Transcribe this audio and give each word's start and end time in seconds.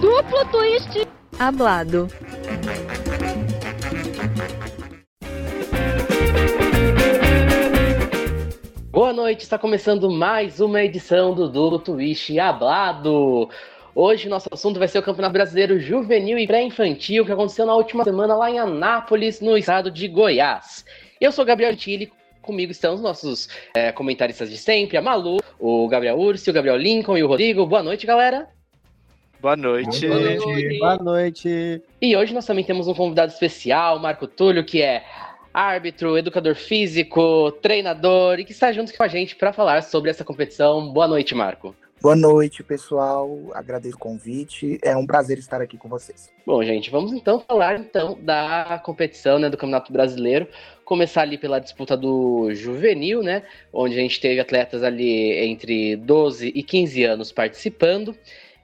Duplo 0.00 0.44
twist 0.50 1.08
hablado. 1.38 2.08
Boa 8.90 9.12
noite, 9.12 9.42
está 9.42 9.56
começando 9.56 10.10
mais 10.10 10.60
uma 10.60 10.82
edição 10.82 11.32
do 11.32 11.48
Duplo 11.48 11.78
Twist 11.78 12.36
Hablado. 12.38 13.48
Hoje 13.94 14.28
nosso 14.28 14.48
assunto 14.52 14.78
vai 14.78 14.88
ser 14.88 14.98
o 14.98 15.02
Campeonato 15.02 15.32
Brasileiro 15.32 15.78
Juvenil 15.78 16.38
e 16.38 16.46
Pré-Infantil 16.46 17.24
que 17.24 17.32
aconteceu 17.32 17.64
na 17.64 17.74
última 17.74 18.04
semana 18.04 18.34
lá 18.34 18.50
em 18.50 18.58
Anápolis, 18.58 19.40
no 19.40 19.56
estado 19.56 19.90
de 19.90 20.08
Goiás. 20.08 20.84
Eu 21.20 21.32
sou 21.32 21.44
Gabriel 21.44 21.76
Tille, 21.76 22.12
comigo 22.48 22.72
estão 22.72 22.94
os 22.94 23.02
nossos 23.02 23.46
é, 23.76 23.92
comentaristas 23.92 24.48
de 24.48 24.56
sempre, 24.56 24.96
a 24.96 25.02
Malu, 25.02 25.36
o 25.60 25.86
Gabriel 25.86 26.18
Ursi, 26.18 26.48
o 26.48 26.52
Gabriel 26.52 26.78
Lincoln 26.78 27.18
e 27.18 27.22
o 27.22 27.28
Rodrigo. 27.28 27.66
Boa 27.66 27.82
noite, 27.82 28.06
galera. 28.06 28.48
Boa 29.38 29.54
noite. 29.54 30.08
Boa 30.08 30.18
noite. 30.18 30.78
Boa 30.78 30.96
noite. 30.96 31.82
E 32.00 32.16
hoje 32.16 32.32
nós 32.32 32.46
também 32.46 32.64
temos 32.64 32.88
um 32.88 32.94
convidado 32.94 33.30
especial, 33.30 33.98
Marco 33.98 34.26
Túlio, 34.26 34.64
que 34.64 34.80
é 34.80 35.04
árbitro, 35.52 36.16
educador 36.16 36.54
físico, 36.54 37.52
treinador 37.60 38.40
e 38.40 38.44
que 38.44 38.52
está 38.52 38.72
junto 38.72 38.96
com 38.96 39.02
a 39.02 39.08
gente 39.08 39.36
para 39.36 39.52
falar 39.52 39.82
sobre 39.82 40.10
essa 40.10 40.24
competição. 40.24 40.90
Boa 40.90 41.06
noite, 41.06 41.34
Marco. 41.34 41.76
Boa 42.00 42.14
noite, 42.14 42.62
pessoal. 42.62 43.50
Agradeço 43.52 43.96
o 43.96 43.98
convite. 43.98 44.78
É 44.82 44.96
um 44.96 45.04
prazer 45.04 45.36
estar 45.36 45.60
aqui 45.60 45.76
com 45.76 45.88
vocês. 45.88 46.32
Bom, 46.46 46.62
gente, 46.62 46.90
vamos 46.90 47.12
então 47.12 47.40
falar 47.40 47.80
então 47.80 48.16
da 48.22 48.80
competição, 48.84 49.36
né, 49.36 49.50
do 49.50 49.56
Campeonato 49.56 49.92
Brasileiro. 49.92 50.46
Começar 50.84 51.22
ali 51.22 51.36
pela 51.36 51.58
disputa 51.58 51.96
do 51.96 52.54
juvenil, 52.54 53.20
né, 53.20 53.42
onde 53.72 53.98
a 53.98 54.00
gente 54.00 54.20
teve 54.20 54.38
atletas 54.38 54.84
ali 54.84 55.32
entre 55.44 55.96
12 55.96 56.52
e 56.54 56.62
15 56.62 57.02
anos 57.02 57.32
participando. 57.32 58.14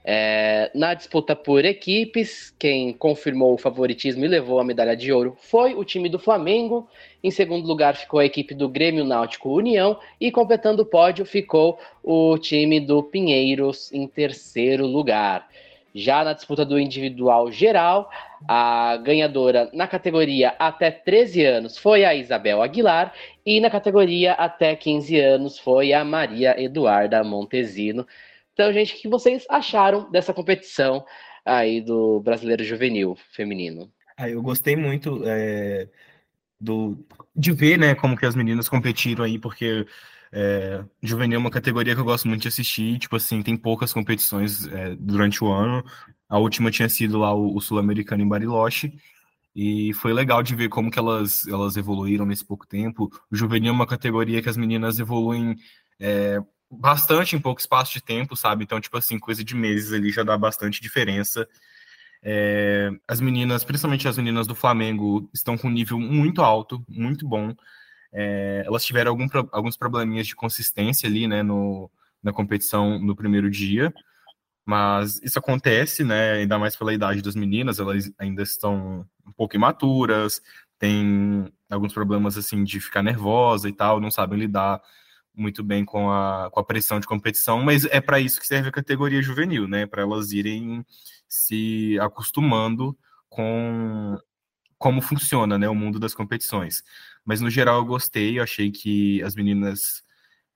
É, 0.07 0.71
na 0.75 0.93
disputa 0.93 1.35
por 1.35 1.65
equipes, 1.65 2.55
quem 2.59 2.93
confirmou 2.93 3.55
o 3.55 3.59
favoritismo 3.59 4.23
e 4.23 4.29
levou 4.29 4.61
a 4.61 4.65
medalha 4.65 4.95
de 4.95 5.11
ouro 5.11 5.35
foi 5.41 5.75
o 5.75 5.83
time 5.83 6.11
do 6.11 6.19
Flamengo. 6.19 6.87
Em 7.23 7.31
segundo 7.31 7.67
lugar 7.67 7.97
ficou 7.97 8.21
a 8.21 8.27
equipe 8.27 8.55
do 8.55 8.69
Grêmio 8.69 9.03
Náutico 9.03 9.49
União. 9.49 9.99
E 10.21 10.31
completando 10.31 10.83
o 10.83 10.87
pódio 10.87 11.25
ficou 11.25 11.79
o 12.03 12.37
time 12.37 12.81
do 12.81 13.03
Pinheiros 13.03 13.91
em 13.95 14.07
terceiro 14.07 14.87
lugar. 14.87 15.49
Já 15.95 16.23
na 16.23 16.35
disputa 16.35 16.67
do 16.67 16.79
individual 16.79 17.51
geral, 17.51 18.11
a 18.47 18.99
ganhadora 18.99 19.71
na 19.73 19.87
categoria 19.87 20.53
até 20.59 20.91
13 20.91 21.45
anos 21.47 21.79
foi 21.79 22.05
a 22.05 22.15
Isabel 22.15 22.63
Aguilar. 22.63 23.15
E 23.47 23.59
na 23.59 23.71
categoria 23.71 24.33
até 24.33 24.77
15 24.77 25.19
anos 25.19 25.59
foi 25.59 25.95
a 25.95 26.05
Maria 26.05 26.61
Eduarda 26.61 27.25
Montesino. 27.25 28.07
Então, 28.55 28.73
gente, 28.73 28.95
o 28.95 28.97
que 28.97 29.09
vocês 29.09 29.45
acharam 29.51 30.11
dessa 30.11 30.33
competição 30.33 31.05
aí 31.45 31.81
do 31.81 32.21
Brasileiro 32.21 32.65
Juvenil 32.65 33.17
Feminino? 33.33 33.93
Ah, 34.17 34.31
eu 34.31 34.41
gostei 34.41 34.77
muito 34.77 35.23
é, 35.27 35.89
do, 36.59 36.97
de 37.35 37.53
ver, 37.53 37.77
né, 37.77 37.95
como 37.97 38.17
que 38.17 38.25
as 38.25 38.37
meninas 38.37 38.69
competiram 38.69 39.25
aí, 39.25 39.41
porque 39.41 39.85
é, 40.33 40.85
juvenil 41.03 41.37
é 41.37 41.39
uma 41.41 41.51
categoria 41.51 41.95
que 41.95 42.01
eu 42.01 42.05
gosto 42.05 42.29
muito 42.29 42.43
de 42.43 42.49
assistir, 42.49 42.99
tipo 42.99 43.17
assim, 43.17 43.43
tem 43.43 43.57
poucas 43.57 43.93
competições 43.93 44.69
é, 44.69 44.95
durante 44.95 45.43
o 45.43 45.53
ano. 45.53 45.85
A 46.29 46.39
última 46.39 46.71
tinha 46.71 46.89
sido 46.89 47.19
lá 47.19 47.35
o, 47.35 47.57
o 47.57 47.61
Sul-Americano 47.61 48.23
em 48.23 48.29
Bariloche, 48.29 48.95
e 49.55 49.93
foi 49.95 50.13
legal 50.13 50.43
de 50.43 50.55
ver 50.55 50.69
como 50.69 50.91
que 50.91 50.99
elas, 50.99 51.47
elas 51.47 51.77
evoluíram 51.77 52.25
nesse 52.25 52.45
pouco 52.45 52.67
tempo. 52.67 53.11
O 53.31 53.37
juvenil 53.37 53.71
é 53.71 53.75
uma 53.75 53.87
categoria 53.87 54.43
que 54.43 54.49
as 54.49 54.57
meninas 54.57 54.99
evoluem 54.99 55.57
é, 56.01 56.41
bastante 56.71 57.37
em 57.37 57.41
pouco 57.41 57.61
espaço 57.61 57.93
de 57.93 58.03
tempo, 58.03 58.37
sabe? 58.37 58.65
Então, 58.65 58.81
tipo 58.81 58.97
assim, 58.97 59.19
coisa 59.19 59.45
de 59.45 59.55
meses 59.55 59.93
ali 59.93 60.11
já 60.11 60.23
dá 60.23 60.37
bastante 60.37 60.81
diferença. 60.81 61.49
É, 62.23 62.91
as 63.07 63.21
meninas, 63.21 63.65
principalmente 63.65 64.09
as 64.09 64.17
meninas 64.17 64.47
do 64.47 64.55
Flamengo, 64.55 65.29
estão 65.33 65.59
com 65.59 65.69
um 65.69 65.73
nível 65.73 65.99
muito 65.99 66.43
alto, 66.43 66.85
muito 66.89 67.29
bom. 67.29 67.55
É, 68.13 68.63
elas 68.67 68.85
tiveram 68.85 69.11
algum, 69.11 69.27
alguns 69.53 69.77
probleminhas 69.77 70.27
de 70.27 70.35
consistência 70.35 71.09
ali, 71.09 71.27
né, 71.27 71.43
no, 71.43 71.91
na 72.23 72.33
competição 72.33 72.99
no 72.99 73.15
primeiro 73.15 73.51
dia, 73.51 73.93
mas 74.65 75.21
isso 75.23 75.39
acontece, 75.39 76.05
né, 76.05 76.35
ainda 76.35 76.59
mais 76.59 76.77
pela 76.77 76.95
idade 76.95 77.21
das 77.21 77.35
meninas, 77.35 77.79
elas 77.79 78.11
ainda 78.19 78.43
estão 78.43 79.07
um 79.27 79.33
pouco 79.33 79.57
imaturas, 79.57 80.41
têm 80.79 81.53
alguns 81.69 81.93
problemas, 81.93 82.39
assim, 82.39 82.65
de 82.65 82.81
ficar 82.81 83.03
nervosa 83.03 83.69
e 83.69 83.73
tal, 83.73 84.01
não 84.01 84.11
sabem 84.11 84.39
lidar 84.39 84.81
muito 85.35 85.63
bem 85.63 85.85
com 85.85 86.11
a, 86.11 86.51
com 86.51 86.61
a 86.61 86.65
pressão 86.65 87.01
de 87.01 87.07
competição, 87.07 87.63
mas 87.63 87.85
é 87.87 88.01
para 88.01 88.21
isso 88.21 88.41
que 88.41 88.47
serve 88.47 88.69
a 88.69 88.73
categoria 88.73 89.23
juvenil, 89.23 89.67
né? 89.67 89.87
Para 89.87 90.03
elas 90.03 90.33
irem 90.33 90.85
se 91.29 91.99
acostumando 92.01 92.97
com 93.29 94.17
como 94.79 95.01
funciona 95.01 95.59
né, 95.59 95.69
o 95.69 95.75
mundo 95.75 95.99
das 95.99 96.15
competições. 96.15 96.83
Mas 97.25 97.41
no 97.41 97.49
geral 97.49 97.79
eu 97.79 97.87
gostei, 97.87 98.39
eu 98.39 98.43
achei 98.43 98.71
que 98.71 99.23
as 99.23 99.35
meninas 99.35 100.05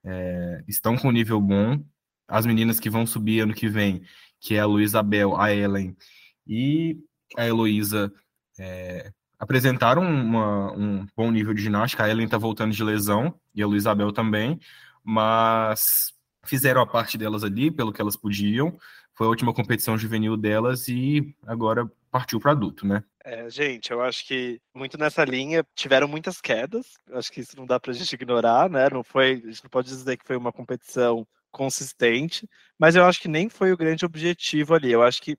é, 0.03 0.63
estão 0.67 0.95
com 0.97 1.11
nível 1.11 1.41
bom. 1.41 1.83
As 2.27 2.45
meninas 2.45 2.79
que 2.79 2.89
vão 2.89 3.07
subir 3.07 3.41
ano 3.41 3.55
que 3.55 3.67
vem, 3.67 4.03
que 4.39 4.55
é 4.55 4.59
a 4.59 4.65
Luísa 4.65 5.01
Bel, 5.01 5.35
a 5.35 5.53
Ellen 5.53 5.97
e 6.45 6.97
a 7.37 7.45
Heloísa, 7.47 8.13
é, 8.59 9.11
apresentaram 9.39 10.01
uma, 10.03 10.71
um 10.73 11.07
bom 11.15 11.31
nível 11.31 11.53
de 11.53 11.63
ginástica. 11.63 12.03
A 12.03 12.09
Ellen 12.09 12.25
está 12.25 12.37
voltando 12.37 12.73
de 12.73 12.83
lesão 12.83 13.33
e 13.55 13.63
a 13.63 13.67
Luizabel 13.67 14.11
também, 14.11 14.59
mas 15.03 16.13
fizeram 16.43 16.81
a 16.81 16.87
parte 16.87 17.17
delas 17.17 17.43
ali, 17.43 17.71
pelo 17.71 17.93
que 17.93 18.01
elas 18.01 18.17
podiam. 18.17 18.77
Foi 19.13 19.25
a 19.25 19.29
última 19.29 19.53
competição 19.53 19.97
juvenil 19.97 20.35
delas 20.35 20.87
e 20.87 21.35
agora 21.47 21.89
partiu 22.11 22.39
para 22.39 22.51
adulto, 22.51 22.85
né? 22.85 23.03
É, 23.23 23.49
gente, 23.49 23.91
eu 23.91 24.01
acho 24.01 24.25
que 24.25 24.59
muito 24.73 24.97
nessa 24.97 25.23
linha 25.23 25.65
tiveram 25.75 26.07
muitas 26.07 26.41
quedas. 26.41 26.97
Acho 27.11 27.31
que 27.31 27.41
isso 27.41 27.55
não 27.55 27.65
dá 27.65 27.79
para 27.79 27.91
a 27.91 27.93
gente 27.93 28.13
ignorar, 28.13 28.69
né? 28.69 28.89
Não 28.89 29.03
foi, 29.03 29.41
a 29.45 29.47
gente 29.47 29.63
não 29.63 29.69
pode 29.69 29.87
dizer 29.87 30.17
que 30.17 30.25
foi 30.25 30.35
uma 30.35 30.51
competição 30.51 31.27
consistente, 31.51 32.47
mas 32.77 32.95
eu 32.95 33.05
acho 33.05 33.19
que 33.19 33.27
nem 33.27 33.49
foi 33.49 33.71
o 33.71 33.77
grande 33.77 34.05
objetivo 34.05 34.73
ali. 34.73 34.91
Eu 34.91 35.03
acho 35.03 35.21
que 35.21 35.37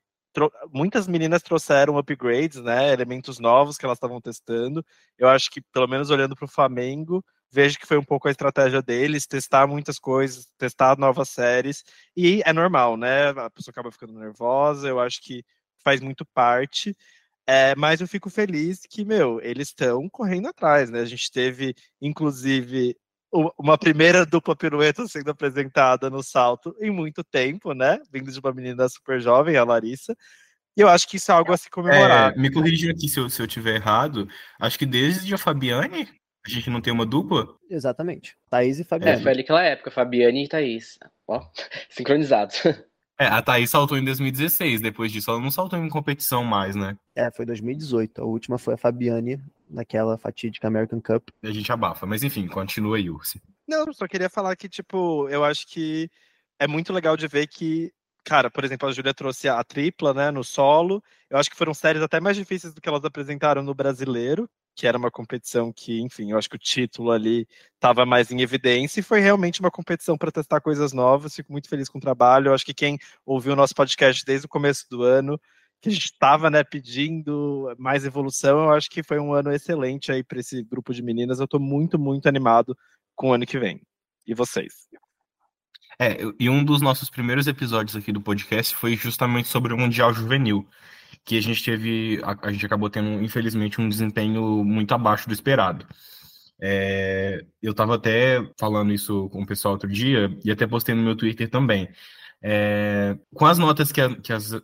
muitas 0.73 1.07
meninas 1.09 1.43
trouxeram 1.43 1.99
upgrades, 1.99 2.63
né, 2.63 2.93
elementos 2.93 3.39
novos 3.39 3.77
que 3.77 3.85
elas 3.85 3.97
estavam 3.97 4.21
testando. 4.21 4.85
Eu 5.19 5.29
acho 5.29 5.51
que, 5.51 5.61
pelo 5.73 5.89
menos 5.89 6.11
olhando 6.11 6.37
para 6.37 6.45
o 6.45 6.49
Flamengo, 6.49 7.25
vejo 7.53 7.79
que 7.79 7.87
foi 7.87 7.99
um 7.99 8.05
pouco 8.05 8.29
a 8.29 8.31
estratégia 8.31 8.81
deles, 8.83 9.27
testar 9.27 9.67
muitas 9.67 9.99
coisas, 9.99 10.47
testar 10.59 10.97
novas 10.99 11.29
séries, 11.31 11.83
e 12.17 12.43
é 12.45 12.53
normal, 12.53 12.97
né? 12.97 13.31
A 13.31 13.51
pessoa 13.51 13.73
acaba 13.73 13.91
ficando 13.91 14.13
nervosa, 14.15 14.89
eu 14.89 15.01
acho 15.01 15.21
que 15.23 15.45
faz 15.85 16.01
muito 16.01 16.25
parte. 16.27 16.97
É, 17.47 17.75
mas 17.77 18.01
eu 18.01 18.07
fico 18.09 18.31
feliz 18.31 18.81
que, 18.89 19.05
meu, 19.05 19.41
eles 19.43 19.69
estão 19.69 20.09
correndo 20.09 20.49
atrás, 20.49 20.91
né? 20.91 21.01
A 21.01 21.05
gente 21.05 21.31
teve, 21.33 21.75
inclusive, 22.01 22.97
uma 23.59 23.79
primeira 23.79 24.27
dupla 24.27 24.57
pirueta 24.57 25.07
sendo 25.07 25.31
apresentada 25.31 26.11
no 26.11 26.23
salto 26.23 26.75
em 26.81 26.91
muito 26.91 27.23
tempo, 27.23 27.73
né? 27.73 27.99
Vindo 28.13 28.31
de 28.31 28.39
uma 28.41 28.53
menina 28.53 28.89
super 28.89 29.21
jovem, 29.21 29.57
a 29.57 29.65
Larissa. 29.65 30.17
E 30.77 30.81
eu 30.81 30.89
acho 30.89 31.09
que 31.09 31.17
isso 31.17 31.31
é 31.31 31.35
algo 31.35 31.53
a 31.53 31.57
se 31.57 31.71
comemorar. 31.71 32.33
É, 32.33 32.39
me 32.39 32.51
corrija 32.51 32.91
aqui 32.91 33.09
se 33.09 33.19
eu, 33.19 33.29
se 33.29 33.41
eu 33.41 33.47
tiver 33.47 33.77
errado. 33.77 34.29
Acho 34.59 34.79
que 34.79 34.87
desde 34.87 35.33
a 35.35 35.39
Fabiane 35.39 36.09
a 36.45 36.49
gente 36.49 36.71
não 36.71 36.81
tem 36.81 36.93
uma 36.93 37.05
dupla? 37.05 37.55
Exatamente. 37.69 38.37
Thaís 38.49 38.79
e 38.79 38.85
Fabiane. 38.85 39.21
É, 39.21 39.23
foi 39.23 39.33
ali 39.33 39.41
aquela 39.43 39.63
época, 39.63 39.91
Fabiane 39.91 40.45
e 40.45 40.49
Thaís. 40.49 40.99
Ó, 41.29 41.41
sincronizados. 41.91 42.63
É, 43.21 43.27
a 43.27 43.43
Thaís 43.43 43.69
saltou 43.69 43.99
em 43.99 44.05
2016, 44.05 44.81
depois 44.81 45.13
disso 45.13 45.31
ela 45.31 45.39
não 45.39 45.51
saltou 45.51 45.79
em 45.79 45.91
competição 45.91 46.43
mais, 46.43 46.75
né? 46.75 46.97
É, 47.15 47.31
foi 47.31 47.45
2018. 47.45 48.23
A 48.23 48.25
última 48.25 48.57
foi 48.57 48.73
a 48.73 48.79
Fabiane, 48.79 49.39
naquela 49.69 50.17
fatídica 50.17 50.67
American 50.67 51.03
Cup. 51.03 51.29
E 51.43 51.49
a 51.49 51.53
gente 51.53 51.71
abafa, 51.71 52.07
mas 52.07 52.23
enfim, 52.23 52.49
continua 52.49 52.97
aí, 52.97 53.11
Ursi. 53.11 53.39
Não, 53.69 53.93
só 53.93 54.09
queria 54.09 54.31
falar 54.31 54.57
que, 54.57 54.71
tipo, 54.71 55.29
eu 55.29 55.45
acho 55.45 55.67
que 55.67 56.11
é 56.59 56.67
muito 56.67 56.95
legal 56.95 57.15
de 57.15 57.29
ver 57.29 57.47
que, 57.47 57.93
cara, 58.25 58.51
por 58.51 58.65
exemplo, 58.65 58.89
a 58.89 58.93
Júlia 58.93 59.13
trouxe 59.13 59.51
a 59.51 59.63
tripla, 59.63 60.15
né, 60.15 60.31
no 60.31 60.43
solo. 60.43 61.05
Eu 61.29 61.37
acho 61.37 61.51
que 61.51 61.57
foram 61.57 61.75
séries 61.75 62.03
até 62.03 62.21
mais 62.21 62.39
difíceis 62.39 62.73
do 62.73 62.81
que 62.81 62.89
elas 62.89 63.05
apresentaram 63.05 63.63
no 63.63 63.75
brasileiro, 63.75 64.49
que 64.75 64.87
era 64.87 64.97
uma 64.97 65.11
competição 65.11 65.73
que, 65.73 66.01
enfim, 66.01 66.31
eu 66.31 66.39
acho 66.39 66.49
que 66.49 66.57
o 66.57 66.59
título 66.59 67.11
ali 67.11 67.47
estava 67.75 68.07
mais 68.07 68.31
em 68.31 68.41
evidência 68.41 69.01
e 69.01 69.03
foi 69.03 69.21
realmente 69.21 69.61
uma 69.61 69.71
competição 69.71 70.17
para 70.17 70.33
testar 70.33 70.61
coisas 70.61 70.93
novas. 70.93 71.35
Fico 71.35 71.53
muito 71.53 71.69
feliz 71.69 71.89
com 71.89 71.99
o 71.99 72.01
trabalho. 72.01 72.49
Eu 72.49 72.55
acho 72.55 72.65
que 72.65 72.75
quem 72.75 72.99
ouviu 73.27 73.53
o 73.53 73.57
nosso 73.57 73.75
podcast 73.75 74.25
desde 74.25 74.47
o 74.47 74.49
começo 74.49 74.87
do 74.91 75.03
ano, 75.03 75.39
que 75.81 75.89
a 75.89 75.93
gente 75.93 76.07
estava 76.07 76.51
né, 76.51 76.65
pedindo 76.65 77.75
mais 77.79 78.05
evolução, 78.05 78.65
eu 78.65 78.71
acho 78.73 78.89
que 78.89 79.03
foi 79.03 79.19
um 79.19 79.33
ano 79.33 79.53
excelente 79.53 80.13
aí 80.13 80.23
para 80.23 80.41
esse 80.41 80.63
grupo 80.63 80.95
de 80.95 81.03
meninas. 81.03 81.39
Eu 81.39 81.45
estou 81.45 81.61
muito, 81.61 81.99
muito 81.99 82.29
animado 82.29 82.77
com 83.15 83.31
o 83.31 83.33
ano 83.35 83.47
que 83.47 83.59
vem. 83.59 83.81
E 84.27 84.35
vocês? 84.35 84.89
É, 85.99 86.17
e 86.39 86.49
um 86.49 86.65
dos 86.65 86.81
nossos 86.81 87.11
primeiros 87.11 87.47
episódios 87.47 87.95
aqui 87.95 88.11
do 88.11 88.23
podcast 88.23 88.75
foi 88.75 88.97
justamente 88.97 89.49
sobre 89.49 89.75
o 89.75 89.77
Mundial 89.77 90.15
Juvenil 90.15 90.67
que 91.25 91.37
a 91.39 91.43
gente 91.43 91.65
teve, 91.65 92.21
a, 92.23 92.49
a, 92.49 92.53
gente 92.53 92.67
acabou 92.67 92.91
tendo, 92.91 93.23
infelizmente, 93.23 93.81
um 93.81 93.89
desempenho 93.89 94.65
muito 94.65 94.93
abaixo 94.93 95.29
do 95.29 95.35
esperado. 95.35 95.87
É, 96.63 97.45
eu 97.63 97.73
estava 97.73 97.95
até 97.95 98.45
falando 98.59 98.93
isso 98.93 99.29
com 99.31 99.43
o 99.43 99.47
pessoal 99.47 99.75
outro 99.75 99.89
dia 99.89 100.37
e 100.45 100.51
até 100.51 100.67
postei 100.67 100.95
no 100.95 101.03
meu 101.03 101.17
Twitter 101.17 101.49
também. 101.49 101.89
É, 102.43 103.19
com 103.35 103.47
as 103.47 103.59
notas 103.59 103.93
que, 103.93 104.01
a, 104.01 104.15
que 104.17 104.33
as, 104.33 104.53
é, 104.53 104.61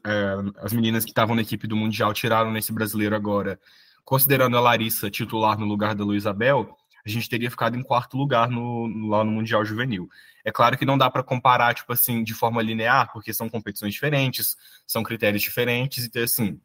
as 0.59 0.73
meninas 0.73 1.05
que 1.05 1.11
estavam 1.11 1.37
na 1.37 1.43
equipe 1.43 1.67
do 1.67 1.77
Mundial 1.77 2.13
tiraram 2.13 2.51
nesse 2.51 2.73
brasileiro 2.73 3.15
agora, 3.15 3.59
considerando 4.05 4.57
a 4.57 4.61
Larissa 4.61 5.11
titular 5.11 5.59
no 5.59 5.67
lugar 5.67 5.95
da 5.95 6.05
Luizabel, 6.05 6.77
a 7.05 7.09
gente 7.09 7.29
teria 7.29 7.51
ficado 7.51 7.77
em 7.77 7.83
quarto 7.83 8.17
lugar 8.17 8.51
no, 8.51 8.87
lá 9.09 9.23
no 9.23 9.31
Mundial 9.31 9.65
Juvenil. 9.65 10.09
É 10.47 10.53
claro 10.53 10.79
que 10.79 10.85
não 10.87 10.97
dá 10.97 11.11
para 11.11 11.25
comparar, 11.25 11.75
tipo 11.75 11.93
assim, 11.93 12.23
de 12.23 12.33
forma 12.33 12.63
linear, 12.63 13.13
porque 13.13 13.35
são 13.35 13.49
competições 13.49 13.93
diferentes, 13.93 14.57
são 14.87 15.03
critérios 15.03 15.43
diferentes, 15.43 16.05
então, 16.05 16.23
assim, 16.23 16.61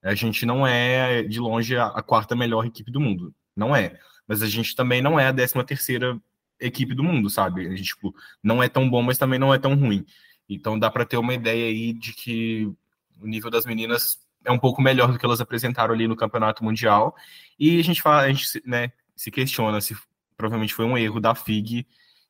a 0.00 0.14
gente 0.14 0.46
não 0.46 0.64
é, 0.64 1.24
de 1.24 1.40
longe, 1.40 1.76
a, 1.76 2.00
quarta 2.02 2.36
melhor 2.36 2.64
equipe 2.64 2.88
do 2.88 3.00
mundo. 3.00 3.34
Não 3.56 3.74
é. 3.74 3.98
Mas 4.28 4.42
a 4.42 4.46
gente 4.46 4.76
também 4.76 5.02
não 5.02 5.18
é 5.18 5.26
a 5.26 5.32
décima 5.32 5.64
terceira 5.64 6.16
equipe 6.60 6.94
do 6.94 7.02
mundo, 7.02 7.28
sabe? 7.28 7.66
A 7.66 7.70
gente, 7.70 7.88
tipo, 7.88 8.14
não 8.40 8.62
é 8.62 8.68
tão 8.68 8.88
bom, 8.88 9.02
mas 9.02 9.18
também 9.18 9.40
não 9.40 9.52
é 9.52 9.58
tão 9.58 9.74
ruim. 9.74 10.06
Então 10.48 10.78
dá 10.78 10.88
para 10.88 11.04
ter 11.04 11.16
uma 11.16 11.34
ideia 11.34 11.66
aí 11.66 11.92
de 11.92 12.12
que 12.12 12.72
o 13.20 13.26
nível 13.26 13.50
das 13.50 13.66
meninas 13.66 14.20
é 14.44 14.52
um 14.52 14.58
pouco 14.58 14.80
melhor 14.80 15.10
do 15.10 15.18
que 15.18 15.26
elas 15.26 15.40
apresentaram 15.40 15.92
ali 15.92 16.06
no 16.06 16.14
Campeonato 16.14 16.62
Mundial. 16.62 17.12
E 17.58 17.80
a 17.80 17.82
gente 17.82 18.00
fala, 18.00 18.22
a 18.22 18.28
gente, 18.32 18.62
né, 18.64 18.92
se 19.16 19.32
questiona 19.32 19.80
se 19.80 19.96
provavelmente 20.36 20.74
foi 20.74 20.84
um 20.84 20.96
erro 20.96 21.18
da 21.18 21.34
FIG 21.34 21.84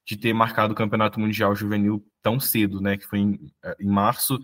de 0.07 0.17
ter 0.17 0.33
marcado 0.33 0.73
o 0.73 0.77
Campeonato 0.77 1.19
Mundial 1.19 1.55
Juvenil 1.55 2.03
tão 2.23 2.39
cedo, 2.39 2.81
né? 2.81 2.97
Que 2.97 3.07
foi 3.07 3.19
em, 3.19 3.53
eh, 3.65 3.77
em 3.81 3.89
março. 3.89 4.39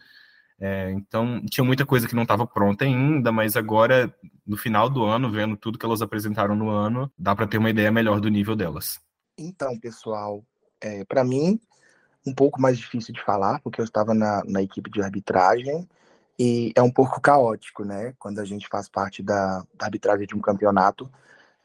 É, 0.59 0.91
então, 0.93 1.44
tinha 1.47 1.64
muita 1.64 1.87
coisa 1.87 2.06
que 2.06 2.14
não 2.14 2.23
estava 2.23 2.47
pronta 2.47 2.85
ainda, 2.85 3.32
mas 3.32 3.56
agora, 3.56 4.14
no 4.47 4.56
final 4.56 4.88
do 4.91 5.05
ano, 5.05 5.31
vendo 5.31 5.56
tudo 5.56 5.79
que 5.79 5.87
elas 5.87 6.03
apresentaram 6.03 6.55
no 6.55 6.69
ano, 6.69 7.11
dá 7.17 7.35
para 7.35 7.47
ter 7.47 7.59
uma 7.59 7.70
ideia 7.70 7.91
melhor 7.91 8.20
do 8.20 8.29
nível 8.29 8.55
delas. 8.55 9.00
Então, 9.38 9.79
pessoal, 9.79 10.44
é, 10.81 11.05
para 11.05 11.25
mim, 11.25 11.61
um 12.26 12.35
pouco 12.35 12.61
mais 12.61 12.79
difícil 12.79 13.14
de 13.14 13.23
falar, 13.23 13.61
porque 13.61 13.81
eu 13.81 13.85
estava 13.85 14.14
na, 14.14 14.43
na 14.44 14.62
equipe 14.62 14.91
de 14.91 15.03
arbitragem 15.03 15.88
e 16.38 16.73
é 16.76 16.82
um 16.82 16.91
pouco 16.91 17.20
caótico, 17.20 17.85
né? 17.85 18.14
Quando 18.19 18.38
a 18.41 18.44
gente 18.44 18.69
faz 18.69 18.88
parte 18.88 19.23
da, 19.23 19.64
da 19.75 19.87
arbitragem 19.87 20.26
de 20.26 20.35
um 20.35 20.41
campeonato, 20.41 21.11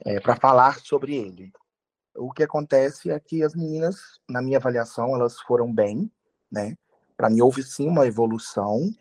é, 0.04 0.20
para 0.20 0.36
falar 0.36 0.80
sobre 0.80 1.16
ele. 1.16 1.52
O 2.18 2.32
que 2.32 2.44
acontece 2.44 3.12
é 3.12 3.20
que 3.20 3.44
as 3.44 3.54
meninas, 3.54 4.20
na 4.28 4.42
minha 4.42 4.58
avaliação, 4.58 5.14
elas 5.16 5.40
foram 5.42 5.72
bem, 5.72 6.12
né? 6.52 6.76
Para 7.16 7.30
mim 7.30 7.42
houve 7.42 7.64
sim 7.64 7.88
uma 7.88 8.08
evolução 8.08 8.92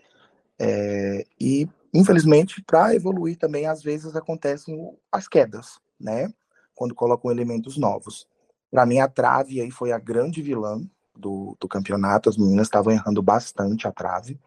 é, 0.59 1.27
e 1.41 1.69
infelizmente 1.93 2.63
para 2.63 2.95
evoluir 2.95 3.37
também 3.39 3.67
às 3.67 3.83
vezes 3.83 4.15
acontecem 4.17 4.97
as 5.11 5.27
quedas, 5.27 5.79
né? 5.99 6.33
Quando 6.75 6.95
colocam 6.95 7.31
elementos 7.31 7.77
novos. 7.77 8.29
Para 8.71 8.85
mim 8.85 8.99
a 8.99 9.09
trave 9.09 9.61
aí 9.61 9.71
foi 9.71 9.93
a 9.93 9.99
grande 9.99 10.43
vilã 10.43 10.81
do, 11.17 11.57
do 11.59 11.69
campeonato. 11.69 12.29
As 12.29 12.37
meninas 12.37 12.67
estavam 12.67 12.93
errando 12.93 13.23
bastante 13.23 13.89
a 13.89 13.93
trave, 13.93 14.39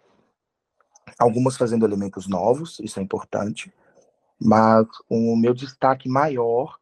algumas 1.17 1.57
fazendo 1.57 1.85
elementos 1.85 2.27
novos, 2.27 2.79
isso 2.79 2.99
é 2.99 3.03
importante. 3.03 3.73
Mas 4.39 4.87
o 5.09 5.35
meu 5.35 5.53
destaque 5.53 6.07
maior 6.07 6.78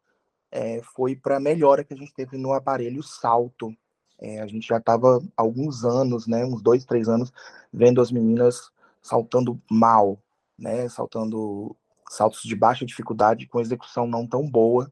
é, 0.50 0.80
foi 0.82 1.14
para 1.14 1.36
a 1.36 1.40
melhora 1.40 1.84
que 1.84 1.94
a 1.94 1.96
gente 1.96 2.12
teve 2.12 2.36
no 2.36 2.52
aparelho 2.52 3.02
salto. 3.02 3.74
É, 4.20 4.40
a 4.40 4.46
gente 4.46 4.66
já 4.66 4.78
estava 4.78 5.22
alguns 5.36 5.84
anos, 5.84 6.26
né, 6.26 6.44
uns 6.44 6.60
dois, 6.60 6.84
três 6.84 7.08
anos, 7.08 7.32
vendo 7.72 8.00
as 8.00 8.10
meninas 8.10 8.70
saltando 9.02 9.60
mal, 9.70 10.18
né, 10.58 10.88
saltando 10.88 11.76
saltos 12.10 12.42
de 12.42 12.56
baixa 12.56 12.84
dificuldade 12.84 13.46
com 13.46 13.60
execução 13.60 14.06
não 14.06 14.26
tão 14.26 14.48
boa. 14.48 14.90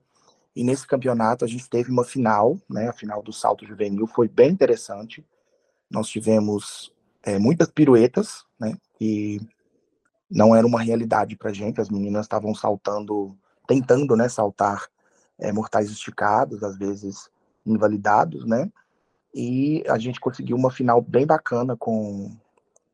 E 0.54 0.62
nesse 0.62 0.86
campeonato 0.86 1.44
a 1.44 1.48
gente 1.48 1.68
teve 1.68 1.90
uma 1.90 2.04
final, 2.04 2.58
né, 2.68 2.88
a 2.88 2.92
final 2.92 3.22
do 3.22 3.32
salto 3.32 3.66
juvenil, 3.66 4.06
foi 4.06 4.28
bem 4.28 4.50
interessante. 4.50 5.26
Nós 5.90 6.08
tivemos 6.08 6.92
é, 7.22 7.38
muitas 7.38 7.68
piruetas, 7.68 8.44
né, 8.58 8.76
e 9.00 9.40
não 10.30 10.54
era 10.54 10.66
uma 10.66 10.80
realidade 10.80 11.36
para 11.36 11.52
gente. 11.52 11.80
As 11.80 11.90
meninas 11.90 12.26
estavam 12.26 12.54
saltando, 12.54 13.36
tentando, 13.66 14.16
né, 14.16 14.28
saltar 14.28 14.86
é, 15.38 15.52
mortais 15.52 15.90
esticados, 15.90 16.62
às 16.62 16.76
vezes 16.76 17.30
invalidados, 17.64 18.46
né? 18.46 18.70
E 19.34 19.84
a 19.88 19.98
gente 19.98 20.20
conseguiu 20.20 20.56
uma 20.56 20.70
final 20.70 21.00
bem 21.00 21.26
bacana 21.26 21.76
com 21.76 22.34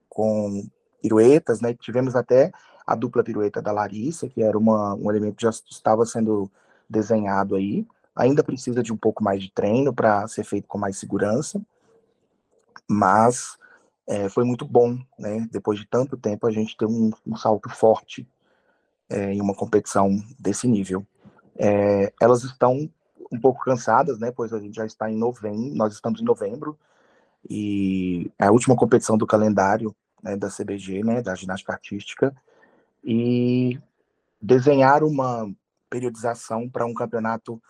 com 0.09 0.69
piruetas, 1.01 1.61
né? 1.61 1.75
Tivemos 1.75 2.15
até 2.15 2.53
a 2.87 2.95
dupla 2.95 3.25
pirueta 3.25 3.63
da 3.63 3.73
Larissa, 3.73 4.29
que 4.29 4.43
era 4.43 4.57
uma, 4.59 4.95
um 4.95 5.11
elemento 5.11 5.37
que 5.37 5.43
já 5.43 5.51
estava 5.51 6.05
sendo 6.05 6.51
desenhado 6.89 7.55
aí. 7.55 7.87
Ainda 8.15 8.45
precisa 8.45 8.83
de 8.83 8.93
um 8.93 8.97
pouco 8.97 9.25
mais 9.25 9.43
de 9.43 9.51
treino 9.51 9.93
para 9.93 10.27
ser 10.29 10.45
feito 10.45 10.69
com 10.69 10.77
mais 10.77 10.99
segurança, 10.99 11.61
mas 12.89 13.57
é, 14.07 14.29
foi 14.29 14.45
muito 14.45 14.67
bom, 14.67 14.99
né? 15.19 15.47
Depois 15.51 15.79
de 15.79 15.87
tanto 15.87 16.17
tempo, 16.17 16.47
a 16.47 16.51
gente 16.51 16.77
ter 16.77 16.87
um, 16.87 17.11
um 17.27 17.37
salto 17.37 17.71
forte 17.71 18.29
é, 19.09 19.33
em 19.33 19.41
uma 19.41 19.55
competição 19.55 20.11
desse 20.39 20.69
nível. 20.69 21.07
É, 21.57 22.13
elas 22.21 22.45
estão 22.45 22.91
um 23.31 23.41
pouco 23.41 23.65
cansadas, 23.65 24.19
né? 24.19 24.31
Pois 24.31 24.53
a 24.53 24.59
gente 24.59 24.75
já 24.75 24.87
está 24.87 25.11
em 25.11 25.17
novembro, 25.17 25.75
nós 25.75 25.95
estamos 25.95 26.21
em 26.21 26.25
novembro 26.25 26.79
e 27.49 28.31
é 28.39 28.47
a 28.47 28.53
última 28.53 28.77
competição 28.77 29.17
do 29.17 29.27
calendário 29.27 29.95
né, 30.23 30.37
da 30.37 30.49
CBG, 30.49 31.03
né? 31.03 31.23
Da 31.23 31.35
ginástica 31.35 31.73
artística 31.73 32.35
e 33.05 33.81
desenhar 34.41 35.03
uma 35.03 35.51
periodização 35.89 36.69
para 36.69 36.87
um 36.87 36.95
campeonato 36.95 37.61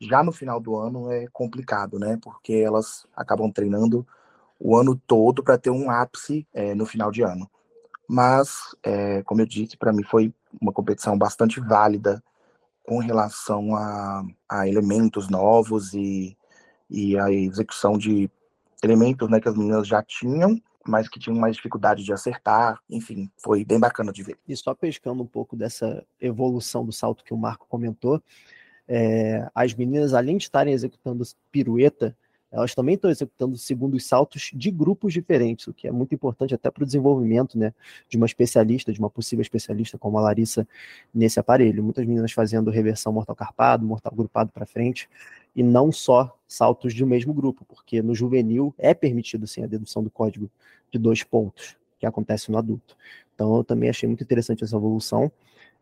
já 0.00 0.22
no 0.22 0.32
final 0.32 0.60
do 0.60 0.76
ano 0.76 1.10
é 1.12 1.26
complicado, 1.32 1.98
né? 1.98 2.18
Porque 2.20 2.54
elas 2.54 3.06
acabam 3.16 3.50
treinando 3.50 4.06
o 4.58 4.76
ano 4.76 5.00
todo 5.06 5.42
para 5.42 5.58
ter 5.58 5.70
um 5.70 5.90
ápice 5.90 6.46
é, 6.52 6.74
no 6.74 6.86
final 6.86 7.10
de 7.10 7.22
ano. 7.22 7.48
Mas, 8.08 8.76
é, 8.82 9.22
como 9.22 9.40
eu 9.40 9.46
disse, 9.46 9.76
para 9.76 9.92
mim 9.92 10.02
foi 10.02 10.34
uma 10.60 10.72
competição 10.72 11.16
bastante 11.16 11.60
válida 11.60 12.22
com 12.82 12.98
relação 12.98 13.74
a, 13.74 14.24
a 14.48 14.68
elementos 14.68 15.28
novos 15.28 15.94
e, 15.94 16.36
e 16.90 17.18
a 17.18 17.30
execução 17.30 17.96
de 17.96 18.30
elementos 18.82 19.28
né, 19.30 19.40
que 19.40 19.48
as 19.48 19.56
meninas 19.56 19.86
já 19.86 20.02
tinham, 20.02 20.60
mas 20.86 21.08
que 21.08 21.20
tinham 21.20 21.38
mais 21.38 21.56
dificuldade 21.56 22.02
de 22.02 22.12
acertar. 22.12 22.80
Enfim, 22.90 23.30
foi 23.38 23.64
bem 23.64 23.78
bacana 23.78 24.12
de 24.12 24.22
ver. 24.22 24.36
E 24.48 24.56
só 24.56 24.74
pescando 24.74 25.22
um 25.22 25.26
pouco 25.26 25.56
dessa 25.56 26.04
evolução 26.20 26.84
do 26.84 26.92
salto 26.92 27.24
que 27.24 27.32
o 27.32 27.38
Marco 27.38 27.66
comentou, 27.68 28.20
é, 28.88 29.48
as 29.54 29.72
meninas, 29.74 30.12
além 30.12 30.36
de 30.36 30.44
estarem 30.44 30.74
executando 30.74 31.24
pirueta, 31.50 32.16
elas 32.52 32.74
também 32.74 32.96
estão 32.96 33.10
executando 33.10 33.56
segundos 33.56 34.04
saltos 34.04 34.50
de 34.54 34.70
grupos 34.70 35.14
diferentes, 35.14 35.66
o 35.66 35.72
que 35.72 35.88
é 35.88 35.90
muito 35.90 36.14
importante 36.14 36.54
até 36.54 36.70
para 36.70 36.82
o 36.82 36.86
desenvolvimento 36.86 37.58
né, 37.58 37.72
de 38.08 38.18
uma 38.18 38.26
especialista, 38.26 38.92
de 38.92 38.98
uma 38.98 39.08
possível 39.08 39.40
especialista 39.40 39.96
como 39.96 40.18
a 40.18 40.20
Larissa 40.20 40.68
nesse 41.14 41.40
aparelho. 41.40 41.82
Muitas 41.82 42.04
meninas 42.04 42.30
fazendo 42.32 42.70
reversão 42.70 43.10
mortal 43.10 43.34
carpado, 43.34 43.86
mortal 43.86 44.12
grupado 44.14 44.52
para 44.52 44.66
frente, 44.66 45.08
e 45.56 45.62
não 45.62 45.90
só 45.90 46.38
saltos 46.46 46.92
de 46.92 47.02
um 47.02 47.06
mesmo 47.06 47.32
grupo, 47.32 47.64
porque 47.64 48.02
no 48.02 48.14
juvenil 48.14 48.74
é 48.76 48.92
permitido 48.92 49.46
sim 49.46 49.64
a 49.64 49.66
dedução 49.66 50.02
do 50.02 50.10
código 50.10 50.50
de 50.90 50.98
dois 50.98 51.22
pontos, 51.22 51.76
que 51.98 52.04
acontece 52.04 52.50
no 52.52 52.58
adulto. 52.58 52.96
Então 53.34 53.56
eu 53.56 53.64
também 53.64 53.88
achei 53.88 54.06
muito 54.06 54.22
interessante 54.22 54.62
essa 54.62 54.76
evolução. 54.76 55.32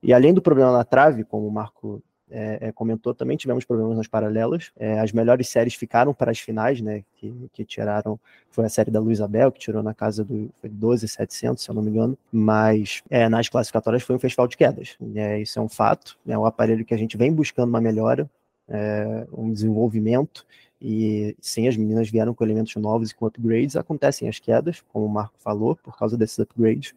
E 0.00 0.12
além 0.12 0.33
do 0.33 0.40
problema 0.40 0.73
na 0.73 0.85
trave, 0.85 1.25
como 1.25 1.47
o 1.47 1.50
Marco 1.50 2.02
é, 2.30 2.68
é, 2.68 2.72
comentou, 2.72 3.14
também 3.14 3.37
tivemos 3.37 3.64
problemas 3.64 3.96
nas 3.96 4.06
paralelas. 4.06 4.70
É, 4.76 5.00
as 5.00 5.12
melhores 5.12 5.49
séries 5.49 5.75
ficaram 5.75 6.14
para 6.14 6.30
as 6.30 6.38
finais, 6.38 6.80
né? 6.80 7.02
Que, 7.16 7.50
que 7.52 7.64
tiraram. 7.64 8.18
Foi 8.50 8.64
a 8.64 8.68
série 8.68 8.90
da 8.90 9.00
Luizabel, 9.00 9.50
que 9.50 9.58
tirou 9.58 9.82
na 9.82 9.92
casa 9.92 10.25
do 10.25 10.50
12,700, 10.62 11.62
se 11.62 11.70
eu 11.70 11.75
não 11.75 11.82
me 11.82 11.90
engano. 11.90 12.16
Mas 12.32 13.02
é, 13.10 13.28
nas 13.28 13.49
classificatórias 13.49 14.02
foi 14.02 14.16
um 14.16 14.18
festival 14.18 14.46
de 14.46 14.56
quedas. 14.56 14.96
É, 15.14 15.40
isso 15.40 15.58
é 15.58 15.62
um 15.62 15.68
fato. 15.68 16.18
É 16.26 16.38
um 16.38 16.44
aparelho 16.44 16.84
que 16.84 16.94
a 16.94 16.99
gente 16.99 17.16
vem 17.16 17.32
buscando 17.32 17.68
uma 17.68 17.80
melhora, 17.80 18.30
é, 18.68 19.26
um 19.32 19.52
desenvolvimento. 19.52 20.46
E 20.80 21.37
sim, 21.40 21.68
as 21.68 21.76
meninas 21.76 22.08
vieram 22.08 22.32
com 22.32 22.44
elementos 22.44 22.75
novos 22.76 23.10
e 23.10 23.14
com 23.14 23.26
upgrades. 23.26 23.76
Acontecem 23.76 24.28
as 24.28 24.38
quedas, 24.38 24.82
como 24.92 25.04
o 25.04 25.08
Marco 25.08 25.34
falou, 25.38 25.76
por 25.76 25.96
causa 25.99 26.16
desses 26.16 26.38
upgrades. 26.38 26.94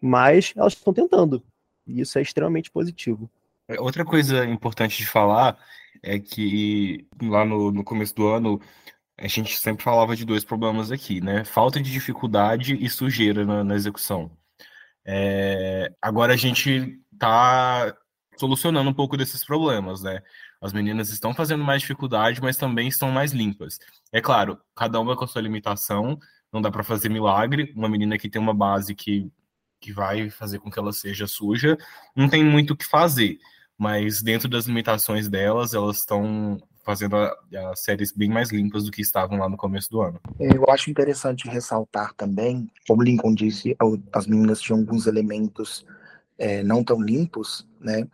Mas 0.00 0.52
elas 0.56 0.74
estão 0.74 0.92
tentando. 0.92 1.42
E 1.86 2.00
isso 2.00 2.18
é 2.18 2.22
extremamente 2.22 2.70
positivo. 2.70 3.30
É, 3.72 3.80
outra 3.80 4.04
coisa 4.04 4.44
importante 4.44 4.98
de 4.98 5.06
falar 5.06 5.58
é 6.02 6.18
que 6.18 7.06
lá 7.22 7.44
no, 7.44 7.70
no 7.70 7.84
começo 7.84 8.14
do 8.14 8.28
ano 8.28 8.60
a 9.18 9.26
gente 9.28 9.58
sempre 9.58 9.84
falava 9.84 10.16
de 10.16 10.24
dois 10.24 10.44
problemas 10.44 10.90
aqui, 10.90 11.20
né? 11.20 11.44
Falta 11.44 11.80
de 11.80 11.90
dificuldade 11.90 12.74
e 12.74 12.88
sujeira 12.88 13.44
na, 13.44 13.62
na 13.64 13.74
execução. 13.74 14.30
É, 15.04 15.92
agora 16.00 16.34
a 16.34 16.36
gente 16.36 16.98
está 17.12 17.96
solucionando 18.38 18.90
um 18.90 18.94
pouco 18.94 19.16
desses 19.16 19.44
problemas, 19.44 20.02
né? 20.02 20.22
As 20.60 20.72
meninas 20.72 21.10
estão 21.10 21.34
fazendo 21.34 21.64
mais 21.64 21.82
dificuldade, 21.82 22.40
mas 22.40 22.56
também 22.56 22.88
estão 22.88 23.10
mais 23.10 23.32
limpas. 23.32 23.78
É 24.12 24.20
claro, 24.20 24.58
cada 24.74 25.00
uma 25.00 25.16
com 25.16 25.24
a 25.24 25.28
sua 25.28 25.42
limitação, 25.42 26.18
não 26.52 26.62
dá 26.62 26.70
para 26.70 26.84
fazer 26.84 27.08
milagre. 27.08 27.72
Uma 27.76 27.88
menina 27.88 28.18
que 28.18 28.30
tem 28.30 28.40
uma 28.40 28.54
base 28.54 28.94
que 28.94 29.30
que 29.82 29.92
vai 29.92 30.30
fazer 30.30 30.60
com 30.60 30.70
que 30.70 30.78
ela 30.78 30.92
seja 30.92 31.26
suja, 31.26 31.76
não 32.14 32.28
tem 32.28 32.44
muito 32.44 32.72
o 32.72 32.76
que 32.76 32.86
fazer. 32.86 33.38
Mas 33.78 34.22
dentro 34.22 34.48
das 34.48 34.66
limitações 34.66 35.28
delas, 35.28 35.74
elas 35.74 35.98
estão 35.98 36.58
fazendo 36.84 37.16
as 37.16 37.80
séries 37.80 38.12
bem 38.12 38.28
mais 38.28 38.50
limpas 38.50 38.84
do 38.84 38.90
que 38.90 39.00
estavam 39.00 39.38
lá 39.38 39.48
no 39.48 39.56
começo 39.56 39.90
do 39.90 40.02
ano. 40.02 40.20
Eu 40.38 40.64
acho 40.68 40.90
interessante 40.90 41.48
ressaltar 41.48 42.12
também, 42.14 42.70
como 42.86 43.02
Lincoln 43.02 43.34
disse, 43.34 43.76
as 44.12 44.26
meninas 44.26 44.60
tinham 44.60 44.80
alguns 44.80 45.06
elementos 45.06 45.86
é, 46.38 46.62
não 46.62 46.82
tão 46.82 47.00
limpos, 47.00 47.66
né? 47.80 48.06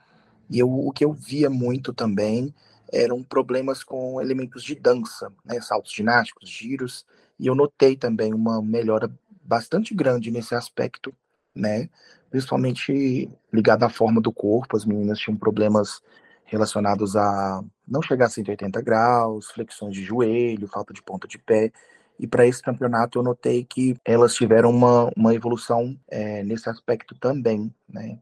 E 0.51 0.59
eu, 0.59 0.71
o 0.71 0.93
que 0.93 1.05
eu 1.05 1.13
via 1.13 1.51
muito 1.51 1.93
também 1.93 2.55
eram 2.93 3.23
problemas 3.23 3.83
com 3.83 4.21
elementos 4.21 4.63
de 4.63 4.75
dança, 4.75 5.33
né? 5.45 5.61
Saltos 5.61 5.93
ginásticos, 5.93 6.49
giros, 6.49 7.07
e 7.39 7.47
eu 7.47 7.55
notei 7.55 7.97
também 7.97 8.35
uma 8.35 8.61
melhora 8.63 9.11
bastante 9.43 9.95
grande 9.95 10.31
nesse 10.31 10.55
aspecto, 10.55 11.15
né? 11.55 11.89
Principalmente 12.31 13.31
ligado 13.53 13.85
à 13.85 13.89
forma 13.89 14.21
do 14.21 14.33
corpo, 14.33 14.77
as 14.77 14.85
meninas 14.85 15.19
tinham 15.19 15.37
problemas 15.37 16.03
relacionados 16.45 17.17
a 17.17 17.63
não 17.87 18.03
chegar 18.03 18.27
a 18.27 18.31
180 18.31 18.81
graus, 18.83 19.51
flexões 19.51 19.95
de 19.95 20.03
joelho, 20.03 20.69
falta 20.69 20.93
de 20.93 21.03
ponta 21.03 21.27
de 21.29 21.39
pé. 21.39 21.73
E 22.19 22.27
para 22.27 22.47
esse 22.47 22.63
campeonato 22.63 23.19
eu 23.19 23.23
notei 23.23 23.65
que 23.65 23.97
elas 24.05 24.35
tiveram 24.35 24.71
uma, 24.71 25.11
uma 25.17 25.35
evolução 25.35 25.97
é, 26.09 26.43
nesse 26.43 26.69
aspecto 26.69 27.15
também, 27.15 27.73
né? 27.89 28.19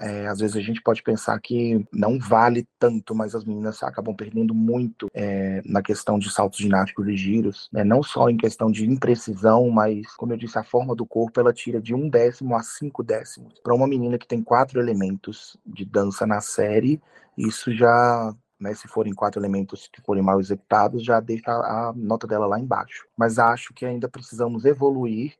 É, 0.00 0.26
às 0.26 0.40
vezes 0.40 0.56
a 0.56 0.60
gente 0.60 0.82
pode 0.82 1.02
pensar 1.02 1.38
que 1.40 1.86
não 1.92 2.18
vale 2.18 2.66
tanto, 2.78 3.14
mas 3.14 3.34
as 3.34 3.44
meninas 3.44 3.82
acabam 3.82 4.14
perdendo 4.14 4.52
muito 4.52 5.08
é, 5.14 5.62
na 5.64 5.80
questão 5.80 6.18
de 6.18 6.30
saltos 6.30 6.58
ginásticos 6.58 7.06
e 7.06 7.16
giros, 7.16 7.68
né? 7.72 7.84
não 7.84 8.02
só 8.02 8.28
em 8.28 8.36
questão 8.36 8.70
de 8.70 8.84
imprecisão, 8.84 9.70
mas, 9.70 10.14
como 10.16 10.32
eu 10.32 10.36
disse, 10.36 10.58
a 10.58 10.64
forma 10.64 10.94
do 10.94 11.06
corpo 11.06 11.38
ela 11.38 11.52
tira 11.52 11.80
de 11.80 11.94
um 11.94 12.08
décimo 12.08 12.56
a 12.56 12.62
cinco 12.62 13.04
décimos. 13.04 13.60
Para 13.62 13.74
uma 13.74 13.86
menina 13.86 14.18
que 14.18 14.26
tem 14.26 14.42
quatro 14.42 14.80
elementos 14.80 15.56
de 15.64 15.84
dança 15.84 16.26
na 16.26 16.40
série, 16.40 17.00
isso 17.38 17.72
já 17.72 18.34
né, 18.58 18.74
se 18.74 18.88
forem 18.88 19.14
quatro 19.14 19.40
elementos 19.40 19.88
que 19.92 20.00
forem 20.00 20.22
mal 20.22 20.40
executados, 20.40 21.04
já 21.04 21.20
deixa 21.20 21.50
a 21.50 21.92
nota 21.94 22.26
dela 22.26 22.46
lá 22.46 22.58
embaixo. 22.58 23.06
Mas 23.16 23.38
acho 23.38 23.72
que 23.74 23.84
ainda 23.84 24.08
precisamos 24.08 24.64
evoluir 24.64 25.34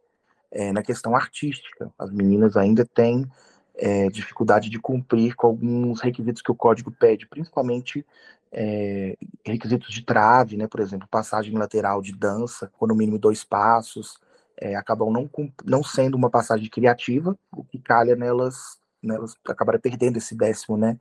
é, 0.50 0.72
na 0.72 0.82
questão 0.82 1.16
artística. 1.16 1.90
As 1.98 2.12
meninas 2.12 2.56
ainda 2.56 2.84
têm 2.84 3.26
é, 3.76 4.08
dificuldade 4.08 4.70
de 4.70 4.78
cumprir 4.78 5.34
com 5.34 5.48
alguns 5.48 6.00
requisitos 6.00 6.42
que 6.42 6.50
o 6.50 6.54
código 6.54 6.90
pede, 6.90 7.26
principalmente 7.26 8.04
é, 8.52 9.16
requisitos 9.44 9.92
de 9.92 10.02
trave, 10.02 10.56
né, 10.56 10.66
por 10.66 10.80
exemplo, 10.80 11.06
passagem 11.08 11.56
lateral 11.56 12.00
de 12.00 12.12
dança, 12.12 12.70
com 12.78 12.86
no 12.86 12.94
mínimo 12.94 13.18
dois 13.18 13.44
passos, 13.44 14.18
é, 14.56 14.74
acabam 14.74 15.12
não, 15.12 15.28
não 15.64 15.82
sendo 15.82 16.16
uma 16.16 16.30
passagem 16.30 16.68
criativa, 16.70 17.36
o 17.52 17.62
que 17.62 17.78
calha 17.78 18.16
nelas, 18.16 18.78
nelas 19.02 19.36
acabarem 19.46 19.80
perdendo 19.80 20.16
esse 20.16 20.34
décimo, 20.34 20.76
né, 20.76 20.96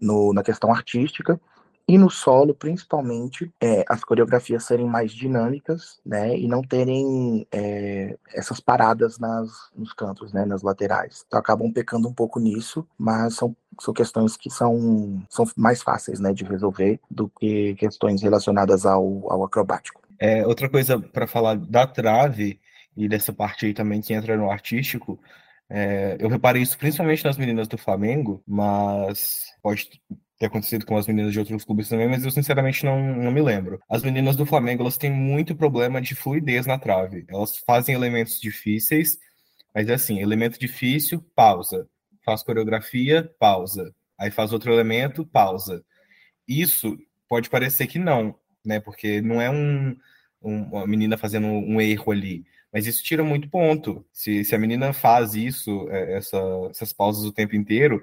no, 0.00 0.32
na 0.32 0.42
questão 0.42 0.72
artística, 0.72 1.40
e 1.86 1.98
no 1.98 2.08
solo, 2.08 2.54
principalmente, 2.54 3.52
é, 3.60 3.84
as 3.88 4.02
coreografias 4.02 4.64
serem 4.64 4.86
mais 4.86 5.12
dinâmicas, 5.12 6.00
né, 6.04 6.36
e 6.36 6.48
não 6.48 6.62
terem 6.62 7.46
é, 7.52 8.16
essas 8.32 8.58
paradas 8.58 9.18
nas, 9.18 9.48
nos 9.76 9.92
cantos, 9.92 10.32
né, 10.32 10.46
nas 10.46 10.62
laterais. 10.62 11.24
Então 11.26 11.38
acabam 11.38 11.70
pecando 11.70 12.08
um 12.08 12.14
pouco 12.14 12.40
nisso, 12.40 12.86
mas 12.98 13.34
são, 13.34 13.54
são 13.78 13.92
questões 13.92 14.34
que 14.36 14.48
são, 14.48 15.22
são 15.28 15.44
mais 15.56 15.82
fáceis, 15.82 16.18
né, 16.18 16.32
de 16.32 16.42
resolver 16.44 16.98
do 17.10 17.28
que 17.28 17.74
questões 17.74 18.22
relacionadas 18.22 18.86
ao, 18.86 19.30
ao 19.30 19.44
acrobático. 19.44 20.00
É, 20.18 20.46
outra 20.46 20.70
coisa 20.70 20.98
para 20.98 21.26
falar 21.26 21.56
da 21.56 21.86
trave 21.86 22.58
e 22.96 23.08
dessa 23.08 23.32
parte 23.32 23.66
aí 23.66 23.74
também 23.74 24.00
que 24.00 24.14
entra 24.14 24.36
no 24.38 24.50
artístico, 24.50 25.18
é, 25.68 26.16
eu 26.18 26.28
reparei 26.28 26.62
isso 26.62 26.78
principalmente 26.78 27.24
nas 27.24 27.36
meninas 27.36 27.68
do 27.68 27.76
Flamengo, 27.76 28.42
mas 28.46 29.46
pode 29.62 30.00
ter 30.44 30.46
acontecido 30.46 30.84
com 30.84 30.96
as 30.96 31.06
meninas 31.06 31.32
de 31.32 31.38
outros 31.38 31.64
clubes 31.64 31.88
também, 31.88 32.08
mas 32.08 32.24
eu 32.24 32.30
sinceramente 32.30 32.84
não, 32.84 33.00
não 33.16 33.32
me 33.32 33.40
lembro. 33.40 33.80
As 33.88 34.02
meninas 34.02 34.36
do 34.36 34.44
Flamengo, 34.44 34.82
elas 34.82 34.98
têm 34.98 35.10
muito 35.10 35.56
problema 35.56 36.00
de 36.00 36.14
fluidez 36.14 36.66
na 36.66 36.78
trave. 36.78 37.24
Elas 37.28 37.56
fazem 37.58 37.94
elementos 37.94 38.38
difíceis, 38.38 39.18
mas 39.74 39.88
é 39.88 39.94
assim, 39.94 40.20
elemento 40.20 40.58
difícil, 40.58 41.24
pausa. 41.34 41.88
Faz 42.24 42.42
coreografia, 42.42 43.30
pausa. 43.38 43.94
Aí 44.18 44.30
faz 44.30 44.52
outro 44.52 44.72
elemento, 44.72 45.26
pausa. 45.26 45.84
Isso 46.46 46.96
pode 47.28 47.48
parecer 47.48 47.86
que 47.86 47.98
não, 47.98 48.34
né? 48.64 48.80
Porque 48.80 49.20
não 49.20 49.40
é 49.40 49.50
um, 49.50 49.96
um 50.42 50.62
uma 50.64 50.86
menina 50.86 51.16
fazendo 51.16 51.46
um 51.46 51.80
erro 51.80 52.12
ali. 52.12 52.44
Mas 52.72 52.86
isso 52.86 53.02
tira 53.02 53.24
muito 53.24 53.48
ponto. 53.48 54.04
Se, 54.12 54.44
se 54.44 54.54
a 54.54 54.58
menina 54.58 54.92
faz 54.92 55.34
isso, 55.34 55.88
é, 55.90 56.18
essa, 56.18 56.38
essas 56.70 56.92
pausas 56.92 57.24
o 57.24 57.32
tempo 57.32 57.56
inteiro, 57.56 58.02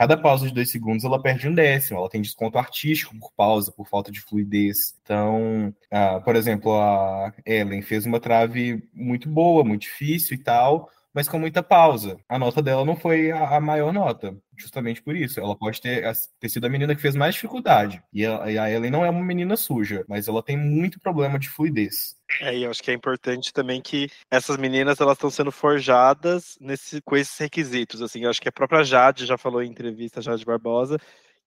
cada 0.00 0.16
pausa 0.16 0.46
de 0.46 0.54
dois 0.54 0.70
segundos 0.70 1.04
ela 1.04 1.20
perde 1.20 1.46
um 1.46 1.54
décimo, 1.54 1.98
ela 1.98 2.08
tem 2.08 2.22
desconto 2.22 2.56
artístico 2.56 3.14
por 3.20 3.30
pausa, 3.36 3.70
por 3.70 3.86
falta 3.86 4.10
de 4.10 4.18
fluidez. 4.22 4.94
Então, 5.02 5.74
ah, 5.90 6.18
por 6.20 6.36
exemplo, 6.36 6.72
a 6.72 7.34
Ellen 7.44 7.82
fez 7.82 8.06
uma 8.06 8.18
trave 8.18 8.82
muito 8.94 9.28
boa, 9.28 9.62
muito 9.62 9.82
difícil 9.82 10.38
e 10.38 10.42
tal, 10.42 10.88
mas 11.14 11.28
com 11.28 11.38
muita 11.38 11.62
pausa. 11.62 12.18
A 12.28 12.38
nota 12.38 12.62
dela 12.62 12.84
não 12.84 12.96
foi 12.96 13.30
a, 13.30 13.56
a 13.56 13.60
maior 13.60 13.92
nota, 13.92 14.36
justamente 14.56 15.02
por 15.02 15.16
isso. 15.16 15.40
Ela 15.40 15.56
pode 15.56 15.80
ter, 15.80 16.04
ter 16.38 16.48
sido 16.48 16.66
a 16.66 16.70
menina 16.70 16.94
que 16.94 17.02
fez 17.02 17.16
mais 17.16 17.34
dificuldade. 17.34 18.02
E 18.12 18.24
a, 18.24 18.50
e 18.50 18.58
a 18.58 18.70
Ellen 18.70 18.90
não 18.90 19.04
é 19.04 19.10
uma 19.10 19.24
menina 19.24 19.56
suja, 19.56 20.04
mas 20.08 20.28
ela 20.28 20.42
tem 20.42 20.56
muito 20.56 21.00
problema 21.00 21.38
de 21.38 21.48
fluidez. 21.48 22.16
É, 22.40 22.56
e 22.56 22.62
eu 22.62 22.70
acho 22.70 22.82
que 22.82 22.90
é 22.90 22.94
importante 22.94 23.52
também 23.52 23.80
que 23.80 24.08
essas 24.30 24.56
meninas 24.56 25.00
elas 25.00 25.14
estão 25.14 25.30
sendo 25.30 25.50
forjadas 25.50 26.56
nesse, 26.60 27.00
com 27.02 27.16
esses 27.16 27.36
requisitos. 27.36 28.00
Assim, 28.02 28.24
eu 28.24 28.30
acho 28.30 28.40
que 28.40 28.48
a 28.48 28.52
própria 28.52 28.84
Jade 28.84 29.26
já 29.26 29.36
falou 29.36 29.62
em 29.62 29.70
entrevista, 29.70 30.22
Jade 30.22 30.44
Barbosa, 30.44 30.98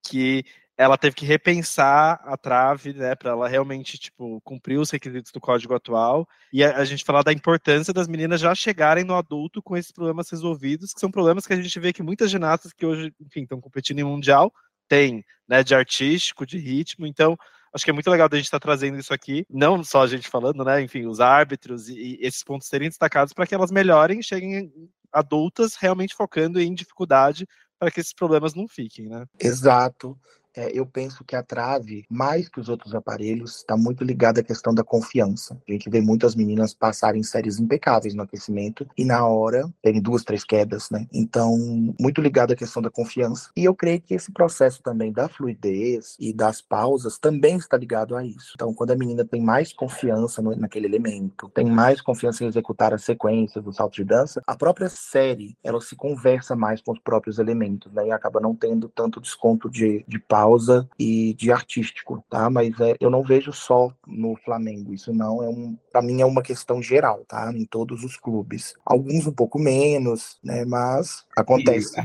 que 0.03 0.43
ela 0.77 0.97
teve 0.97 1.15
que 1.15 1.25
repensar 1.25 2.19
a 2.23 2.35
trave, 2.35 2.93
né, 2.93 3.15
para 3.15 3.31
ela 3.31 3.47
realmente 3.47 3.97
tipo 3.97 4.41
cumprir 4.41 4.79
os 4.79 4.89
requisitos 4.89 5.31
do 5.31 5.39
código 5.39 5.73
atual. 5.75 6.27
E 6.51 6.63
a, 6.63 6.77
a, 6.77 6.85
gente 6.85 7.03
falar 7.03 7.21
da 7.21 7.31
importância 7.31 7.93
das 7.93 8.07
meninas 8.07 8.41
já 8.41 8.53
chegarem 8.55 9.03
no 9.03 9.15
adulto 9.15 9.61
com 9.61 9.77
esses 9.77 9.91
problemas 9.91 10.29
resolvidos, 10.29 10.93
que 10.93 10.99
são 10.99 11.11
problemas 11.11 11.45
que 11.45 11.53
a 11.53 11.61
gente 11.61 11.79
vê 11.79 11.93
que 11.93 12.01
muitas 12.01 12.31
ginastas 12.31 12.73
que 12.73 12.85
hoje, 12.85 13.13
enfim, 13.21 13.43
estão 13.43 13.61
competindo 13.61 13.99
em 13.99 14.03
mundial 14.03 14.51
têm, 14.87 15.23
né, 15.47 15.63
de 15.63 15.75
artístico, 15.75 16.45
de 16.45 16.57
ritmo. 16.57 17.05
Então, 17.05 17.37
acho 17.73 17.83
que 17.85 17.91
é 17.91 17.93
muito 17.93 18.09
legal 18.09 18.27
da 18.27 18.37
gente 18.37 18.45
estar 18.45 18.59
tá 18.59 18.67
trazendo 18.67 18.97
isso 18.97 19.13
aqui, 19.13 19.45
não 19.49 19.83
só 19.83 20.01
a 20.01 20.07
gente 20.07 20.27
falando, 20.27 20.63
né, 20.63 20.81
enfim, 20.81 21.05
os 21.05 21.19
árbitros 21.19 21.87
e, 21.87 21.93
e 21.93 22.17
esses 22.21 22.43
pontos 22.43 22.67
serem 22.67 22.89
destacados 22.89 23.31
para 23.31 23.45
que 23.45 23.53
elas 23.53 23.71
melhorem, 23.71 24.23
cheguem 24.23 24.71
adultas 25.11 25.75
realmente 25.75 26.15
focando 26.15 26.59
em 26.59 26.73
dificuldade 26.73 27.47
para 27.77 27.91
que 27.91 27.99
esses 27.99 28.13
problemas 28.13 28.55
não 28.55 28.67
fiquem, 28.67 29.07
né? 29.07 29.25
Exato 29.39 30.17
é, 30.55 30.71
eu 30.77 30.85
penso 30.85 31.23
que 31.23 31.35
a 31.35 31.43
trave, 31.43 32.05
mais 32.09 32.47
que 32.47 32.59
os 32.59 32.69
outros 32.69 32.93
aparelhos, 32.93 33.57
está 33.57 33.75
muito 33.75 34.03
ligada 34.03 34.41
à 34.41 34.43
questão 34.43 34.73
da 34.73 34.83
confiança. 34.83 35.57
A 35.67 35.71
gente 35.71 35.89
vê 35.89 36.01
muitas 36.01 36.35
meninas 36.35 36.73
passarem 36.73 37.23
séries 37.23 37.59
impecáveis 37.59 38.13
no 38.13 38.23
aquecimento 38.23 38.87
e 38.97 39.03
na 39.03 39.25
hora 39.25 39.69
tem 39.81 40.01
duas, 40.01 40.23
três 40.23 40.43
quedas, 40.43 40.89
né? 40.89 41.07
Então, 41.11 41.57
muito 41.99 42.21
ligado 42.21 42.53
à 42.53 42.55
questão 42.55 42.81
da 42.81 42.89
confiança. 42.89 43.49
E 43.55 43.63
eu 43.63 43.75
creio 43.75 44.01
que 44.01 44.13
esse 44.13 44.31
processo 44.31 44.81
também 44.83 45.11
da 45.11 45.27
fluidez 45.27 46.15
e 46.19 46.33
das 46.33 46.61
pausas 46.61 47.17
também 47.17 47.57
está 47.57 47.77
ligado 47.77 48.15
a 48.15 48.23
isso. 48.23 48.53
Então, 48.55 48.73
quando 48.73 48.91
a 48.91 48.95
menina 48.95 49.25
tem 49.25 49.41
mais 49.41 49.73
confiança 49.73 50.41
no, 50.41 50.55
naquele 50.55 50.85
elemento, 50.85 51.49
tem 51.49 51.65
mais 51.65 52.01
confiança 52.01 52.43
em 52.43 52.47
executar 52.47 52.93
as 52.93 53.03
sequências 53.03 53.63
do 53.63 53.73
salto 53.73 53.95
de 53.95 54.03
dança, 54.03 54.41
a 54.45 54.55
própria 54.55 54.89
série, 54.89 55.57
ela 55.63 55.81
se 55.81 55.95
conversa 55.95 56.55
mais 56.55 56.81
com 56.81 56.91
os 56.91 56.99
próprios 56.99 57.39
elementos, 57.39 57.91
né? 57.91 58.07
E 58.07 58.11
acaba 58.11 58.39
não 58.39 58.55
tendo 58.55 58.87
tanto 58.89 59.19
desconto 59.19 59.69
de, 59.69 60.03
de 60.07 60.19
pausa 60.19 60.42
causa 60.43 60.89
e 60.99 61.33
de 61.35 61.51
artístico, 61.51 62.23
tá? 62.29 62.49
Mas 62.49 62.77
é, 62.79 62.95
eu 62.99 63.09
não 63.09 63.23
vejo 63.23 63.53
só 63.53 63.93
no 64.05 64.35
Flamengo. 64.35 64.93
Isso 64.93 65.13
não 65.13 65.41
é 65.41 65.47
um, 65.47 65.77
para 65.91 66.01
mim 66.01 66.21
é 66.21 66.25
uma 66.25 66.43
questão 66.43 66.81
geral, 66.81 67.23
tá? 67.25 67.51
Em 67.53 67.65
todos 67.65 68.03
os 68.03 68.17
clubes. 68.17 68.73
Alguns 68.85 69.25
um 69.25 69.31
pouco 69.31 69.57
menos, 69.57 70.37
né? 70.43 70.65
Mas 70.65 71.23
acontece. 71.37 71.95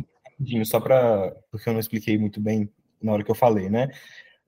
E, 0.40 0.64
só 0.64 0.78
para 0.78 1.34
porque 1.50 1.68
eu 1.68 1.72
não 1.72 1.80
expliquei 1.80 2.16
muito 2.16 2.40
bem 2.40 2.70
na 3.02 3.12
hora 3.12 3.24
que 3.24 3.30
eu 3.30 3.34
falei, 3.34 3.68
né? 3.68 3.88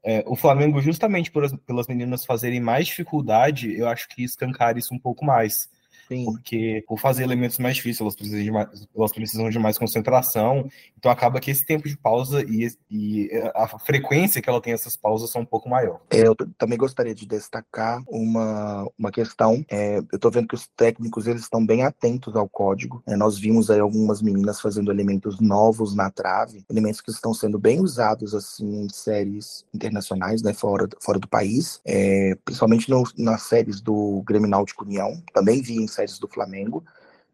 É, 0.02 0.24
o 0.26 0.36
Flamengo, 0.36 0.80
justamente 0.80 1.30
por, 1.30 1.44
pelas 1.60 1.86
meninas 1.86 2.24
fazerem 2.24 2.60
mais 2.60 2.86
dificuldade, 2.86 3.76
eu 3.76 3.88
acho 3.88 4.08
que 4.08 4.22
escancar 4.22 4.78
isso 4.78 4.94
um 4.94 4.98
pouco 4.98 5.24
mais. 5.24 5.68
Sim. 6.10 6.24
Porque 6.24 6.84
por 6.88 6.98
fazer 6.98 7.22
elementos 7.22 7.58
mais 7.58 7.76
difíceis, 7.76 8.00
elas 8.00 8.16
precisam, 8.16 8.42
de 8.42 8.50
mais, 8.50 8.88
elas 8.96 9.12
precisam 9.12 9.48
de 9.48 9.58
mais 9.60 9.78
concentração. 9.78 10.68
Então 10.98 11.10
acaba 11.10 11.38
que 11.38 11.52
esse 11.52 11.64
tempo 11.64 11.88
de 11.88 11.96
pausa 11.96 12.42
e, 12.42 12.68
e 12.90 13.30
a 13.54 13.68
frequência 13.78 14.42
que 14.42 14.50
ela 14.50 14.60
tem 14.60 14.72
essas 14.72 14.96
pausas 14.96 15.30
são 15.30 15.42
um 15.42 15.46
pouco 15.46 15.68
maior. 15.68 16.00
É, 16.10 16.26
eu 16.26 16.34
também 16.58 16.76
gostaria 16.76 17.14
de 17.14 17.24
destacar 17.26 18.02
uma, 18.08 18.88
uma 18.98 19.12
questão. 19.12 19.64
É, 19.70 19.98
eu 19.98 20.16
estou 20.16 20.32
vendo 20.32 20.48
que 20.48 20.56
os 20.56 20.66
técnicos 20.76 21.28
eles 21.28 21.42
estão 21.42 21.64
bem 21.64 21.84
atentos 21.84 22.34
ao 22.34 22.48
código. 22.48 23.02
É, 23.06 23.14
nós 23.14 23.38
vimos 23.38 23.70
aí 23.70 23.78
algumas 23.78 24.20
meninas 24.20 24.60
fazendo 24.60 24.90
elementos 24.90 25.38
novos 25.40 25.94
na 25.94 26.10
trave, 26.10 26.64
elementos 26.68 27.00
que 27.00 27.12
estão 27.12 27.32
sendo 27.32 27.56
bem 27.56 27.80
usados 27.80 28.34
assim 28.34 28.82
em 28.82 28.88
séries 28.88 29.64
internacionais, 29.72 30.42
né, 30.42 30.52
fora, 30.52 30.88
fora 31.00 31.20
do 31.20 31.28
país, 31.28 31.80
é, 31.84 32.36
principalmente 32.44 32.90
no, 32.90 33.04
nas 33.16 33.42
séries 33.42 33.80
do 33.80 34.22
Grêmio 34.26 34.48
Náutico 34.48 34.84
União. 34.84 35.22
Também 35.32 35.62
vi 35.62 35.76
em 35.76 35.86
do 36.18 36.28
Flamengo, 36.28 36.84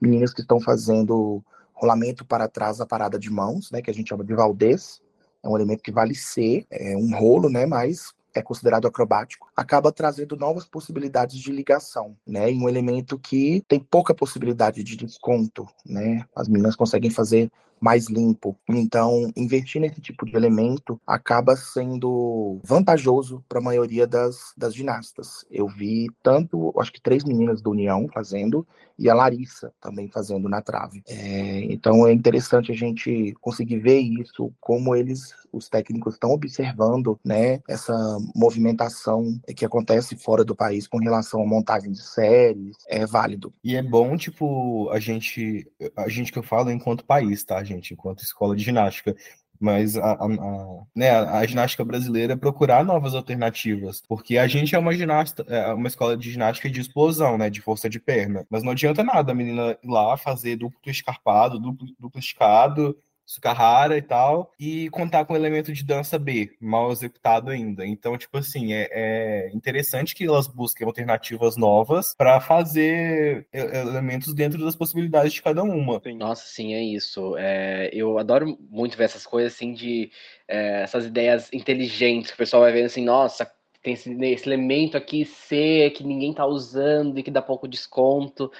meninas 0.00 0.32
que 0.32 0.40
estão 0.40 0.60
fazendo 0.60 1.42
rolamento 1.72 2.24
para 2.24 2.48
trás 2.48 2.78
da 2.78 2.86
parada 2.86 3.18
de 3.18 3.30
mãos, 3.30 3.70
né, 3.70 3.82
que 3.82 3.90
a 3.90 3.94
gente 3.94 4.08
chama 4.08 4.24
de 4.24 4.34
valdez, 4.34 5.00
é 5.42 5.48
um 5.48 5.56
elemento 5.56 5.82
que 5.82 5.92
vale 5.92 6.14
ser, 6.14 6.66
é 6.70 6.96
um 6.96 7.14
rolo, 7.16 7.48
né, 7.48 7.66
mas 7.66 8.14
é 8.34 8.42
considerado 8.42 8.86
acrobático, 8.86 9.48
acaba 9.56 9.90
trazendo 9.90 10.36
novas 10.36 10.64
possibilidades 10.66 11.38
de 11.38 11.50
ligação, 11.50 12.16
né? 12.26 12.52
E 12.52 12.54
um 12.54 12.68
elemento 12.68 13.18
que 13.18 13.64
tem 13.66 13.80
pouca 13.80 14.14
possibilidade 14.14 14.84
de 14.84 14.94
desconto, 14.94 15.66
né? 15.84 16.22
As 16.34 16.46
meninas 16.46 16.76
conseguem 16.76 17.10
fazer 17.10 17.50
mais 17.80 18.08
limpo. 18.08 18.56
Então, 18.68 19.30
investir 19.36 19.80
nesse 19.80 20.00
tipo 20.00 20.26
de 20.26 20.36
elemento 20.36 21.00
acaba 21.06 21.56
sendo 21.56 22.60
vantajoso 22.64 23.44
para 23.48 23.58
a 23.58 23.62
maioria 23.62 24.06
das, 24.06 24.52
das 24.56 24.74
ginastas. 24.74 25.44
Eu 25.50 25.68
vi 25.68 26.08
tanto, 26.22 26.72
acho 26.78 26.92
que 26.92 27.00
três 27.00 27.24
meninas 27.24 27.62
do 27.62 27.70
União 27.70 28.08
fazendo 28.12 28.66
e 28.98 29.10
a 29.10 29.14
Larissa 29.14 29.72
também 29.80 30.08
fazendo 30.08 30.48
na 30.48 30.62
trave. 30.62 31.02
É, 31.06 31.60
então, 31.64 32.06
é 32.06 32.12
interessante 32.12 32.72
a 32.72 32.74
gente 32.74 33.34
conseguir 33.40 33.78
ver 33.78 33.98
isso, 33.98 34.52
como 34.60 34.94
eles, 34.94 35.34
os 35.52 35.68
técnicos, 35.68 36.14
estão 36.14 36.30
observando 36.30 37.18
né, 37.24 37.60
essa 37.68 37.94
movimentação 38.34 39.38
que 39.54 39.64
acontece 39.64 40.16
fora 40.16 40.44
do 40.44 40.56
país 40.56 40.86
com 40.86 40.98
relação 40.98 41.42
à 41.42 41.46
montagem 41.46 41.92
de 41.92 42.02
séries. 42.02 42.76
É 42.88 43.04
válido. 43.04 43.52
E 43.62 43.76
é 43.76 43.82
bom, 43.82 44.16
tipo, 44.16 44.88
a 44.90 44.98
gente, 44.98 45.70
a 45.96 46.08
gente 46.08 46.32
que 46.32 46.38
eu 46.38 46.42
falo 46.42 46.70
enquanto 46.70 47.04
país, 47.04 47.44
tá? 47.44 47.62
Gente, 47.66 47.92
enquanto 47.92 48.22
escola 48.22 48.56
de 48.56 48.64
ginástica. 48.64 49.14
Mas 49.60 49.96
a, 49.96 50.12
a, 50.12 50.24
a, 50.26 50.82
né, 50.94 51.10
a 51.10 51.46
ginástica 51.46 51.84
brasileira 51.84 52.34
é 52.34 52.36
procurar 52.36 52.84
novas 52.84 53.14
alternativas, 53.14 54.02
porque 54.06 54.36
a 54.38 54.46
gente 54.46 54.74
é 54.74 54.78
uma 54.78 54.92
ginasta, 54.94 55.44
é 55.48 55.72
uma 55.72 55.88
escola 55.88 56.16
de 56.16 56.30
ginástica 56.30 56.70
de 56.70 56.80
explosão, 56.80 57.38
né, 57.38 57.48
de 57.50 57.60
força 57.60 57.88
de 57.88 57.98
perna. 57.98 58.46
Mas 58.50 58.62
não 58.62 58.72
adianta 58.72 59.02
nada 59.02 59.32
a 59.32 59.34
menina 59.34 59.76
ir 59.82 59.88
lá 59.88 60.16
fazer 60.16 60.56
duplo 60.56 60.78
escarpado, 60.86 61.58
duplo, 61.58 61.86
duplo 61.98 62.20
esticado, 62.20 62.96
Sukahara 63.26 63.98
e 63.98 64.02
tal, 64.02 64.52
e 64.58 64.88
contar 64.90 65.24
com 65.24 65.34
o 65.34 65.36
elemento 65.36 65.72
de 65.72 65.84
dança 65.84 66.18
B, 66.18 66.56
mal 66.60 66.92
executado 66.92 67.50
ainda. 67.50 67.84
Então, 67.84 68.16
tipo 68.16 68.38
assim, 68.38 68.72
é, 68.72 68.88
é 68.92 69.50
interessante 69.52 70.14
que 70.14 70.24
elas 70.24 70.46
busquem 70.46 70.86
alternativas 70.86 71.56
novas 71.56 72.14
para 72.16 72.40
fazer 72.40 73.46
elementos 73.52 74.32
dentro 74.32 74.64
das 74.64 74.76
possibilidades 74.76 75.32
de 75.32 75.42
cada 75.42 75.64
uma. 75.64 76.00
Nossa, 76.16 76.46
sim, 76.46 76.74
é 76.74 76.82
isso. 76.82 77.36
É, 77.36 77.90
eu 77.92 78.16
adoro 78.18 78.56
muito 78.70 78.96
ver 78.96 79.04
essas 79.04 79.26
coisas 79.26 79.52
assim 79.54 79.74
de 79.74 80.10
é, 80.46 80.82
essas 80.82 81.06
ideias 81.06 81.52
inteligentes 81.52 82.30
que 82.30 82.34
o 82.34 82.38
pessoal 82.38 82.62
vai 82.62 82.72
vendo 82.72 82.86
assim, 82.86 83.04
nossa, 83.04 83.50
tem 83.82 83.94
esse, 83.94 84.12
esse 84.12 84.48
elemento 84.48 84.96
aqui 84.96 85.24
C 85.24 85.92
que 85.96 86.02
ninguém 86.04 86.32
tá 86.32 86.44
usando 86.44 87.18
e 87.18 87.22
que 87.22 87.30
dá 87.30 87.40
pouco 87.40 87.68
desconto. 87.68 88.50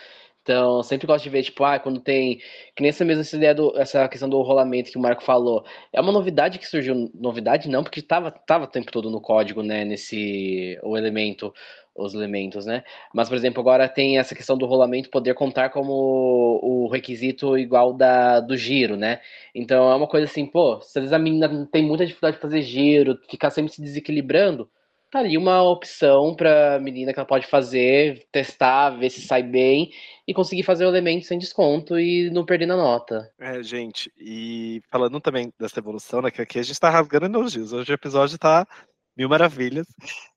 Então, 0.47 0.81
sempre 0.85 1.09
gosto 1.09 1.25
de 1.25 1.31
ver, 1.31 1.43
tipo, 1.43 1.65
ah, 1.65 1.77
quando 1.77 1.99
tem. 1.99 2.37
Que 2.77 2.81
nem 2.81 2.91
essa 2.91 3.05
mesma 3.05 3.23
essa 3.23 3.37
ideia 3.37 3.53
do, 3.53 3.77
essa 3.77 4.09
questão 4.09 4.29
do 4.29 4.41
rolamento 4.43 4.93
que 4.93 4.97
o 4.97 5.01
Marco 5.01 5.25
falou. 5.25 5.65
É 5.93 6.01
uma 6.01 6.13
novidade 6.13 6.61
que 6.61 6.69
surgiu. 6.69 7.11
Novidade 7.15 7.69
não, 7.69 7.83
porque 7.83 7.99
estava 7.99 8.31
tava 8.31 8.65
o 8.65 8.69
tempo 8.69 8.93
todo 8.93 9.11
no 9.11 9.21
código, 9.21 9.61
né? 9.65 9.85
Nesse. 9.85 10.79
O 10.85 10.97
elemento. 10.97 11.53
Os 11.97 12.15
elementos, 12.15 12.67
né? 12.67 12.85
Mas, 13.13 13.29
por 13.29 13.37
exemplo, 13.37 13.61
agora 13.61 13.89
tem 13.89 14.19
essa 14.19 14.35
questão 14.35 14.57
do 14.57 14.67
rolamento 14.67 15.11
poder 15.11 15.35
contar 15.35 15.71
como 15.71 16.61
o 16.63 16.89
requisito 16.89 17.57
igual 17.59 17.93
da, 17.95 18.39
do 18.39 18.55
giro, 18.57 18.97
né? 18.97 19.21
Então 19.55 19.91
é 19.91 19.95
uma 19.97 20.07
coisa 20.07 20.27
assim, 20.27 20.45
pô, 20.45 20.79
se 20.83 20.99
às 20.99 21.05
vezes 21.05 21.13
a 21.15 21.19
menina 21.19 21.67
tem 21.73 21.83
muita 21.83 22.05
dificuldade 22.05 22.37
de 22.37 22.43
fazer 22.43 22.61
giro, 22.61 23.19
ficar 23.31 23.49
sempre 23.51 23.73
se 23.73 23.81
desequilibrando, 23.81 24.69
tá 25.11 25.21
ali 25.21 25.37
uma 25.39 25.63
opção 25.63 26.35
para 26.35 26.79
menina 26.81 27.13
que 27.13 27.19
ela 27.19 27.27
pode 27.27 27.47
fazer, 27.47 28.27
testar, 28.33 28.91
ver 28.91 29.11
se 29.11 29.21
sai 29.21 29.43
bem 29.43 29.91
e 30.27 30.35
conseguir 30.35 30.63
fazer 30.63 30.85
o 30.85 30.89
elemento 30.89 31.27
sem 31.27 31.39
desconto 31.39 31.99
e 31.99 32.31
não 32.31 32.45
perder 32.45 32.67
na 32.67 32.77
nota. 32.77 33.31
É, 33.39 33.63
gente, 33.63 34.13
e 34.19 34.81
falando 34.91 35.21
também 35.21 35.53
dessa 35.59 35.79
evolução, 35.79 36.21
né, 36.21 36.31
que 36.31 36.43
aqui 36.43 36.59
a 36.59 36.63
gente 36.63 36.79
tá 36.81 36.91
rasgando 36.91 37.27
elogios. 37.27 37.73
Hoje 37.73 37.93
o 37.93 37.95
episódio 37.95 38.39
tá 38.39 38.67
mil 39.17 39.29
maravilhas, 39.29 39.87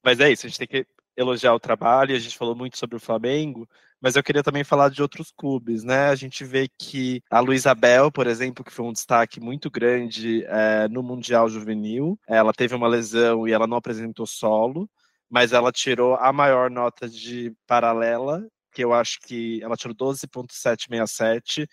mas 0.03 0.19
é 0.19 0.31
isso, 0.31 0.45
a 0.45 0.49
gente 0.49 0.59
tem 0.59 0.67
que 0.67 0.85
elogiar 1.17 1.53
o 1.53 1.59
trabalho, 1.59 2.15
a 2.15 2.19
gente 2.19 2.37
falou 2.37 2.55
muito 2.55 2.77
sobre 2.77 2.95
o 2.95 2.99
Flamengo, 2.99 3.67
mas 4.01 4.15
eu 4.15 4.23
queria 4.23 4.43
também 4.43 4.63
falar 4.63 4.89
de 4.89 5.01
outros 5.01 5.31
clubes, 5.31 5.83
né? 5.83 6.09
A 6.09 6.15
gente 6.15 6.43
vê 6.43 6.67
que 6.77 7.21
a 7.29 7.39
Luísa 7.39 7.75
Bel, 7.75 8.11
por 8.11 8.27
exemplo, 8.27 8.63
que 8.63 8.71
foi 8.71 8.85
um 8.85 8.93
destaque 8.93 9.39
muito 9.39 9.69
grande 9.69 10.43
é, 10.45 10.87
no 10.87 11.03
Mundial 11.03 11.49
Juvenil, 11.49 12.17
ela 12.27 12.53
teve 12.53 12.75
uma 12.75 12.87
lesão 12.87 13.47
e 13.47 13.51
ela 13.51 13.67
não 13.67 13.77
apresentou 13.77 14.25
solo, 14.25 14.89
mas 15.29 15.51
ela 15.53 15.71
tirou 15.71 16.15
a 16.15 16.31
maior 16.31 16.71
nota 16.71 17.07
de 17.09 17.53
paralela, 17.67 18.45
que 18.71 18.83
eu 18.83 18.93
acho 18.93 19.19
que 19.21 19.61
ela 19.61 19.75
tirou 19.75 19.95
12.767, 19.95 21.67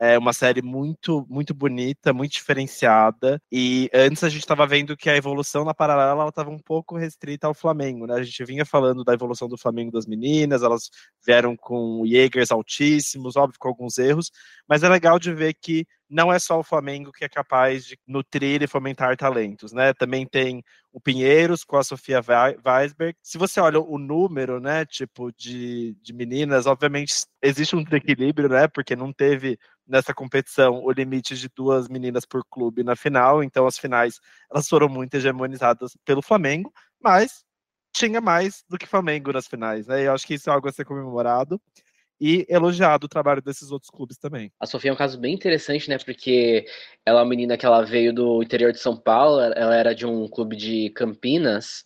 é 0.00 0.18
uma 0.18 0.32
série 0.32 0.62
muito, 0.62 1.26
muito 1.28 1.54
bonita, 1.54 2.12
muito 2.12 2.32
diferenciada. 2.32 3.40
E 3.50 3.88
antes 3.94 4.22
a 4.24 4.28
gente 4.28 4.40
estava 4.40 4.66
vendo 4.66 4.96
que 4.96 5.08
a 5.08 5.16
evolução 5.16 5.64
na 5.64 5.74
paralela 5.74 6.28
estava 6.28 6.50
um 6.50 6.58
pouco 6.58 6.96
restrita 6.96 7.46
ao 7.46 7.54
Flamengo, 7.54 8.06
né? 8.06 8.14
A 8.14 8.22
gente 8.22 8.44
vinha 8.44 8.64
falando 8.64 9.04
da 9.04 9.14
evolução 9.14 9.48
do 9.48 9.58
Flamengo 9.58 9.92
das 9.92 10.06
meninas, 10.06 10.62
elas 10.62 10.90
vieram 11.26 11.56
com 11.56 12.04
Jägers 12.06 12.50
altíssimos, 12.50 13.36
óbvio, 13.36 13.58
com 13.58 13.68
alguns 13.68 13.98
erros, 13.98 14.30
mas 14.68 14.82
é 14.82 14.88
legal 14.88 15.18
de 15.18 15.32
ver 15.32 15.54
que 15.54 15.86
não 16.08 16.32
é 16.32 16.38
só 16.38 16.58
o 16.60 16.64
Flamengo 16.64 17.10
que 17.12 17.24
é 17.24 17.28
capaz 17.28 17.84
de 17.84 17.98
nutrir 18.06 18.62
e 18.62 18.66
fomentar 18.66 19.16
talentos, 19.16 19.72
né? 19.72 19.92
Também 19.94 20.26
tem 20.26 20.62
o 20.96 21.00
Pinheiros 21.00 21.62
com 21.62 21.76
a 21.76 21.84
Sofia 21.84 22.22
Weisberg. 22.64 23.14
Se 23.22 23.36
você 23.36 23.60
olha 23.60 23.78
o 23.78 23.98
número, 23.98 24.58
né, 24.58 24.86
tipo, 24.86 25.30
de, 25.30 25.94
de 26.00 26.14
meninas, 26.14 26.64
obviamente 26.64 27.12
existe 27.42 27.76
um 27.76 27.84
desequilíbrio, 27.84 28.48
né? 28.48 28.66
Porque 28.66 28.96
não 28.96 29.12
teve 29.12 29.58
nessa 29.86 30.14
competição 30.14 30.82
o 30.82 30.90
limite 30.90 31.36
de 31.36 31.50
duas 31.54 31.86
meninas 31.86 32.24
por 32.24 32.42
clube 32.50 32.82
na 32.82 32.96
final, 32.96 33.44
então 33.44 33.66
as 33.66 33.78
finais 33.78 34.18
elas 34.50 34.66
foram 34.66 34.88
muito 34.88 35.12
hegemonizadas 35.14 35.92
pelo 36.02 36.22
Flamengo, 36.22 36.72
mas 36.98 37.44
tinha 37.92 38.18
mais 38.22 38.64
do 38.66 38.78
que 38.78 38.86
Flamengo 38.86 39.34
nas 39.34 39.46
finais, 39.46 39.86
né? 39.86 40.00
E 40.00 40.04
eu 40.06 40.14
acho 40.14 40.26
que 40.26 40.32
isso 40.32 40.48
é 40.48 40.52
algo 40.54 40.66
a 40.66 40.72
ser 40.72 40.86
comemorado 40.86 41.60
e 42.20 42.46
elogiado 42.48 43.06
o 43.06 43.08
trabalho 43.08 43.42
desses 43.42 43.70
outros 43.70 43.90
clubes 43.90 44.16
também. 44.16 44.50
A 44.60 44.66
Sofia 44.66 44.90
é 44.90 44.92
um 44.92 44.96
caso 44.96 45.18
bem 45.18 45.34
interessante, 45.34 45.88
né? 45.88 45.98
Porque 45.98 46.66
ela 47.04 47.20
é 47.20 47.22
uma 47.22 47.28
menina 47.28 47.56
que 47.56 47.66
ela 47.66 47.82
veio 47.82 48.12
do 48.12 48.42
interior 48.42 48.72
de 48.72 48.78
São 48.78 48.96
Paulo, 48.96 49.40
ela 49.40 49.74
era 49.74 49.94
de 49.94 50.06
um 50.06 50.28
clube 50.28 50.56
de 50.56 50.90
Campinas 50.90 51.84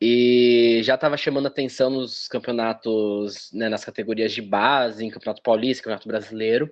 e 0.00 0.80
já 0.82 0.94
estava 0.94 1.16
chamando 1.16 1.46
atenção 1.46 1.90
nos 1.90 2.26
campeonatos, 2.26 3.50
né, 3.52 3.68
nas 3.68 3.84
categorias 3.84 4.32
de 4.32 4.40
base, 4.40 5.04
em 5.04 5.10
Campeonato 5.10 5.42
Paulista, 5.42 5.82
Campeonato 5.82 6.08
Brasileiro 6.08 6.70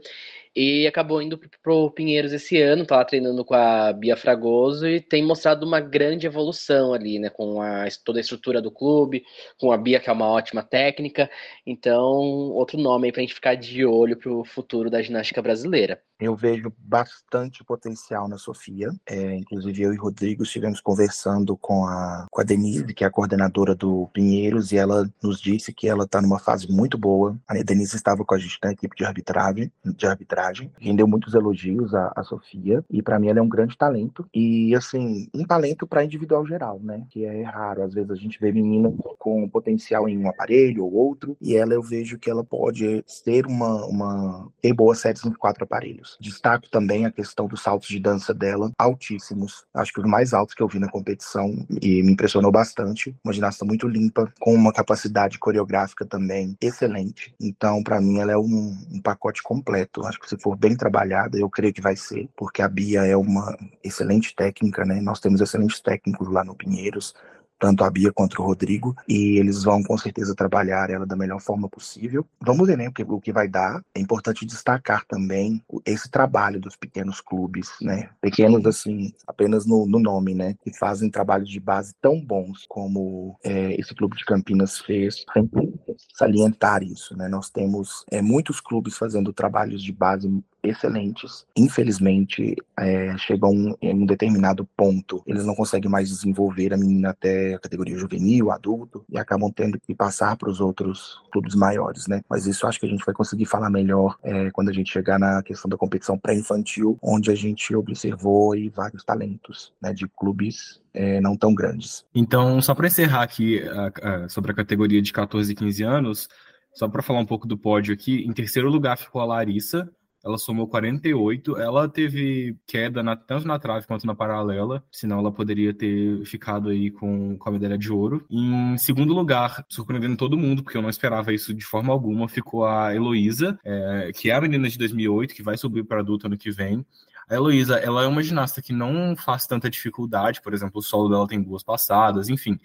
e 0.54 0.86
acabou 0.86 1.20
indo 1.20 1.38
pro 1.62 1.90
Pinheiros 1.90 2.32
esse 2.32 2.60
ano, 2.60 2.86
tá 2.86 2.96
lá 2.96 3.04
treinando 3.04 3.44
com 3.44 3.54
a 3.54 3.92
Bia 3.92 4.16
Fragoso 4.16 4.86
e 4.86 5.00
tem 5.00 5.24
mostrado 5.24 5.66
uma 5.66 5.80
grande 5.80 6.26
evolução 6.26 6.92
ali, 6.92 7.18
né, 7.18 7.30
com 7.30 7.60
a, 7.60 7.84
toda 8.04 8.18
a 8.18 8.20
estrutura 8.20 8.60
do 8.60 8.70
clube, 8.70 9.24
com 9.60 9.72
a 9.72 9.76
Bia, 9.76 10.00
que 10.00 10.08
é 10.08 10.12
uma 10.12 10.26
ótima 10.26 10.62
técnica, 10.62 11.30
então 11.66 12.06
outro 12.06 12.78
nome 12.78 13.06
aí 13.06 13.12
pra 13.12 13.20
gente 13.20 13.34
ficar 13.34 13.54
de 13.54 13.84
olho 13.84 14.16
pro 14.16 14.44
futuro 14.44 14.90
da 14.90 15.02
ginástica 15.02 15.42
brasileira. 15.42 16.00
Eu 16.20 16.34
vejo 16.34 16.72
bastante 16.78 17.62
potencial 17.62 18.28
na 18.28 18.38
Sofia, 18.38 18.90
é, 19.06 19.36
inclusive 19.36 19.82
eu 19.82 19.94
e 19.94 19.96
Rodrigo 19.96 20.42
estivemos 20.42 20.80
conversando 20.80 21.56
com 21.56 21.84
a, 21.86 22.26
com 22.28 22.40
a 22.40 22.44
Denise, 22.44 22.92
que 22.92 23.04
é 23.04 23.06
a 23.06 23.10
coordenadora 23.10 23.72
do 23.74 24.08
Pinheiros, 24.12 24.72
e 24.72 24.76
ela 24.76 25.08
nos 25.22 25.40
disse 25.40 25.72
que 25.72 25.88
ela 25.88 26.04
está 26.04 26.20
numa 26.20 26.40
fase 26.40 26.68
muito 26.68 26.98
boa, 26.98 27.38
a 27.46 27.54
Denise 27.62 27.94
estava 27.94 28.24
com 28.24 28.34
a 28.34 28.38
gente 28.38 28.58
na 28.62 28.72
equipe 28.72 28.96
de 28.96 29.04
arbitragem, 29.04 29.70
de 29.84 30.06
arbitragem 30.06 30.37
rendeu 30.78 31.06
muitos 31.06 31.34
elogios 31.34 31.94
à, 31.94 32.12
à 32.16 32.22
Sofia, 32.22 32.84
e 32.90 33.02
para 33.02 33.18
mim 33.18 33.28
ela 33.28 33.38
é 33.38 33.42
um 33.42 33.48
grande 33.48 33.76
talento, 33.76 34.26
e 34.34 34.74
assim, 34.74 35.28
um 35.34 35.44
talento 35.44 35.86
para 35.86 36.04
individual 36.04 36.46
geral, 36.46 36.80
né, 36.82 37.04
que 37.10 37.24
é 37.24 37.42
raro, 37.42 37.82
às 37.82 37.94
vezes 37.94 38.10
a 38.10 38.14
gente 38.14 38.38
vê 38.40 38.52
menina 38.52 38.92
com 39.18 39.48
potencial 39.48 40.08
em 40.08 40.18
um 40.18 40.28
aparelho 40.28 40.84
ou 40.84 40.94
outro, 40.94 41.36
e 41.40 41.56
ela 41.56 41.74
eu 41.74 41.82
vejo 41.82 42.18
que 42.18 42.30
ela 42.30 42.44
pode 42.44 43.02
ser 43.06 43.46
uma, 43.46 43.84
uma 43.86 44.48
ter 44.60 44.72
boas 44.72 44.98
séries 44.98 45.24
em 45.24 45.32
quatro 45.32 45.64
aparelhos. 45.64 46.16
Destaco 46.20 46.68
também 46.70 47.06
a 47.06 47.10
questão 47.10 47.46
dos 47.46 47.62
saltos 47.62 47.88
de 47.88 47.98
dança 47.98 48.32
dela, 48.32 48.70
altíssimos, 48.78 49.64
acho 49.74 49.92
que 49.92 50.00
os 50.00 50.06
mais 50.06 50.32
altos 50.32 50.54
que 50.54 50.62
eu 50.62 50.68
vi 50.68 50.78
na 50.78 50.88
competição, 50.88 51.66
e 51.82 52.02
me 52.02 52.12
impressionou 52.12 52.52
bastante, 52.52 53.14
uma 53.24 53.32
ginasta 53.32 53.64
muito 53.64 53.88
limpa, 53.88 54.32
com 54.40 54.54
uma 54.54 54.72
capacidade 54.72 55.38
coreográfica 55.38 56.04
também 56.04 56.56
excelente, 56.60 57.34
então 57.40 57.82
para 57.82 58.00
mim 58.00 58.18
ela 58.18 58.32
é 58.32 58.38
um, 58.38 58.76
um 58.90 59.00
pacote 59.02 59.42
completo, 59.42 60.04
acho 60.06 60.20
que 60.20 60.27
se 60.28 60.36
for 60.38 60.56
bem 60.56 60.76
trabalhada, 60.76 61.38
eu 61.38 61.48
creio 61.48 61.72
que 61.72 61.80
vai 61.80 61.96
ser, 61.96 62.28
porque 62.36 62.60
a 62.60 62.68
Bia 62.68 63.04
é 63.04 63.16
uma 63.16 63.56
excelente 63.82 64.34
técnica, 64.34 64.84
né? 64.84 65.00
Nós 65.00 65.20
temos 65.20 65.40
excelentes 65.40 65.80
técnicos 65.80 66.28
lá 66.28 66.44
no 66.44 66.54
Pinheiros, 66.54 67.14
tanto 67.58 67.84
a 67.84 67.90
Bia 67.90 68.12
quanto 68.12 68.40
o 68.40 68.44
Rodrigo, 68.44 68.96
e 69.08 69.38
eles 69.38 69.62
vão 69.62 69.82
com 69.82 69.96
certeza 69.98 70.34
trabalhar 70.34 70.90
ela 70.90 71.06
da 71.06 71.16
melhor 71.16 71.40
forma 71.40 71.68
possível. 71.68 72.26
Vamos 72.40 72.66
ver 72.66 72.76
né, 72.76 72.88
o 73.06 73.20
que 73.20 73.32
vai 73.32 73.48
dar. 73.48 73.82
É 73.94 74.00
importante 74.00 74.46
destacar 74.46 75.04
também 75.06 75.62
esse 75.84 76.10
trabalho 76.10 76.60
dos 76.60 76.76
pequenos 76.76 77.20
clubes, 77.20 77.70
né? 77.80 78.10
Pequenos, 78.20 78.64
assim, 78.66 79.12
apenas 79.26 79.66
no, 79.66 79.86
no 79.86 79.98
nome, 79.98 80.34
né? 80.34 80.54
Que 80.62 80.76
fazem 80.76 81.10
trabalhos 81.10 81.48
de 81.48 81.60
base 81.60 81.94
tão 82.00 82.20
bons 82.20 82.64
como 82.68 83.38
é, 83.42 83.74
esse 83.78 83.94
clube 83.94 84.16
de 84.16 84.24
Campinas 84.24 84.78
fez. 84.78 85.24
Sempre 85.32 85.72
salientar 86.14 86.82
isso, 86.82 87.16
né? 87.16 87.28
Nós 87.28 87.50
temos 87.50 88.04
é, 88.10 88.22
muitos 88.22 88.60
clubes 88.60 88.96
fazendo 88.96 89.32
trabalhos 89.32 89.82
de 89.82 89.92
base 89.92 90.28
excelentes. 90.62 91.46
Infelizmente, 91.56 92.56
é, 92.78 93.16
chegam 93.18 93.50
um, 93.50 93.74
em 93.80 93.94
um 93.94 94.06
determinado 94.06 94.68
ponto, 94.76 95.22
eles 95.26 95.44
não 95.44 95.54
conseguem 95.54 95.90
mais 95.90 96.08
desenvolver 96.08 96.72
a 96.72 96.76
menina 96.76 97.10
até 97.10 97.54
a 97.54 97.58
categoria 97.58 97.98
juvenil, 97.98 98.50
adulto, 98.50 99.04
e 99.08 99.18
acabam 99.18 99.50
tendo 99.50 99.78
que 99.80 99.94
passar 99.94 100.36
para 100.36 100.50
os 100.50 100.60
outros 100.60 101.20
clubes 101.32 101.54
maiores, 101.54 102.06
né? 102.06 102.22
Mas 102.28 102.46
isso 102.46 102.66
acho 102.66 102.80
que 102.80 102.86
a 102.86 102.88
gente 102.88 103.04
vai 103.04 103.14
conseguir 103.14 103.46
falar 103.46 103.70
melhor 103.70 104.16
é, 104.22 104.50
quando 104.50 104.68
a 104.68 104.72
gente 104.72 104.92
chegar 104.92 105.18
na 105.18 105.42
questão 105.42 105.68
da 105.68 105.76
competição 105.76 106.18
pré-infantil, 106.18 106.98
onde 107.02 107.30
a 107.30 107.34
gente 107.34 107.74
observou 107.74 108.52
aí 108.52 108.68
vários 108.68 109.04
talentos 109.04 109.72
né, 109.80 109.92
de 109.92 110.06
clubes 110.08 110.80
é, 110.92 111.20
não 111.20 111.36
tão 111.36 111.54
grandes. 111.54 112.04
Então, 112.14 112.60
só 112.60 112.74
para 112.74 112.86
encerrar 112.86 113.22
aqui 113.22 113.62
a, 113.62 114.24
a, 114.24 114.28
sobre 114.28 114.52
a 114.52 114.54
categoria 114.54 115.00
de 115.00 115.12
14 115.12 115.52
e 115.52 115.54
15 115.54 115.82
anos, 115.82 116.28
só 116.74 116.88
para 116.88 117.02
falar 117.02 117.20
um 117.20 117.26
pouco 117.26 117.46
do 117.46 117.58
pódio 117.58 117.94
aqui, 117.94 118.24
em 118.24 118.32
terceiro 118.32 118.68
lugar 118.68 118.96
ficou 118.96 119.20
a 119.20 119.24
Larissa, 119.24 119.90
ela 120.28 120.38
somou 120.38 120.68
48. 120.68 121.56
Ela 121.56 121.88
teve 121.88 122.56
queda 122.66 123.02
na, 123.02 123.16
tanto 123.16 123.46
na 123.46 123.58
trave 123.58 123.86
quanto 123.86 124.06
na 124.06 124.14
paralela, 124.14 124.84
senão 124.92 125.18
ela 125.18 125.32
poderia 125.32 125.72
ter 125.72 126.24
ficado 126.26 126.68
aí 126.68 126.90
com, 126.90 127.36
com 127.38 127.48
a 127.48 127.52
medalha 127.52 127.78
de 127.78 127.90
ouro. 127.90 128.24
Em 128.30 128.76
segundo 128.76 129.14
lugar, 129.14 129.64
surpreendendo 129.68 130.16
todo 130.16 130.36
mundo, 130.36 130.62
porque 130.62 130.76
eu 130.76 130.82
não 130.82 130.90
esperava 130.90 131.32
isso 131.32 131.54
de 131.54 131.64
forma 131.64 131.92
alguma, 131.92 132.28
ficou 132.28 132.66
a 132.66 132.94
Heloísa, 132.94 133.58
é, 133.64 134.12
que 134.14 134.30
é 134.30 134.34
a 134.34 134.40
menina 134.40 134.68
de 134.68 134.76
2008, 134.76 135.34
que 135.34 135.42
vai 135.42 135.56
subir 135.56 135.84
para 135.84 136.00
adulta 136.00 136.26
ano 136.26 136.36
que 136.36 136.50
vem. 136.50 136.84
A 137.28 137.34
Heloísa, 137.34 137.76
ela 137.76 138.04
é 138.04 138.06
uma 138.06 138.22
ginasta 138.22 138.60
que 138.60 138.72
não 138.72 139.16
faz 139.16 139.46
tanta 139.46 139.70
dificuldade, 139.70 140.42
por 140.42 140.52
exemplo, 140.52 140.80
o 140.80 140.82
solo 140.82 141.08
dela 141.08 141.26
tem 141.26 141.42
duas 141.42 141.62
passadas, 141.62 142.28
enfim. 142.28 142.58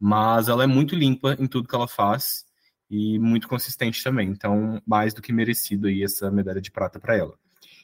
Mas 0.00 0.48
ela 0.48 0.64
é 0.64 0.66
muito 0.66 0.94
limpa 0.96 1.36
em 1.38 1.46
tudo 1.46 1.68
que 1.68 1.74
ela 1.74 1.88
faz 1.88 2.44
e 2.90 3.18
muito 3.18 3.48
consistente 3.48 4.02
também. 4.02 4.28
Então, 4.28 4.80
mais 4.86 5.14
do 5.14 5.22
que 5.22 5.32
merecido 5.32 5.88
aí 5.88 6.02
essa 6.02 6.30
medalha 6.30 6.60
de 6.60 6.70
prata 6.70 7.00
para 7.00 7.16
ela. 7.16 7.34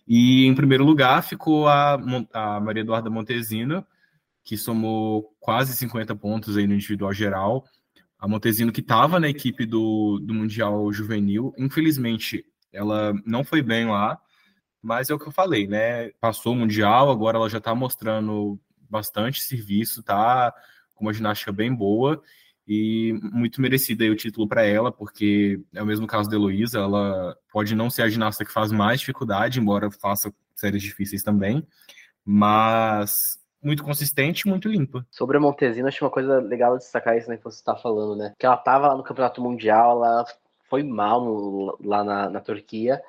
E 0.07 0.47
em 0.47 0.55
primeiro 0.55 0.85
lugar 0.85 1.23
ficou 1.23 1.69
a, 1.69 1.99
a 2.33 2.61
Maria 2.61 2.83
Eduarda 2.83 3.11
Montesino, 3.11 3.87
que 4.43 4.57
somou 4.57 5.35
quase 5.39 5.75
50 5.77 6.15
pontos 6.17 6.57
aí 6.57 6.67
no 6.67 6.75
individual 6.75 7.13
geral. 7.13 7.65
A 8.19 8.27
Montesino 8.27 8.73
que 8.73 8.81
estava 8.81 9.21
na 9.21 9.29
equipe 9.29 9.65
do, 9.65 10.19
do 10.19 10.35
Mundial 10.35 10.93
Juvenil, 10.93 11.55
infelizmente 11.59 12.45
ela 12.73 13.13
não 13.25 13.43
foi 13.45 13.63
bem 13.63 13.87
lá, 13.87 14.19
mas 14.83 15.11
é 15.11 15.15
o 15.15 15.19
que 15.19 15.27
eu 15.27 15.33
falei, 15.33 15.67
né? 15.67 16.11
Passou 16.21 16.53
o 16.53 16.57
Mundial, 16.57 17.11
agora 17.11 17.37
ela 17.37 17.49
já 17.49 17.59
está 17.59 17.75
mostrando 17.75 18.59
bastante 18.89 19.43
serviço, 19.43 20.03
tá 20.03 20.53
com 20.95 21.05
uma 21.05 21.13
ginástica 21.13 21.53
bem 21.53 21.75
boa 21.75 22.23
e 22.73 23.19
muito 23.21 23.61
merecido 23.61 24.05
aí 24.05 24.11
o 24.11 24.15
título 24.15 24.47
para 24.47 24.63
ela, 24.65 24.93
porque 24.93 25.61
é 25.75 25.83
o 25.83 25.87
mesmo 25.87 26.07
caso 26.07 26.31
da 26.31 26.37
Heloísa, 26.37 26.79
ela 26.79 27.37
pode 27.53 27.75
não 27.75 27.91
ser 27.91 28.03
a 28.03 28.09
ginasta 28.09 28.45
que 28.45 28.53
faz 28.53 28.71
mais 28.71 29.01
dificuldade, 29.01 29.59
embora 29.59 29.91
faça 29.91 30.33
séries 30.55 30.81
difíceis 30.81 31.25
também, 31.25 31.67
mas 32.25 33.41
muito 33.61 33.83
consistente 33.83 34.47
muito 34.47 34.69
limpa. 34.69 35.05
Sobre 35.11 35.37
a 35.37 35.41
Montesina, 35.41 35.89
acho 35.89 36.05
uma 36.05 36.13
coisa 36.13 36.39
legal 36.39 36.79
de 36.79 36.85
destacar 36.85 37.19
isso 37.19 37.29
né, 37.29 37.37
que 37.37 37.43
você 37.43 37.59
está 37.59 37.75
falando, 37.75 38.15
né? 38.15 38.35
Que 38.39 38.47
ela 38.47 38.55
estava 38.55 38.87
lá 38.87 38.97
no 38.97 39.03
Campeonato 39.03 39.43
Mundial, 39.43 40.05
ela 40.05 40.25
foi 40.69 40.85
mal 40.85 41.77
lá 41.85 42.05
na, 42.05 42.31
na 42.31 42.41
Turquia, 42.41 43.03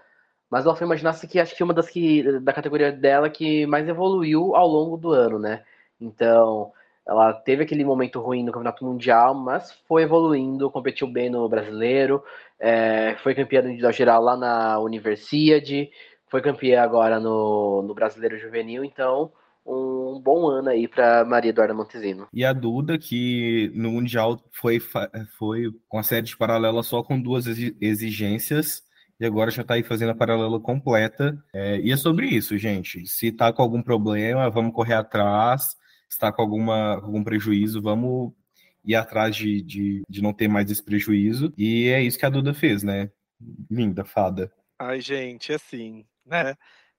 mas 0.49 0.65
ela 0.65 0.75
foi 0.75 0.87
uma 0.87 0.97
ginasta 0.97 1.27
que 1.27 1.39
acho 1.39 1.55
que 1.55 1.63
uma 1.63 1.73
das 1.73 1.87
que 1.87 2.39
da 2.39 2.51
categoria 2.51 2.91
dela 2.91 3.29
que 3.29 3.67
mais 3.67 3.87
evoluiu 3.87 4.55
ao 4.55 4.67
longo 4.67 4.97
do 4.97 5.11
ano, 5.11 5.37
né? 5.37 5.63
Então, 5.99 6.73
ela 7.07 7.33
teve 7.33 7.63
aquele 7.63 7.83
momento 7.83 8.19
ruim 8.19 8.43
no 8.43 8.51
Campeonato 8.51 8.85
Mundial, 8.85 9.33
mas 9.33 9.71
foi 9.87 10.03
evoluindo, 10.03 10.69
competiu 10.69 11.07
bem 11.07 11.29
no 11.29 11.47
Brasileiro, 11.49 12.23
é, 12.59 13.15
foi 13.23 13.33
campeã 13.33 13.61
do 13.61 13.67
individual 13.67 13.93
geral 13.93 14.21
lá 14.21 14.37
na 14.37 14.79
Universiade, 14.79 15.89
foi 16.29 16.41
campeã 16.41 16.81
agora 16.81 17.19
no, 17.19 17.81
no 17.81 17.93
Brasileiro 17.93 18.37
Juvenil, 18.37 18.85
então 18.85 19.31
um 19.65 20.19
bom 20.19 20.47
ano 20.47 20.69
aí 20.69 20.87
para 20.87 21.23
Maria 21.25 21.49
Eduarda 21.49 21.73
Montesino. 21.73 22.27
E 22.33 22.43
a 22.43 22.53
Duda, 22.53 22.97
que 22.97 23.71
no 23.75 23.91
Mundial 23.91 24.39
foi, 24.51 24.79
foi 25.37 25.71
com 25.87 25.99
a 25.99 26.03
série 26.03 26.25
de 26.25 26.37
paralela 26.37 26.81
só 26.83 27.03
com 27.03 27.21
duas 27.21 27.45
exigências, 27.47 28.83
e 29.19 29.25
agora 29.25 29.51
já 29.51 29.61
está 29.61 29.75
aí 29.75 29.83
fazendo 29.83 30.09
a 30.09 30.15
paralela 30.15 30.59
completa. 30.59 31.37
É, 31.53 31.79
e 31.79 31.91
é 31.91 31.97
sobre 31.97 32.25
isso, 32.25 32.57
gente. 32.57 33.05
Se 33.05 33.31
tá 33.31 33.53
com 33.53 33.61
algum 33.61 33.83
problema, 33.83 34.49
vamos 34.49 34.73
correr 34.73 34.95
atrás 34.95 35.75
está 36.11 36.31
com 36.31 36.41
alguma, 36.41 36.95
algum 36.95 37.23
prejuízo, 37.23 37.81
vamos 37.81 38.33
ir 38.83 38.95
atrás 38.95 39.35
de, 39.35 39.61
de, 39.61 40.03
de 40.09 40.21
não 40.21 40.33
ter 40.33 40.47
mais 40.47 40.69
esse 40.69 40.83
prejuízo. 40.83 41.53
E 41.57 41.87
é 41.87 42.01
isso 42.01 42.19
que 42.19 42.25
a 42.25 42.29
Duda 42.29 42.53
fez, 42.53 42.83
né? 42.83 43.09
Linda, 43.69 44.03
fada. 44.03 44.51
Ai, 44.77 44.99
gente, 44.99 45.53
assim, 45.53 46.05
né? 46.25 46.55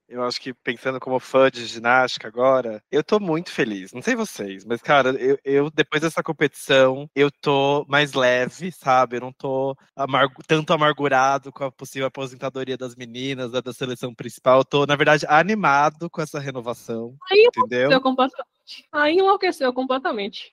Eu 0.07 0.23
acho 0.23 0.39
que 0.39 0.53
pensando 0.53 0.99
como 0.99 1.17
fã 1.19 1.49
de 1.49 1.65
ginástica 1.65 2.27
agora, 2.27 2.83
eu 2.91 3.03
tô 3.03 3.19
muito 3.19 3.49
feliz. 3.49 3.93
Não 3.93 4.01
sei 4.01 4.15
vocês, 4.15 4.65
mas, 4.65 4.81
cara, 4.81 5.09
eu, 5.11 5.39
eu 5.43 5.71
depois 5.71 6.01
dessa 6.01 6.21
competição, 6.21 7.09
eu 7.15 7.31
tô 7.31 7.85
mais 7.87 8.13
leve, 8.13 8.71
sabe? 8.71 9.15
Eu 9.15 9.21
não 9.21 9.31
tô 9.31 9.75
amargo, 9.95 10.43
tanto 10.45 10.73
amargurado 10.73 11.51
com 11.51 11.63
a 11.63 11.71
possível 11.71 12.07
aposentadoria 12.07 12.77
das 12.77 12.95
meninas, 12.95 13.51
da, 13.51 13.61
da 13.61 13.73
seleção 13.73 14.13
principal. 14.13 14.59
Eu 14.59 14.65
tô, 14.65 14.85
na 14.85 14.95
verdade, 14.95 15.25
animado 15.27 16.09
com 16.09 16.21
essa 16.21 16.39
renovação. 16.39 17.15
Aí 17.31 17.47
entendeu? 17.47 18.01
completamente. 18.01 18.52
Aí 18.91 19.17
enlouqueceu 19.17 19.73
completamente. 19.73 20.51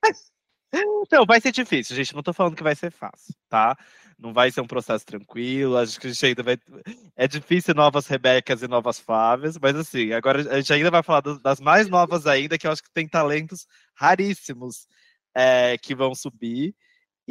Então, 0.73 1.27
vai 1.27 1.40
ser 1.40 1.51
difícil, 1.51 1.96
gente. 1.96 2.14
Não 2.14 2.23
tô 2.23 2.33
falando 2.33 2.55
que 2.55 2.62
vai 2.62 2.77
ser 2.77 2.92
fácil, 2.92 3.35
tá? 3.49 3.77
não 4.20 4.33
vai 4.33 4.51
ser 4.51 4.61
um 4.61 4.66
processo 4.66 5.05
tranquilo, 5.05 5.77
acho 5.79 5.99
que 5.99 6.07
a 6.07 6.11
gente 6.11 6.27
ainda 6.27 6.42
vai. 6.42 6.59
É 7.16 7.27
difícil 7.27 7.75
novas 7.75 8.07
Rebecas 8.07 8.62
e 8.62 8.68
novas 8.68 9.01
Flávias, 9.01 9.59
mas 9.59 9.75
assim, 9.75 10.12
agora 10.12 10.40
a 10.53 10.61
gente 10.61 10.73
ainda 10.73 10.90
vai 10.90 11.03
falar 11.03 11.23
das 11.23 11.61
mais 11.61 11.88
novas 11.88 12.27
ainda, 12.27 12.59
que 12.59 12.66
eu 12.66 12.70
acho 12.70 12.83
que 12.83 12.92
tem 12.92 13.09
talentos 13.09 13.66
raríssimos 13.94 14.87
é, 15.35 15.79
que 15.79 15.94
vão 15.94 16.14
subir. 16.14 16.75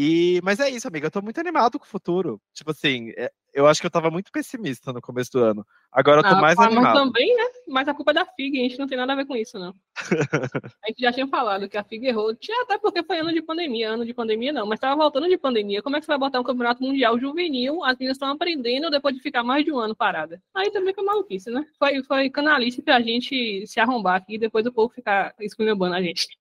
E, 0.01 0.39
mas 0.45 0.62
é 0.62 0.69
isso, 0.69 0.88
amiga. 0.88 1.07
Eu 1.07 1.12
tô 1.12 1.21
muito 1.21 1.41
animado 1.41 1.77
com 1.77 1.83
o 1.83 1.89
futuro. 1.89 2.41
Tipo 2.53 2.71
assim, 2.71 3.12
é, 3.17 3.29
eu 3.53 3.67
acho 3.67 3.81
que 3.81 3.85
eu 3.85 3.91
tava 3.91 4.09
muito 4.09 4.31
pessimista 4.31 4.93
no 4.93 5.01
começo 5.01 5.29
do 5.33 5.43
ano. 5.43 5.67
Agora 5.91 6.19
eu 6.19 6.23
tô 6.23 6.35
ah, 6.35 6.39
mais 6.39 6.57
animado. 6.57 6.93
também, 6.93 7.35
né? 7.35 7.43
Mas 7.67 7.85
a 7.85 7.93
culpa 7.93 8.12
é 8.12 8.13
da 8.13 8.25
FIG, 8.25 8.59
a 8.59 8.63
gente 8.63 8.79
não 8.79 8.88
tem 8.88 8.97
nada 8.97 9.12
a 9.12 9.15
ver 9.17 9.25
com 9.25 9.35
isso, 9.35 9.59
não. 9.59 9.75
a 10.85 10.88
gente 10.88 11.01
já 11.01 11.12
tinha 11.12 11.27
falado 11.27 11.67
que 11.67 11.77
a 11.77 11.83
FIG 11.83 12.07
errou. 12.07 12.33
Tinha 12.33 12.63
até 12.63 12.77
porque 12.77 13.03
foi 13.03 13.19
ano 13.19 13.33
de 13.33 13.41
pandemia, 13.41 13.89
ano 13.89 14.05
de 14.05 14.13
pandemia 14.13 14.53
não, 14.53 14.65
mas 14.65 14.79
tava 14.79 14.95
voltando 14.95 15.27
de 15.27 15.38
pandemia. 15.38 15.81
Como 15.81 15.97
é 15.97 15.99
que 15.99 16.05
você 16.05 16.13
vai 16.13 16.17
botar 16.17 16.39
um 16.39 16.45
campeonato 16.45 16.81
mundial 16.81 17.19
juvenil? 17.19 17.83
As 17.83 17.97
meninas 17.97 18.15
estão 18.15 18.31
aprendendo 18.31 18.89
depois 18.89 19.13
de 19.13 19.21
ficar 19.21 19.43
mais 19.43 19.65
de 19.65 19.71
um 19.73 19.79
ano 19.79 19.93
parada. 19.93 20.41
Aí 20.55 20.71
também 20.71 20.93
que 20.93 21.01
é 21.01 21.03
maluquice, 21.03 21.51
né? 21.51 21.65
Foi, 21.77 22.01
foi 22.03 22.29
canalice 22.29 22.81
pra 22.81 23.01
gente 23.01 23.67
se 23.67 23.81
arrombar 23.81 24.15
aqui 24.15 24.35
e 24.35 24.39
depois 24.39 24.65
o 24.65 24.71
povo 24.71 24.93
ficar 24.93 25.35
esculhambando 25.41 25.95
a 25.95 26.01
gente. 26.01 26.39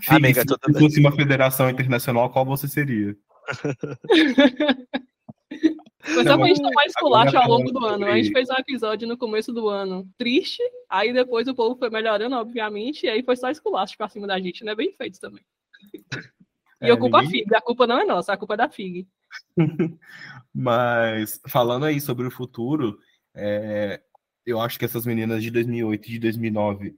Fig, 0.00 0.16
Amiga, 0.16 0.42
se 0.42 0.46
você 0.46 0.78
fosse 0.78 1.00
uma 1.00 1.12
federação 1.12 1.70
internacional, 1.70 2.30
qual 2.30 2.44
você 2.44 2.68
seria? 2.68 3.16
Foi 6.04 6.24
só 6.24 6.36
pra 6.36 6.46
gente 6.46 6.60
tomar 6.60 6.84
esculacho 6.86 7.36
ao 7.36 7.48
longo 7.48 7.72
do 7.72 7.84
ano. 7.86 8.06
A 8.06 8.16
gente 8.16 8.32
fez 8.32 8.48
um 8.50 8.54
episódio 8.54 9.08
no 9.08 9.16
começo 9.16 9.52
do 9.52 9.68
ano 9.68 10.06
triste, 10.18 10.62
aí 10.88 11.12
depois 11.12 11.48
o 11.48 11.54
povo 11.54 11.76
foi 11.76 11.88
melhorando, 11.88 12.36
obviamente, 12.36 13.06
e 13.06 13.08
aí 13.08 13.22
foi 13.22 13.36
só 13.36 13.50
esculacho 13.50 13.96
pra 13.96 14.08
cima 14.08 14.26
da 14.26 14.38
gente, 14.38 14.64
né? 14.64 14.74
Bem 14.74 14.92
feito 14.92 15.18
também. 15.18 15.42
E 16.82 16.86
é, 16.86 16.90
eu 16.90 16.98
culpo 16.98 17.16
ninguém... 17.16 17.40
a 17.40 17.44
FIG, 17.44 17.54
a 17.54 17.60
culpa 17.60 17.86
não 17.86 17.98
é 17.98 18.04
nossa, 18.04 18.32
a 18.32 18.36
culpa 18.36 18.54
é 18.54 18.58
da 18.58 18.68
FIG. 18.68 19.08
Mas, 20.54 21.40
falando 21.48 21.86
aí 21.86 22.00
sobre 22.00 22.26
o 22.26 22.30
futuro, 22.30 22.98
é, 23.34 24.02
eu 24.44 24.60
acho 24.60 24.78
que 24.78 24.84
essas 24.84 25.06
meninas 25.06 25.42
de 25.42 25.50
2008 25.50 26.06
e 26.06 26.12
de 26.12 26.18
2009 26.18 26.96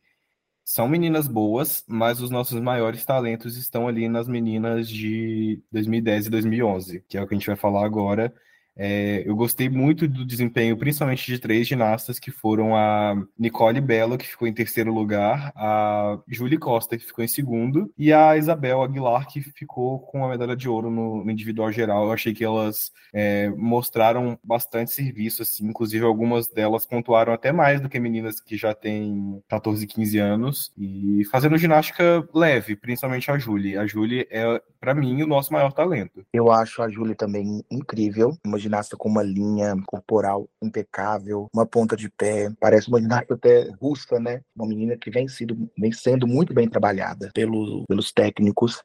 são 0.66 0.88
meninas 0.88 1.29
boas, 1.29 1.85
mas 1.87 2.20
os 2.20 2.29
nossos 2.29 2.61
maiores 2.61 3.05
talentos 3.05 3.57
estão 3.57 3.87
ali 3.87 4.09
nas 4.09 4.26
meninas 4.26 4.88
de 4.88 5.62
2010 5.70 6.26
e 6.26 6.31
2011, 6.31 7.00
que 7.09 7.16
é 7.16 7.22
o 7.22 7.26
que 7.29 7.35
a 7.35 7.38
gente 7.38 7.46
vai 7.46 7.55
falar 7.55 7.87
agora. 7.87 8.35
É, 8.77 9.23
eu 9.27 9.35
gostei 9.35 9.69
muito 9.69 10.07
do 10.07 10.25
desempenho, 10.25 10.77
principalmente 10.77 11.27
de 11.27 11.39
três 11.39 11.67
ginastas, 11.67 12.19
que 12.19 12.31
foram 12.31 12.77
a 12.77 13.17
Nicole 13.39 13.81
Belo, 13.81 14.19
que 14.19 14.27
ficou 14.27 14.47
em 14.47 14.53
terceiro 14.53 14.93
lugar, 14.93 15.53
a 15.57 16.19
Julie 16.29 16.59
Costa, 16.59 16.99
que 16.99 17.07
ficou 17.07 17.25
em 17.25 17.29
segundo, 17.29 17.91
e 17.97 18.12
a 18.12 18.37
Isabel 18.37 18.83
Aguilar, 18.83 19.27
que 19.27 19.41
ficou 19.41 20.01
com 20.01 20.25
a 20.25 20.29
medalha 20.29 20.55
de 20.55 20.69
ouro 20.69 20.91
no, 20.91 21.25
no 21.25 21.31
individual 21.31 21.73
geral. 21.73 22.05
Eu 22.05 22.12
achei 22.12 22.35
que 22.35 22.45
elas 22.45 22.93
é, 23.12 23.49
mostraram 23.51 24.39
bastante 24.45 24.91
serviço, 24.91 25.43
assim, 25.43 25.67
inclusive 25.67 26.05
algumas 26.05 26.49
delas 26.49 26.85
pontuaram 26.85 27.33
até 27.33 27.53
mais 27.53 27.81
do 27.81 27.89
que 27.89 27.99
meninas 27.99 28.41
que 28.41 28.57
já 28.57 28.75
têm 28.75 29.43
14, 29.49 29.87
15 29.87 30.19
anos, 30.19 30.73
e 30.77 31.25
fazendo 31.31 31.57
ginástica 31.57 32.27
leve, 32.35 32.77
principalmente 32.77 33.31
a 33.31 33.39
Julie. 33.39 33.79
A 33.79 33.87
Julie 33.87 34.27
é, 34.31 34.61
para 34.81 34.95
mim, 34.95 35.21
o 35.23 35.27
nosso 35.27 35.53
maior 35.53 35.73
talento. 35.73 36.25
Eu 36.33 36.51
acho 36.51 36.83
a 36.83 36.89
Julie 36.89 37.15
também 37.15 37.65
incrível, 37.71 38.37
uma 38.45 38.59
ginasta 38.66 38.96
com 38.96 39.09
uma 39.09 39.22
linha 39.22 39.74
corporal 39.87 40.48
impecável, 40.62 41.48
uma 41.55 41.66
ponta 41.66 41.96
de 41.96 42.11
pé, 42.11 42.52
parece 42.61 42.88
uma 42.88 43.00
ginasta 43.00 43.35
até 43.35 43.70
russa, 43.81 44.18
né? 44.20 44.40
Uma 44.55 44.66
menina 44.66 44.96
que 44.96 45.11
vem, 45.11 45.29
sido, 45.29 45.68
vem 45.79 45.92
sendo 45.92 46.26
muito 46.26 46.52
bem 46.52 46.68
trabalhada 46.68 47.31
pelo, 47.35 47.85
pelos 47.88 48.12
técnicos, 48.12 48.83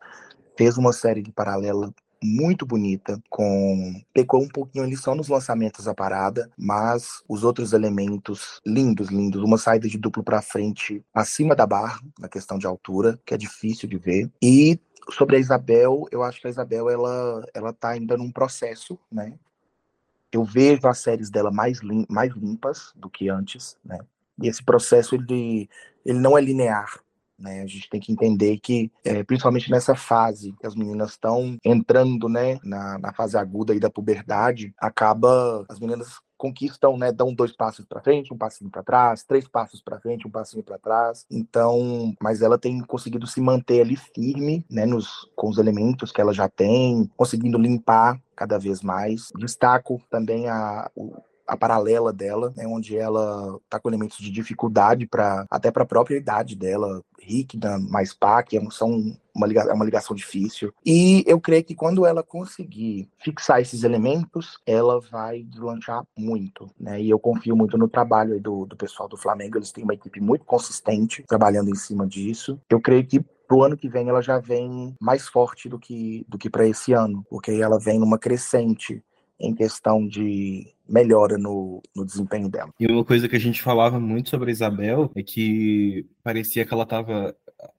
fez 0.57 0.77
uma 0.77 0.93
série 0.93 1.21
de 1.21 1.31
paralela 1.31 1.93
muito 2.23 2.65
bonita, 2.65 3.19
com 3.29 3.99
pecou 4.13 4.41
um 4.41 4.47
pouquinho 4.47 4.83
ali 4.85 4.95
só 4.95 5.15
nos 5.15 5.27
lançamentos 5.27 5.85
da 5.85 5.93
parada, 5.93 6.49
mas 6.57 7.23
os 7.27 7.43
outros 7.43 7.73
elementos 7.73 8.61
lindos, 8.65 9.09
lindos, 9.09 9.41
uma 9.41 9.57
saída 9.57 9.87
de 9.87 9.97
duplo 9.97 10.23
para 10.23 10.41
frente 10.41 11.03
acima 11.13 11.55
da 11.55 11.65
barra, 11.65 11.99
na 12.19 12.29
questão 12.29 12.59
de 12.59 12.67
altura, 12.67 13.19
que 13.25 13.33
é 13.33 13.37
difícil 13.37 13.89
de 13.89 13.97
ver. 13.97 14.29
E 14.41 14.79
sobre 15.09 15.37
a 15.37 15.39
Isabel, 15.39 16.05
eu 16.11 16.21
acho 16.21 16.39
que 16.39 16.47
a 16.47 16.49
Isabel 16.49 16.89
ela 16.89 17.43
ela 17.53 17.73
tá 17.73 17.89
ainda 17.89 18.15
num 18.15 18.31
processo, 18.31 18.99
né? 19.11 19.33
Eu 20.31 20.43
vejo 20.43 20.87
as 20.87 20.99
séries 20.99 21.29
dela 21.29 21.51
mais, 21.51 21.79
lim 21.79 22.05
mais 22.09 22.33
limpas 22.33 22.93
do 22.95 23.09
que 23.09 23.29
antes, 23.29 23.77
né? 23.83 23.99
E 24.41 24.47
esse 24.47 24.63
processo 24.63 25.15
ele, 25.15 25.69
ele 26.05 26.19
não 26.19 26.37
é 26.37 26.41
linear, 26.41 26.99
né? 27.37 27.61
A 27.61 27.67
gente 27.67 27.89
tem 27.89 27.99
que 27.99 28.11
entender 28.11 28.59
que, 28.59 28.91
é, 29.03 29.23
principalmente 29.23 29.69
nessa 29.69 29.95
fase 29.95 30.53
que 30.59 30.65
as 30.65 30.75
meninas 30.75 31.11
estão 31.11 31.57
entrando, 31.65 32.29
né, 32.29 32.59
na, 32.63 32.97
na 32.99 33.13
fase 33.13 33.37
aguda 33.37 33.73
aí 33.73 33.79
da 33.79 33.89
puberdade, 33.89 34.73
acaba 34.77 35.65
as 35.67 35.79
meninas 35.79 36.19
conquistam, 36.41 36.97
né, 36.97 37.11
dão 37.11 37.31
dois 37.31 37.55
passos 37.55 37.85
para 37.85 38.01
frente, 38.01 38.33
um 38.33 38.37
passinho 38.37 38.71
para 38.71 38.81
trás, 38.81 39.23
três 39.23 39.47
passos 39.47 39.79
para 39.79 39.99
frente, 39.99 40.27
um 40.27 40.31
passinho 40.31 40.63
para 40.63 40.79
trás. 40.79 41.23
Então, 41.29 42.15
mas 42.19 42.41
ela 42.41 42.57
tem 42.57 42.81
conseguido 42.81 43.27
se 43.27 43.39
manter 43.39 43.81
ali 43.81 43.95
firme, 43.95 44.65
né, 44.67 44.87
nos 44.87 45.29
com 45.35 45.49
os 45.49 45.59
elementos 45.59 46.11
que 46.11 46.19
ela 46.19 46.33
já 46.33 46.49
tem, 46.49 47.07
conseguindo 47.15 47.59
limpar 47.59 48.19
cada 48.35 48.57
vez 48.57 48.81
mais. 48.81 49.27
Destaco 49.37 50.01
também 50.09 50.49
a, 50.49 50.89
a 51.51 51.57
paralela 51.57 52.13
dela, 52.13 52.53
né, 52.55 52.65
onde 52.65 52.97
ela 52.97 53.59
tá 53.69 53.77
com 53.77 53.89
elementos 53.89 54.17
de 54.17 54.31
dificuldade 54.31 55.05
para 55.05 55.45
até 55.51 55.69
para 55.69 55.83
a 55.83 55.85
própria 55.85 56.15
idade 56.15 56.55
dela, 56.55 57.01
Rickna 57.19 57.77
mais 57.77 58.13
Pac, 58.13 58.55
é 58.55 58.61
uma 59.35 59.45
ligação, 59.45 59.71
é 59.71 59.73
uma 59.73 59.83
ligação 59.83 60.15
difícil. 60.15 60.73
E 60.85 61.25
eu 61.27 61.41
creio 61.41 61.61
que 61.65 61.75
quando 61.75 62.05
ela 62.05 62.23
conseguir 62.23 63.09
fixar 63.19 63.59
esses 63.59 63.83
elementos, 63.83 64.59
ela 64.65 65.01
vai 65.11 65.43
deslanchar 65.43 66.05
muito, 66.17 66.71
né? 66.79 67.01
E 67.01 67.09
eu 67.09 67.19
confio 67.19 67.53
muito 67.53 67.77
no 67.77 67.89
trabalho 67.89 68.39
do, 68.39 68.65
do 68.65 68.77
pessoal 68.77 69.09
do 69.09 69.17
Flamengo, 69.17 69.57
eles 69.57 69.73
têm 69.73 69.83
uma 69.83 69.93
equipe 69.93 70.21
muito 70.21 70.45
consistente 70.45 71.21
trabalhando 71.27 71.69
em 71.69 71.75
cima 71.75 72.07
disso. 72.07 72.57
Eu 72.69 72.79
creio 72.79 73.05
que 73.05 73.19
pro 73.45 73.63
ano 73.63 73.75
que 73.75 73.89
vem 73.89 74.07
ela 74.07 74.21
já 74.21 74.39
vem 74.39 74.95
mais 75.01 75.27
forte 75.27 75.67
do 75.67 75.77
que 75.77 76.25
do 76.29 76.37
que 76.37 76.49
para 76.49 76.65
esse 76.65 76.93
ano, 76.93 77.25
porque 77.29 77.51
ela 77.51 77.77
vem 77.77 77.99
numa 77.99 78.17
crescente 78.17 79.03
em 79.41 79.53
questão 79.55 80.07
de 80.07 80.71
melhora 80.87 81.37
no, 81.37 81.81
no 81.95 82.05
desempenho 82.05 82.49
dela. 82.49 82.73
E 82.79 82.85
uma 82.87 83.05
coisa 83.05 83.27
que 83.29 83.35
a 83.35 83.39
gente 83.39 83.61
falava 83.61 83.99
muito 83.99 84.29
sobre 84.29 84.49
a 84.49 84.51
Isabel 84.51 85.11
é 85.15 85.23
que 85.23 86.05
parecia 86.23 86.65
que 86.65 86.73
ela 86.73 86.83
estava 86.83 87.35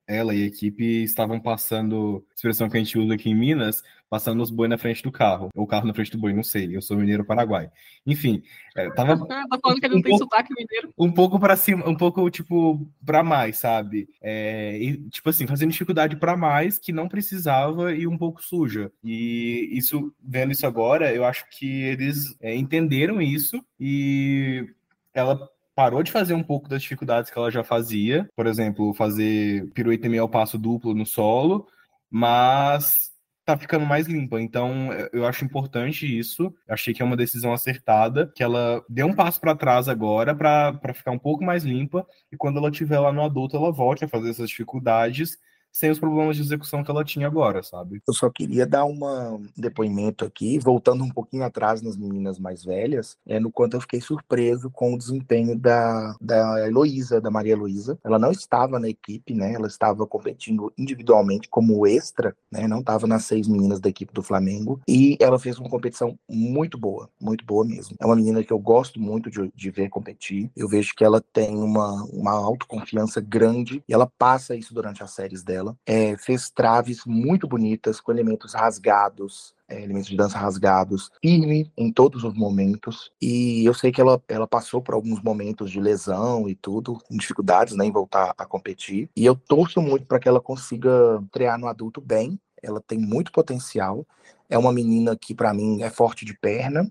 ela 0.06 0.34
e 0.34 0.42
a 0.42 0.46
equipe 0.46 1.02
estavam 1.02 1.40
passando, 1.40 2.24
expressão 2.34 2.68
que 2.68 2.76
a 2.76 2.80
gente 2.80 2.98
usa 2.98 3.14
aqui 3.14 3.30
em 3.30 3.34
Minas, 3.34 3.82
passando 4.10 4.42
os 4.42 4.50
boi 4.50 4.68
na 4.68 4.76
frente 4.76 5.02
do 5.02 5.10
carro, 5.10 5.48
ou 5.54 5.64
o 5.64 5.66
carro 5.66 5.86
na 5.86 5.94
frente 5.94 6.10
do 6.10 6.18
boi, 6.18 6.34
não 6.34 6.42
sei, 6.42 6.76
eu 6.76 6.82
sou 6.82 6.98
mineiro 6.98 7.24
paraguai. 7.24 7.70
Enfim, 8.06 8.42
é, 8.76 8.90
tava 8.90 9.16
tá 9.26 9.58
falando 9.62 9.80
que 9.80 9.86
ele 9.86 9.94
não 9.94 10.00
um 10.00 10.02
tem 10.02 10.10
pouco- 10.10 10.24
sotaque 10.24 10.52
mineiro. 10.54 10.92
um 10.98 11.10
pouco 11.10 11.40
para 11.40 11.56
cima, 11.56 11.88
um 11.88 11.96
pouco 11.96 12.28
tipo 12.30 12.86
para 13.06 13.22
mais, 13.22 13.58
sabe? 13.58 14.06
É, 14.20 14.76
e, 14.78 14.98
tipo 15.08 15.30
assim, 15.30 15.46
fazendo 15.46 15.70
dificuldade 15.70 16.16
para 16.16 16.36
mais 16.36 16.78
que 16.78 16.92
não 16.92 17.08
precisava 17.08 17.94
e 17.94 18.06
um 18.06 18.18
pouco 18.18 18.42
suja. 18.42 18.92
E 19.02 19.70
isso, 19.72 20.12
vendo 20.22 20.52
isso 20.52 20.66
agora, 20.66 21.10
eu 21.14 21.24
acho 21.24 21.46
que 21.48 21.82
eles 21.84 22.36
é, 22.40 22.54
entenderam 22.54 23.01
isso 23.20 23.64
e 23.80 24.66
ela 25.14 25.48
parou 25.74 26.02
de 26.02 26.12
fazer 26.12 26.34
um 26.34 26.42
pouco 26.42 26.68
das 26.68 26.82
dificuldades 26.82 27.30
que 27.30 27.38
ela 27.38 27.50
já 27.50 27.64
fazia, 27.64 28.28
por 28.36 28.46
exemplo, 28.46 28.92
fazer 28.94 29.68
pirueta 29.72 30.06
e 30.06 30.10
meio 30.10 30.22
ao 30.22 30.28
passo 30.28 30.58
duplo 30.58 30.94
no 30.94 31.06
solo, 31.06 31.66
mas 32.10 33.10
tá 33.44 33.56
ficando 33.56 33.84
mais 33.86 34.06
limpa. 34.06 34.40
Então, 34.40 34.92
eu- 35.12 35.26
acho 35.26 35.44
importante 35.44 36.06
isso. 36.06 36.54
Achei 36.68 36.94
que 36.94 37.02
é 37.02 37.04
uma 37.04 37.16
decisão 37.16 37.52
acertada, 37.52 38.30
que 38.36 38.42
ela 38.42 38.84
deu 38.88 39.06
um 39.06 39.14
passo 39.14 39.40
para 39.40 39.56
trás 39.56 39.88
agora 39.88 40.34
para 40.34 40.94
ficar 40.94 41.10
um 41.10 41.18
pouco 41.18 41.42
mais 41.42 41.64
limpa 41.64 42.06
e 42.30 42.36
quando 42.36 42.58
ela 42.58 42.68
estiver 42.70 43.00
lá 43.00 43.12
no 43.12 43.22
adulto, 43.24 43.56
ela 43.56 43.72
volte 43.72 44.04
a 44.04 44.08
fazer 44.08 44.30
essas 44.30 44.48
dificuldades 44.50 45.36
sem 45.72 45.90
os 45.90 45.98
problemas 45.98 46.36
de 46.36 46.42
execução 46.42 46.84
que 46.84 46.90
ela 46.90 47.04
tinha 47.04 47.26
agora, 47.26 47.62
sabe? 47.62 48.02
Eu 48.06 48.14
só 48.14 48.30
queria 48.30 48.66
dar 48.66 48.84
um 48.84 49.42
depoimento 49.56 50.24
aqui, 50.24 50.58
voltando 50.58 51.02
um 51.02 51.10
pouquinho 51.10 51.44
atrás 51.44 51.80
nas 51.80 51.96
meninas 51.96 52.38
mais 52.38 52.64
velhas, 52.64 53.16
é 53.26 53.40
no 53.40 53.50
quanto 53.50 53.76
eu 53.76 53.80
fiquei 53.80 54.00
surpreso 54.00 54.70
com 54.70 54.94
o 54.94 54.98
desempenho 54.98 55.58
da, 55.58 56.14
da 56.20 56.66
Heloísa, 56.66 57.20
da 57.20 57.30
Maria 57.30 57.52
Heloísa. 57.52 57.98
Ela 58.04 58.18
não 58.18 58.30
estava 58.30 58.78
na 58.78 58.88
equipe, 58.88 59.34
né? 59.34 59.54
Ela 59.54 59.66
estava 59.66 60.06
competindo 60.06 60.72
individualmente 60.76 61.48
como 61.48 61.86
extra, 61.86 62.36
né? 62.50 62.66
Não 62.68 62.80
estava 62.80 63.06
nas 63.06 63.24
seis 63.24 63.48
meninas 63.48 63.80
da 63.80 63.88
equipe 63.88 64.12
do 64.12 64.22
Flamengo. 64.22 64.80
E 64.86 65.16
ela 65.20 65.38
fez 65.38 65.58
uma 65.58 65.70
competição 65.70 66.18
muito 66.28 66.76
boa, 66.76 67.08
muito 67.20 67.44
boa 67.44 67.64
mesmo. 67.64 67.96
É 67.98 68.06
uma 68.06 68.16
menina 68.16 68.44
que 68.44 68.52
eu 68.52 68.58
gosto 68.58 69.00
muito 69.00 69.30
de, 69.30 69.50
de 69.54 69.70
ver 69.70 69.88
competir. 69.88 70.50
Eu 70.56 70.68
vejo 70.68 70.94
que 70.94 71.04
ela 71.04 71.22
tem 71.32 71.56
uma, 71.56 72.04
uma 72.12 72.32
autoconfiança 72.32 73.20
grande 73.20 73.82
e 73.88 73.94
ela 73.94 74.10
passa 74.18 74.54
isso 74.54 74.74
durante 74.74 75.02
as 75.02 75.12
séries 75.12 75.42
dela. 75.42 75.61
É, 75.86 76.16
fez 76.16 76.50
traves 76.50 77.04
muito 77.06 77.46
bonitas, 77.46 78.00
com 78.00 78.12
elementos 78.12 78.54
rasgados, 78.54 79.54
é, 79.68 79.82
elementos 79.82 80.08
de 80.08 80.16
dança 80.16 80.38
rasgados, 80.38 81.10
firme 81.22 81.72
em 81.76 81.90
todos 81.92 82.24
os 82.24 82.34
momentos. 82.34 83.10
E 83.20 83.64
eu 83.64 83.72
sei 83.72 83.90
que 83.90 84.00
ela, 84.00 84.22
ela 84.28 84.46
passou 84.46 84.82
por 84.82 84.94
alguns 84.94 85.22
momentos 85.22 85.70
de 85.70 85.80
lesão 85.80 86.48
e 86.48 86.54
tudo, 86.54 86.98
dificuldades 87.10 87.74
né, 87.74 87.86
em 87.86 87.92
voltar 87.92 88.34
a 88.36 88.44
competir. 88.44 89.08
E 89.16 89.24
eu 89.24 89.34
torço 89.34 89.80
muito 89.80 90.06
para 90.06 90.18
que 90.18 90.28
ela 90.28 90.40
consiga 90.40 90.90
trear 91.32 91.58
no 91.58 91.68
adulto 91.68 92.00
bem. 92.00 92.38
Ela 92.62 92.80
tem 92.80 92.98
muito 92.98 93.32
potencial. 93.32 94.06
É 94.48 94.58
uma 94.58 94.72
menina 94.72 95.16
que, 95.16 95.34
para 95.34 95.54
mim, 95.54 95.82
é 95.82 95.90
forte 95.90 96.24
de 96.24 96.34
perna. 96.34 96.90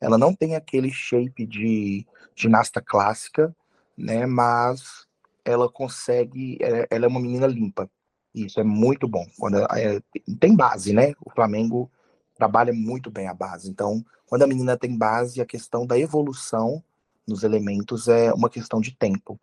Ela 0.00 0.18
não 0.18 0.34
tem 0.34 0.56
aquele 0.56 0.90
shape 0.90 1.46
de 1.46 2.06
ginasta 2.34 2.82
clássica, 2.82 3.54
né? 3.96 4.26
Mas 4.26 5.06
ela 5.44 5.70
consegue. 5.70 6.58
Ela 6.90 7.06
é 7.06 7.08
uma 7.08 7.20
menina 7.20 7.46
limpa. 7.46 7.88
Isso 8.36 8.60
é 8.60 8.64
muito 8.64 9.08
bom. 9.08 9.26
Quando 9.38 9.56
ela- 9.56 9.80
é, 9.80 10.00
tem 10.38 10.54
base, 10.54 10.92
né? 10.92 11.14
O 11.24 11.30
Flamengo 11.30 11.90
trabalha 12.36 12.72
muito 12.72 13.10
bem 13.10 13.26
a 13.28 13.34
base. 13.34 13.70
Então, 13.70 14.04
quando 14.26 14.42
a 14.42 14.46
menina 14.46 14.76
tem 14.76 14.96
base, 14.96 15.40
a 15.40 15.46
questão 15.46 15.86
da 15.86 15.98
evolução 15.98 16.82
nos 17.26 17.42
elementos 17.42 18.08
é 18.08 18.32
uma 18.32 18.50
questão 18.50 18.80
de 18.80 18.94
tempo. 18.94 19.40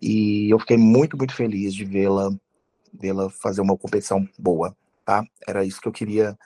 E 0.00 0.52
eu 0.52 0.58
fiquei 0.58 0.76
muito, 0.76 1.16
muito 1.16 1.34
feliz 1.34 1.74
de 1.74 1.84
vê-la 1.84 2.30
vê-la 2.92 3.30
fazer 3.30 3.60
uma 3.60 3.76
competição 3.76 4.28
boa, 4.38 4.76
tá? 5.04 5.24
Era 5.46 5.64
isso 5.64 5.80
que 5.80 5.88
eu 5.88 5.92
queria 5.92 6.36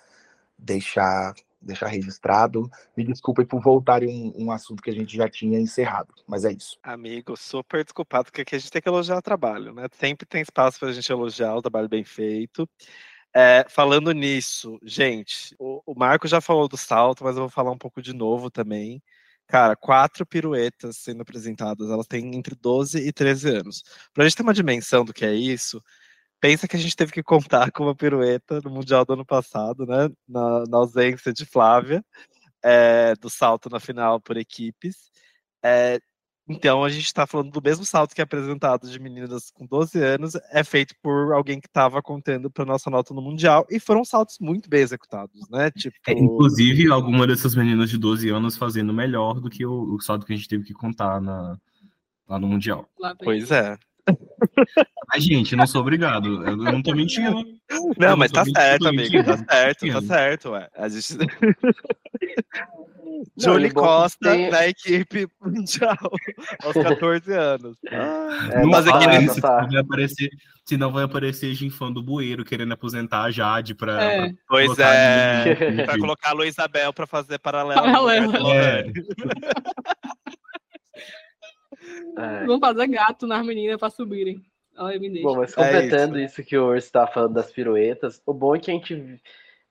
deixar 0.59 1.35
deixar 1.65 1.89
registrado. 1.89 2.71
Me 2.97 3.05
desculpem 3.05 3.45
por 3.45 3.61
voltar 3.61 4.03
em 4.03 4.33
um, 4.37 4.47
um 4.47 4.53
assunto 4.53 4.83
que 4.83 4.91
a 4.91 4.95
gente 4.95 5.17
já 5.17 5.29
tinha 5.29 5.59
encerrado, 5.59 6.15
mas 6.27 6.45
é 6.45 6.53
isso. 6.53 6.79
Amigo, 6.83 7.37
super 7.37 7.83
desculpado, 7.83 8.27
porque 8.27 8.43
aqui 8.43 8.57
a 8.57 8.59
gente 8.59 8.71
tem 8.71 8.83
que 8.83 8.89
elogiar 8.89 9.19
o 9.19 9.23
trabalho, 9.23 9.73
né? 9.73 9.87
Sempre 9.93 10.27
tem 10.27 10.43
espaço 10.43 10.79
pra 10.79 10.93
gente 10.93 11.11
elogiar 11.11 11.55
o 11.55 11.63
trabalho 11.63 11.89
bem 11.89 12.05
feito. 12.05 12.69
É, 13.37 13.67
falando 13.69 14.13
nisso, 14.13 14.79
gente, 14.85 15.57
o, 15.59 15.83
o 15.85 15.99
Marco 15.99 16.29
já 16.29 16.41
falou 16.41 16.69
do 16.69 16.77
salto, 16.77 17.25
mas 17.25 17.35
eu 17.37 17.43
vou 17.43 17.51
falar 17.51 17.73
um 17.73 17.79
pouco 17.79 18.01
de 18.01 18.13
novo 18.13 18.49
também. 18.51 19.03
Cara, 19.47 19.77
quatro 19.77 20.25
piruetas 20.25 20.99
sendo 20.99 21.23
apresentadas, 21.23 21.91
elas 21.91 22.07
têm 22.07 22.35
entre 22.35 22.55
12 22.55 22.99
e 23.07 23.13
13 23.13 23.49
anos. 23.57 23.83
Pra 24.13 24.25
gente 24.25 24.37
ter 24.37 24.43
uma 24.43 24.55
dimensão 24.55 25.05
do 25.05 25.13
que 25.13 25.25
é 25.25 25.35
isso, 25.35 25.83
pensa 26.45 26.69
que 26.69 26.77
a 26.77 26.79
gente 26.79 26.95
teve 26.95 27.11
que 27.11 27.23
contar 27.23 27.73
com 27.73 27.85
uma 27.85 27.95
pirueta 27.95 28.61
no 28.63 28.69
Mundial 28.71 29.03
do 29.03 29.15
ano 29.15 29.25
passado, 29.25 29.87
né? 29.87 30.11
Na, 30.29 30.65
na 30.69 30.77
ausência 30.77 31.33
de 31.33 31.47
Flávia, 31.47 32.05
é, 32.63 33.15
do 33.15 33.31
salto 33.31 33.71
na 33.71 33.81
final 33.81 34.21
por 34.21 34.37
equipes. 34.37 35.11
É, 35.65 35.99
então 36.47 36.85
a 36.85 36.91
gente 36.91 37.07
está 37.07 37.27
falando 37.27 37.51
do 37.51 37.63
mesmo 37.63 37.87
salto 37.87 38.15
que 38.15 38.21
é 38.21 38.25
apresentado 38.25 38.91
de 38.91 39.01
meninas 39.01 39.51
com 39.51 39.65
12 39.65 39.99
anos, 39.99 40.35
é 40.51 40.63
feito 40.63 40.95
por 41.03 41.33
alguém 41.33 41.59
que 41.59 41.67
estava 41.67 42.03
contendo 42.03 42.51
para 42.51 42.67
nossa 42.67 42.91
nota 42.91 43.15
no 43.15 43.23
Mundial, 43.23 43.67
e 43.71 43.81
foram 43.81 44.05
saltos 44.05 44.37
muito 44.39 44.69
bem 44.69 44.83
executados, 44.83 45.49
né? 45.49 45.71
Tipo, 45.71 45.97
É, 46.07 46.13
inclusive, 46.13 46.93
alguma 46.93 47.27
dessas 47.27 47.55
meninas 47.55 47.89
de 47.89 47.97
12 47.97 48.29
anos 48.29 48.59
fazendo 48.59 48.93
melhor 48.93 49.41
do 49.41 49.49
que 49.49 49.65
o, 49.65 49.95
o 49.95 49.99
saldo 49.99 50.27
que 50.27 50.35
a 50.35 50.37
gente 50.37 50.49
teve 50.49 50.65
que 50.65 50.75
contar 50.75 51.23
na, 51.23 51.57
lá 52.29 52.39
no 52.39 52.47
Mundial. 52.47 52.87
Lá 53.01 53.17
pois 53.19 53.51
é. 53.51 53.79
Mas, 55.13 55.25
gente, 55.25 55.57
não 55.57 55.67
sou 55.67 55.81
obrigado. 55.81 56.47
Eu 56.47 56.57
não 56.57 56.83
tô 56.83 56.95
mentindo. 56.95 57.43
Não, 57.99 58.11
Eu 58.11 58.17
mas 58.17 58.31
tá 58.31 58.45
certo, 58.45 58.89
amigo. 58.89 59.25
Tá 59.25 59.37
certo, 59.39 59.87
tá 59.93 60.03
certo, 60.03 60.51
ué. 60.51 60.69
A 60.77 60.89
gente. 60.89 61.17
Não, 63.37 63.45
Jolie 63.55 63.69
que 63.69 63.75
Costa 63.75 64.31
tem- 64.33 64.51
na 64.51 64.67
equipe 64.67 65.29
mundial 65.41 65.97
aos 66.63 66.75
14 66.75 67.33
anos. 67.33 67.77
É, 68.51 68.61
não 68.61 68.69
mas 68.71 68.85
tá. 68.87 69.01
senão 69.01 69.69
vai 69.71 69.81
aparecer, 69.81 70.31
senão 70.65 70.93
vai 70.93 71.05
aparecer 71.05 71.55
ginfando 71.55 71.95
do 71.95 72.03
bueiro, 72.03 72.45
querendo 72.45 72.73
aposentar 72.73 73.23
a 73.23 73.31
Jade 73.31 73.75
pra. 73.75 74.03
É. 74.03 74.27
pra 74.29 74.35
Pois 74.49 74.79
é. 74.79 75.85
Pra 75.85 75.99
colocar 75.99 76.31
a 76.31 76.33
Luísabel 76.33 76.93
pra 76.93 77.07
fazer 77.07 77.39
paralelo. 77.39 77.83
Paralelo. 77.83 78.51
É. 78.53 78.85
É. 82.17 82.47
Vamos 82.47 82.61
fazer 82.61 82.87
gato 82.89 83.27
nas 83.27 83.45
meninas 83.45 83.79
pra 83.79 83.91
subirem. 83.91 84.43
Olha, 84.77 84.99
me 84.99 85.09
deixa. 85.09 85.27
Bom, 85.29 85.37
mas 85.37 85.53
É 85.53 85.55
completando 85.55 86.19
isso. 86.19 86.43
que 86.43 86.57
o 86.59 86.67
Urso 86.69 86.91
tá 86.91 87.07
falando 87.07 87.35
das 87.35 87.51
piruetas, 87.51 88.21
o 88.27 88.33
bom 88.33 88.57
é 88.57 88.59
que 88.59 88.71
a 88.71 88.75
gente 88.75 89.21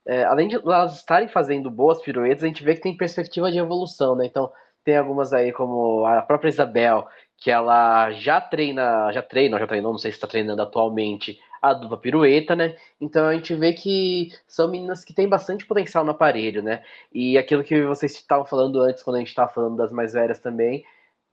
é, 0.06 0.24
além 0.26 0.48
de 0.48 0.56
elas 0.56 0.98
estarem 0.98 1.28
fazendo 1.28 1.72
boas 1.72 2.02
piruetas, 2.02 2.44
a 2.44 2.48
gente 2.48 2.64
vê 2.64 2.76
que 2.76 2.82
tem 2.82 2.96
perspectiva 2.96 3.52
de 3.52 3.58
evolução, 3.58 4.16
né? 4.16 4.26
Então, 4.26 4.52
tem 4.84 4.98
algumas 4.98 5.32
aí, 5.32 5.52
como 5.54 6.06
a 6.06 6.22
própria 6.22 6.50
Isabel, 6.50 7.08
que 7.38 7.50
ela 7.50 8.12
já 8.12 8.42
treina, 8.42 9.12
já 9.14 9.22
treina, 9.22 9.58
já 9.58 9.68
treinou, 9.68 9.94
não 9.94 10.00
sei 10.00 10.12
se 10.12 10.18
está 10.18 10.28
treinando 10.28 10.62
atualmente, 10.62 11.40
a 11.62 11.74
dupla 11.74 11.98
pirueta, 11.98 12.56
né? 12.56 12.76
Então 13.00 13.26
a 13.26 13.34
gente 13.34 13.56
vê 13.56 13.72
que 13.72 14.30
são 14.46 14.70
meninas 14.70 15.06
que 15.06 15.14
têm 15.14 15.30
bastante 15.30 15.66
potencial 15.66 16.04
no 16.04 16.12
aparelho, 16.12 16.62
né? 16.62 16.84
E 17.14 17.38
aquilo 17.38 17.64
que 17.64 17.82
vocês 17.84 18.12
estavam 18.14 18.46
falando 18.46 18.82
antes, 18.82 19.02
quando 19.02 19.16
a 19.16 19.20
gente 19.20 19.30
estava 19.30 19.54
falando 19.54 19.78
das 19.78 19.92
mais 19.92 20.12
velhas 20.12 20.40
também, 20.40 20.84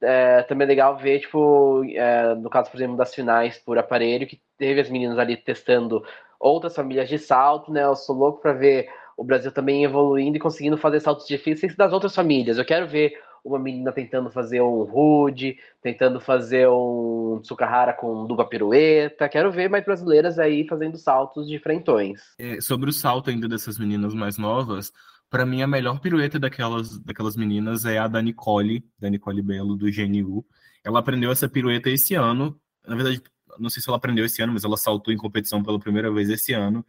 é 0.02 0.42
também 0.42 0.64
é 0.64 0.68
legal 0.68 0.96
ver, 0.96 1.20
tipo, 1.20 1.84
é, 1.84 2.34
no 2.34 2.50
caso, 2.50 2.70
por 2.70 2.76
exemplo, 2.76 2.96
das 2.96 3.14
finais 3.14 3.58
por 3.58 3.78
aparelho, 3.78 4.26
que 4.26 4.40
teve 4.58 4.80
as 4.80 4.90
meninas 4.90 5.18
ali 5.18 5.36
testando 5.36 6.04
outras 6.38 6.74
famílias 6.74 7.08
de 7.08 7.18
salto, 7.18 7.72
né? 7.72 7.84
Eu 7.84 7.94
sou 7.94 8.16
louco 8.16 8.40
para 8.40 8.52
ver 8.52 8.88
o 9.16 9.24
Brasil 9.24 9.52
também 9.52 9.84
evoluindo 9.84 10.36
e 10.36 10.40
conseguindo 10.40 10.78
fazer 10.78 11.00
saltos 11.00 11.26
difíceis 11.26 11.76
das 11.76 11.92
outras 11.92 12.14
famílias. 12.14 12.56
Eu 12.56 12.64
quero 12.64 12.88
ver 12.88 13.12
uma 13.44 13.58
menina 13.58 13.92
tentando 13.92 14.30
fazer 14.30 14.60
um 14.60 14.82
rude, 14.82 15.58
tentando 15.82 16.20
fazer 16.20 16.68
um 16.68 17.40
Tsukahara 17.42 17.92
com 17.92 18.26
dupla 18.26 18.48
pirueta. 18.48 19.28
Quero 19.28 19.50
ver 19.50 19.68
mais 19.68 19.84
brasileiras 19.84 20.38
aí 20.38 20.66
fazendo 20.66 20.96
saltos 20.96 21.48
de 21.48 21.58
frentões. 21.58 22.20
É, 22.38 22.60
sobre 22.60 22.90
o 22.90 22.92
salto 22.92 23.30
ainda 23.30 23.48
dessas 23.48 23.78
meninas 23.78 24.14
mais 24.14 24.36
novas, 24.38 24.92
para 25.30 25.46
mim 25.46 25.62
a 25.62 25.66
melhor 25.66 26.00
pirueta 26.00 26.38
daquelas, 26.38 26.98
daquelas 26.98 27.36
meninas 27.36 27.84
é 27.84 27.98
a 27.98 28.08
da 28.08 28.20
Nicole, 28.20 28.84
da 28.98 29.08
Nicole 29.08 29.40
Belo, 29.40 29.76
do 29.76 29.86
GNU. 29.90 30.44
Ela 30.84 30.98
aprendeu 30.98 31.30
essa 31.30 31.48
pirueta 31.48 31.88
esse 31.88 32.14
ano. 32.14 32.60
Na 32.86 32.96
verdade, 32.96 33.22
não 33.58 33.70
sei 33.70 33.80
se 33.80 33.88
ela 33.88 33.96
aprendeu 33.96 34.24
esse 34.24 34.42
ano, 34.42 34.52
mas 34.52 34.64
ela 34.64 34.76
saltou 34.76 35.14
em 35.14 35.16
competição 35.16 35.62
pela 35.62 35.78
primeira 35.78 36.10
vez 36.10 36.28
esse 36.28 36.52
ano. 36.52 36.84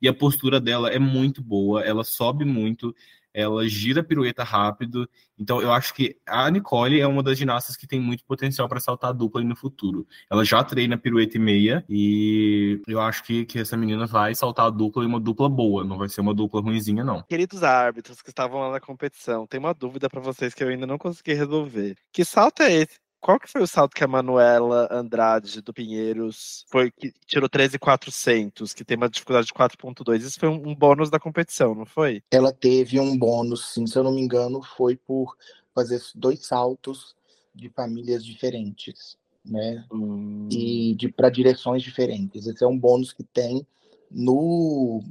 E 0.00 0.06
a 0.06 0.12
postura 0.12 0.60
dela 0.60 0.90
é 0.90 0.98
muito 0.98 1.42
boa, 1.42 1.82
ela 1.82 2.04
sobe 2.04 2.44
muito, 2.44 2.94
ela 3.36 3.68
gira 3.68 4.00
a 4.00 4.04
pirueta 4.04 4.42
rápido. 4.42 5.08
Então, 5.38 5.60
eu 5.60 5.70
acho 5.70 5.92
que 5.92 6.16
a 6.26 6.50
Nicole 6.50 6.98
é 6.98 7.06
uma 7.06 7.22
das 7.22 7.36
ginastas 7.36 7.76
que 7.76 7.86
tem 7.86 8.00
muito 8.00 8.24
potencial 8.24 8.66
para 8.66 8.80
saltar 8.80 9.12
dupla 9.12 9.42
no 9.42 9.54
futuro. 9.54 10.06
Ela 10.30 10.42
já 10.42 10.64
treina 10.64 10.96
pirueta 10.96 11.36
e 11.36 11.40
meia, 11.40 11.84
e 11.86 12.80
eu 12.88 12.98
acho 12.98 13.22
que, 13.22 13.44
que 13.44 13.58
essa 13.58 13.76
menina 13.76 14.06
vai 14.06 14.34
saltar 14.34 14.66
a 14.66 14.70
dupla 14.70 15.04
e 15.04 15.06
uma 15.06 15.20
dupla 15.20 15.50
boa, 15.50 15.84
não 15.84 15.98
vai 15.98 16.08
ser 16.08 16.22
uma 16.22 16.32
dupla 16.32 16.62
ruinzinha, 16.62 17.04
não. 17.04 17.22
Queridos 17.24 17.62
árbitros 17.62 18.22
que 18.22 18.30
estavam 18.30 18.60
lá 18.60 18.72
na 18.72 18.80
competição, 18.80 19.46
tem 19.46 19.60
uma 19.60 19.74
dúvida 19.74 20.08
para 20.08 20.20
vocês 20.20 20.54
que 20.54 20.64
eu 20.64 20.68
ainda 20.68 20.86
não 20.86 20.96
consegui 20.96 21.34
resolver. 21.34 21.94
Que 22.10 22.24
salto 22.24 22.62
é 22.62 22.72
esse 22.72 23.05
qual 23.20 23.40
que 23.40 23.50
foi 23.50 23.62
o 23.62 23.66
salto 23.66 23.94
que 23.94 24.04
a 24.04 24.08
Manuela 24.08 24.88
Andrade 24.90 25.60
do 25.60 25.72
Pinheiros 25.72 26.64
foi 26.68 26.90
que 26.90 27.12
tirou 27.26 27.48
13,400, 27.48 28.72
que 28.72 28.84
tem 28.84 28.96
uma 28.96 29.08
dificuldade 29.08 29.48
de 29.48 29.52
4,2? 29.52 30.18
Isso 30.18 30.38
foi 30.38 30.48
um, 30.48 30.68
um, 30.68 30.74
bônus 30.74 31.10
da 31.10 31.18
competição, 31.18 31.74
não 31.74 31.86
foi? 31.86 32.22
Ela 32.30 32.52
teve 32.52 33.00
um 33.00 33.16
bônus, 33.16 33.72
sim, 33.72 33.86
se 33.86 33.98
eu 33.98 34.04
não 34.04 34.12
me 34.12 34.20
engano, 34.20 34.62
foi 34.62 34.96
por 34.96 35.36
fazer 35.74 36.00
dois 36.14 36.46
saltos 36.46 37.14
de 37.54 37.68
famílias 37.70 38.24
diferentes, 38.24 39.16
né? 39.44 39.84
Hum. 39.92 40.48
E 40.50 40.94
de 40.94 41.08
para 41.08 41.30
direções 41.30 41.82
diferentes. 41.82 42.46
Esse 42.46 42.62
é 42.64 42.66
um 42.66 42.78
bônus 42.78 43.12
que 43.12 43.24
tem 43.24 43.66
no 44.10 45.02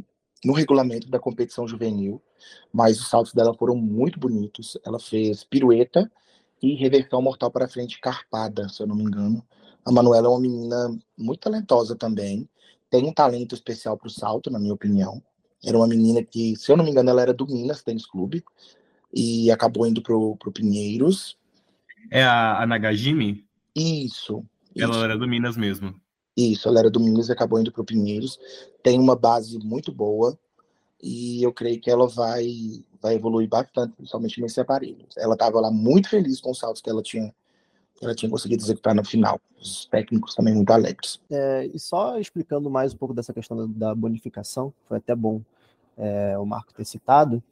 no 0.43 0.53
regulamento 0.53 1.09
da 1.09 1.17
competição 1.17 1.67
juvenil, 1.67 2.21
mas 2.71 2.99
os 2.99 3.09
saltos 3.09 3.33
dela 3.33 3.53
foram 3.55 3.75
muito 3.75 4.19
bonitos. 4.19 4.77
Ela 4.85 4.99
fez 4.99 5.43
pirueta 5.43 6.09
e 6.65 6.75
reversão 6.75 7.21
mortal 7.21 7.51
para 7.51 7.67
frente 7.67 7.99
carpada, 7.99 8.67
se 8.69 8.81
eu 8.81 8.87
não 8.87 8.95
me 8.95 9.03
engano. 9.03 9.45
A 9.85 9.91
Manuela 9.91 10.27
é 10.27 10.29
uma 10.29 10.39
menina 10.39 10.97
muito 11.17 11.41
talentosa 11.41 11.95
também, 11.95 12.49
tem 12.89 13.05
um 13.05 13.13
talento 13.13 13.53
especial 13.53 13.97
para 13.97 14.07
o 14.07 14.11
salto, 14.11 14.49
na 14.49 14.57
minha 14.57 14.73
opinião. 14.73 15.21
Era 15.63 15.77
uma 15.77 15.87
menina 15.87 16.23
que, 16.23 16.55
se 16.55 16.71
eu 16.71 16.77
não 16.77 16.83
me 16.83 16.91
engano, 16.91 17.09
ela 17.09 17.21
era 17.21 17.33
do 17.33 17.45
Minas 17.45 17.83
Tênis 17.83 18.05
Clube 18.05 18.43
e 19.13 19.51
acabou 19.51 19.85
indo 19.85 20.01
pro, 20.01 20.35
pro 20.37 20.51
Pinheiros. 20.51 21.37
É 22.11 22.23
a, 22.23 22.61
a 22.61 22.67
Nagajimi? 22.67 23.45
Isso. 23.75 24.43
Ela 24.75 24.93
isso. 24.93 25.03
era 25.03 25.17
do 25.17 25.27
Minas 25.27 25.55
mesmo. 25.55 25.95
Isso, 26.35 26.67
ela 26.67 26.79
era 26.79 26.89
do 26.89 26.99
Minas 26.99 27.29
e 27.29 27.31
acabou 27.31 27.59
indo 27.59 27.71
pro 27.71 27.85
Pinheiros. 27.85 28.39
Tem 28.83 28.99
uma 28.99 29.15
base 29.15 29.57
muito 29.59 29.91
boa 29.91 30.37
e 31.01 31.43
eu 31.43 31.53
creio 31.53 31.79
que 31.79 31.89
ela 31.89 32.07
vai 32.07 32.83
vai 33.01 33.13
evoluir 33.15 33.47
bastante, 33.47 33.93
principalmente 33.95 34.41
nesse 34.41 34.59
aparelho. 34.59 35.05
Ela 35.15 35.35
estava 35.35 35.59
lá 35.59 35.69
muito 35.69 36.09
feliz 36.09 36.41
com 36.41 36.49
os 36.49 36.57
saltos 36.57 36.81
que 36.81 36.89
ela 36.89 37.03
tinha, 37.03 37.31
ela 38.01 38.15
tinha 38.15 38.29
conseguido 38.29 38.63
executar 38.63 38.95
no 38.95 39.05
final. 39.05 39.39
Os 39.61 39.85
técnicos 39.85 40.33
também 40.33 40.55
muito 40.55 40.71
alegres. 40.71 41.21
É, 41.29 41.69
e 41.71 41.79
só 41.79 42.17
explicando 42.17 42.67
mais 42.67 42.95
um 42.95 42.97
pouco 42.97 43.13
dessa 43.13 43.31
questão 43.31 43.71
da, 43.71 43.93
bonificação, 43.93 44.73
foi 44.87 44.97
até 44.97 45.15
bom 45.15 45.39
é, 45.95 46.35
o 46.39 46.45
Marco 46.45 46.73
ter 46.73 46.83
citado, 46.83 47.43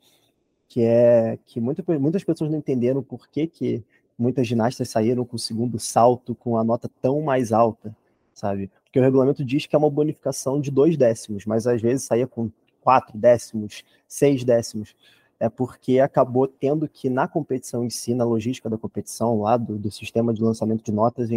que 0.67 0.82
é 0.82 1.38
que 1.45 1.62
muita, 1.62 1.84
muitas 1.99 2.23
pessoas 2.23 2.49
não 2.49 2.58
entenderam 2.58 3.03
por 3.03 3.27
que, 3.29 3.45
que 3.45 3.84
muitas 4.17 4.47
ginastas 4.47 4.89
saíram 4.89 5.23
com 5.23 5.36
o 5.36 5.39
segundo 5.39 5.77
salto 5.77 6.34
com 6.34 6.58
a 6.58 6.63
nota 6.63 6.89
tão 6.99 7.21
mais 7.21 7.51
alta, 7.51 7.95
sabe? 8.34 8.71
Porque 8.84 8.99
o 8.99 9.03
regulamento 9.03 9.45
diz 9.45 9.67
que 9.67 9.75
é 9.75 9.79
uma 9.79 9.89
bonificação 9.89 10.60
de 10.60 10.71
dois 10.71 10.97
décimos, 10.97 11.45
mas 11.45 11.67
às 11.67 11.79
vezes 11.79 12.06
saía 12.06 12.25
com 12.25 12.49
quatro 12.84 13.17
décimos, 13.17 13.84
seis 14.08 14.43
décimos 14.43 14.96
é 15.43 15.50
porque 15.50 16.00
acabou 16.00 16.48
tendo 16.48 16.88
que, 16.88 17.10
na 17.10 17.28
competição 17.28 17.84
em 17.84 17.89
si, 17.89 18.13
na 18.13 18.24
logística 18.24 18.69
da 18.69 18.78
competição, 18.78 19.41
lá 19.41 19.58
do, 19.58 19.78
do 19.78 19.91
sistema 19.91 20.34
de 20.34 20.41
lançamento 20.41 20.86
de 20.86 20.91
notas, 20.91 21.30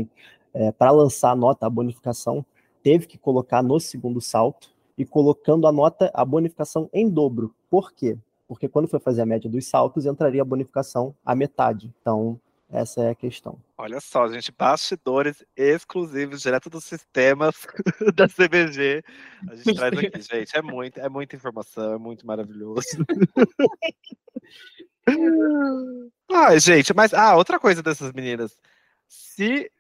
é, 0.55 0.71
para 0.71 0.93
lançar 0.93 1.33
a 1.33 1.35
nota, 1.35 1.67
a 1.67 1.71
bonificação, 1.71 2.47
teve 2.85 3.07
que 3.09 3.19
colocar 3.19 3.65
no 3.65 3.81
segundo 3.81 4.21
salto 4.21 4.71
e 4.97 5.05
colocando 5.05 5.67
a 5.67 5.73
nota, 5.73 6.09
a 6.15 6.25
bonificação 6.25 6.89
em 6.93 7.09
dobro. 7.09 7.53
Por 7.69 7.93
quê? 7.93 8.17
Porque 8.47 8.69
quando 8.69 8.87
foi 8.87 9.01
fazer 9.01 9.23
a 9.23 9.27
média 9.27 9.51
dos 9.51 9.67
saltos, 9.67 10.07
entraria 10.07 10.43
a 10.43 10.45
bonificação 10.45 11.13
à 11.25 11.35
metade. 11.35 11.93
Então, 12.01 12.39
essa 12.71 13.03
é 13.03 13.11
a 13.11 13.15
questão. 13.15 13.61
Olha 13.79 14.01
só, 14.01 14.27
gente, 14.29 14.51
bastidores 14.51 15.45
exclusivos 15.57 16.43
direto 16.43 16.69
dos 16.69 16.85
sistemas 16.85 17.55
da 18.15 18.29
CBG. 18.29 19.05
A 19.49 19.55
gente 19.55 19.77
traz 19.77 19.95
aqui, 19.99 20.21
gente. 20.21 20.57
É, 20.57 20.63
muito, 20.63 20.99
é 20.99 21.09
muita 21.09 21.37
informação, 21.37 21.95
é 21.95 21.99
muito 21.99 22.27
maravilhoso. 22.27 22.89
Ai, 26.33 26.59
gente, 26.59 26.93
mas 26.93 27.15
ah, 27.15 27.37
outra 27.37 27.61
coisa 27.61 27.81
dessas 27.83 28.13
meninas. 28.13 28.59
Se 29.09 29.71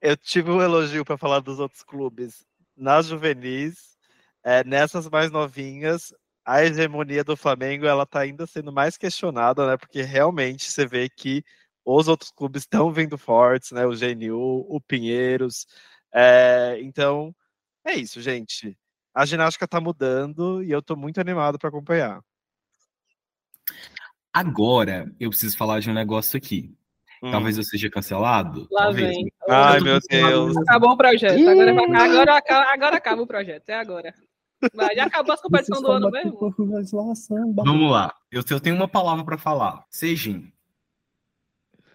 eu 0.00 0.16
tive 0.16 0.50
um 0.50 0.62
elogio 0.62 1.04
para 1.04 1.18
falar 1.18 1.40
dos 1.40 1.58
outros 1.58 1.82
clubes 1.82 2.46
nas 2.76 3.06
juvenis, 3.06 3.96
é, 4.44 4.62
nessas 4.62 5.08
mais 5.08 5.32
novinhas, 5.32 6.14
a 6.44 6.64
hegemonia 6.64 7.24
do 7.24 7.36
Flamengo 7.36 7.86
ela 7.86 8.06
tá 8.06 8.20
ainda 8.20 8.46
sendo 8.46 8.72
mais 8.72 8.96
questionada, 8.96 9.66
né? 9.66 9.76
Porque 9.76 10.02
realmente 10.02 10.70
você 10.70 10.86
vê 10.86 11.08
que 11.08 11.44
os 11.86 12.08
outros 12.08 12.32
clubes 12.32 12.62
estão 12.62 12.92
vindo 12.92 13.16
fortes, 13.16 13.70
né? 13.70 13.86
O 13.86 13.96
GNU, 13.96 14.66
o 14.68 14.80
Pinheiros. 14.80 15.66
É, 16.12 16.78
então, 16.82 17.32
é 17.86 17.94
isso, 17.94 18.20
gente. 18.20 18.76
A 19.14 19.24
ginástica 19.24 19.64
está 19.66 19.80
mudando 19.80 20.64
e 20.64 20.72
eu 20.72 20.80
estou 20.80 20.96
muito 20.96 21.20
animado 21.20 21.58
para 21.58 21.68
acompanhar. 21.68 22.20
Agora, 24.32 25.10
eu 25.20 25.30
preciso 25.30 25.56
falar 25.56 25.78
de 25.78 25.88
um 25.88 25.94
negócio 25.94 26.36
aqui. 26.36 26.74
Hum. 27.22 27.30
Talvez 27.30 27.56
eu 27.56 27.62
seja 27.62 27.88
cancelado. 27.88 28.66
Lá 28.70 28.84
Talvez. 28.84 29.14
vem. 29.14 29.32
Ai, 29.48 29.80
meu 29.80 29.98
Deus. 30.10 30.56
Acabou 30.56 30.90
o 30.90 30.96
projeto. 30.96 31.48
Agora, 31.48 32.04
agora, 32.04 32.42
agora 32.74 32.96
acaba 32.96 33.22
o 33.22 33.26
projeto. 33.26 33.68
É 33.70 33.74
agora. 33.74 34.12
Vai, 34.74 34.94
já 34.94 35.04
acabou 35.04 35.32
as 35.32 35.40
competições 35.40 35.80
do 35.80 35.90
ano 35.90 36.10
mesmo. 36.10 36.54
Vamos 37.64 37.90
lá. 37.90 38.12
Eu, 38.30 38.42
eu 38.50 38.60
tenho 38.60 38.74
uma 38.74 38.88
palavra 38.88 39.24
para 39.24 39.38
falar. 39.38 39.84
Sejin. 39.88 40.52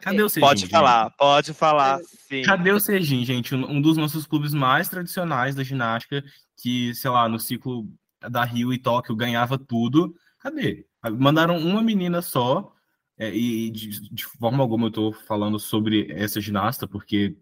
Cadê 0.02 0.24
o 0.24 0.30
Sejin? 0.30 0.46
Pode 0.46 0.68
falar, 0.68 1.04
gente? 1.04 1.18
pode 1.18 1.54
falar, 1.54 2.00
sim. 2.28 2.42
Cadê 2.42 2.72
o 2.72 2.80
Sejin, 2.80 3.24
gente? 3.24 3.56
Um 3.56 3.82
dos 3.82 3.98
nossos 3.98 4.26
clubes 4.26 4.54
mais 4.54 4.90
tradicionais 4.90 5.56
da 5.56 5.64
ginástica, 5.64 6.24
que, 6.58 6.94
sei 6.96 7.10
lá, 7.10 7.30
no 7.30 7.40
ciclo 7.40 7.88
da 8.30 8.44
Rio 8.44 8.74
e 8.74 8.78
Tóquio 8.78 9.16
ganhava 9.16 9.58
tudo. 9.58 10.14
Cadê? 10.40 10.86
Mandaram 11.20 11.58
uma 11.58 11.82
menina 11.82 12.22
só, 12.22 12.74
é, 13.18 13.34
e 13.34 13.70
de, 13.70 14.10
de, 14.12 14.26
forma 14.26 14.64
alguma 14.64 14.88
eu 14.88 14.92
tô 14.92 15.14
falando 15.14 15.60
sobre 15.60 16.12
essa 16.12 16.42
ginasta, 16.42 16.88
porque 16.88 17.38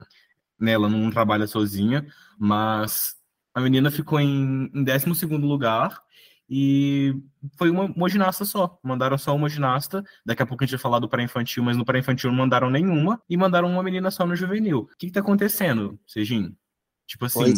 né, 0.60 0.74
ela 0.74 0.90
não 0.90 1.10
trabalha 1.10 1.48
sozinha, 1.48 2.06
mas 2.38 3.16
a 3.54 3.62
menina 3.62 3.90
ficou 3.90 4.20
em, 4.20 4.70
em 4.74 4.84
12 4.84 5.26
lugar 5.38 6.02
e 6.50 7.16
foi 7.58 7.70
uma, 7.70 7.86
uma, 7.86 8.10
ginasta 8.10 8.44
só. 8.44 8.80
Mandaram 8.82 9.18
só 9.20 9.36
uma 9.36 9.48
ginasta. 9.48 10.04
Daqui 10.26 10.42
a 10.42 10.46
pouco 10.48 10.64
a 10.64 10.66
gente 10.66 10.76
vai 10.76 10.82
falar 10.82 10.98
do 10.98 11.08
pré-infantil, 11.08 11.64
mas 11.64 11.78
no 11.78 11.86
pré-infantil 11.86 12.32
não 12.32 12.38
mandaram 12.38 12.72
nenhuma. 12.72 13.22
E 13.30 13.38
mandaram 13.38 13.72
uma 13.72 13.84
menina 13.84 14.10
só 14.10 14.26
no 14.26 14.36
juvenil. 14.36 14.80
O 14.80 14.98
que, 14.98 15.08
que 15.08 15.12
tá 15.12 15.20
acontecendo, 15.20 16.00
Sejin? 16.08 16.56
Tipo 17.06 17.26
assim, 17.26 17.54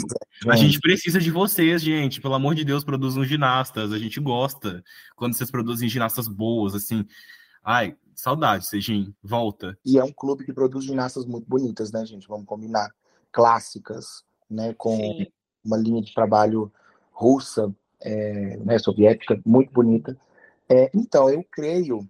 é, 0.45 0.51
a 0.51 0.55
gente 0.55 0.79
precisa 0.79 1.19
de 1.19 1.31
vocês, 1.31 1.81
gente. 1.81 2.19
Pelo 2.19 2.33
amor 2.33 2.53
de 2.53 2.65
Deus, 2.65 2.83
produzam 2.83 3.23
ginastas. 3.23 3.93
A 3.93 3.97
gente 3.97 4.19
gosta 4.19 4.83
quando 5.15 5.35
vocês 5.35 5.49
produzem 5.49 5.87
ginastas 5.87 6.27
boas, 6.27 6.75
assim. 6.75 7.05
Ai, 7.63 7.95
saudade, 8.13 8.65
Sejin. 8.65 9.13
Volta. 9.23 9.77
E 9.85 9.97
é 9.97 10.03
um 10.03 10.11
clube 10.11 10.43
que 10.43 10.51
produz 10.51 10.83
ginastas 10.83 11.25
muito 11.25 11.47
bonitas, 11.47 11.93
né, 11.93 12.05
gente? 12.05 12.27
Vamos 12.27 12.45
combinar. 12.45 12.89
Clássicas, 13.31 14.25
né? 14.49 14.73
Com 14.73 14.97
Sim. 14.97 15.27
uma 15.63 15.77
linha 15.77 16.01
de 16.01 16.13
trabalho 16.13 16.71
russa 17.11 17.73
é, 18.01 18.57
né, 18.57 18.79
soviética, 18.79 19.39
muito 19.45 19.71
bonita. 19.71 20.17
É, 20.69 20.89
então, 20.93 21.29
eu 21.29 21.43
creio 21.51 22.07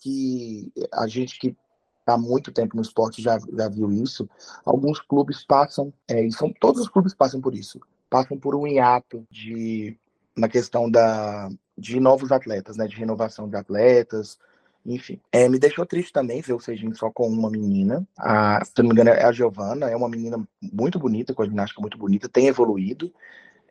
que 0.00 0.72
a 0.92 1.06
gente 1.06 1.38
que 1.38 1.56
está 2.00 2.14
há 2.14 2.18
muito 2.18 2.50
tempo 2.50 2.76
no 2.76 2.82
esporte 2.82 3.22
já, 3.22 3.38
já 3.38 3.68
viu 3.68 3.92
isso. 3.92 4.28
Alguns 4.64 5.00
clubes 5.00 5.44
passam, 5.44 5.92
é, 6.08 6.24
e 6.24 6.32
são, 6.32 6.52
todos 6.52 6.80
os 6.80 6.88
clubes 6.88 7.14
passam 7.14 7.40
por 7.40 7.54
isso, 7.54 7.78
passam 8.08 8.38
por 8.38 8.54
um 8.54 8.66
hiato 8.66 9.24
de, 9.30 9.96
na 10.36 10.48
questão 10.48 10.90
da, 10.90 11.50
de 11.76 12.00
novos 12.00 12.32
atletas, 12.32 12.76
né, 12.76 12.86
de 12.86 12.96
renovação 12.96 13.48
de 13.48 13.56
atletas, 13.56 14.38
enfim. 14.84 15.20
É, 15.30 15.48
me 15.48 15.58
deixou 15.58 15.84
triste 15.84 16.12
também 16.12 16.40
ver 16.40 16.54
o 16.54 16.60
Sejin 16.60 16.92
só 16.94 17.10
com 17.10 17.28
uma 17.28 17.50
menina. 17.50 18.06
A, 18.18 18.64
se 18.64 18.72
não 18.78 18.86
me 18.86 18.92
engano, 18.92 19.10
é 19.10 19.24
a 19.24 19.32
Giovana, 19.32 19.90
é 19.90 19.96
uma 19.96 20.08
menina 20.08 20.42
muito 20.60 20.98
bonita, 20.98 21.34
com 21.34 21.42
a 21.42 21.46
ginástica 21.46 21.80
muito 21.80 21.98
bonita, 21.98 22.28
tem 22.28 22.48
evoluído. 22.48 23.12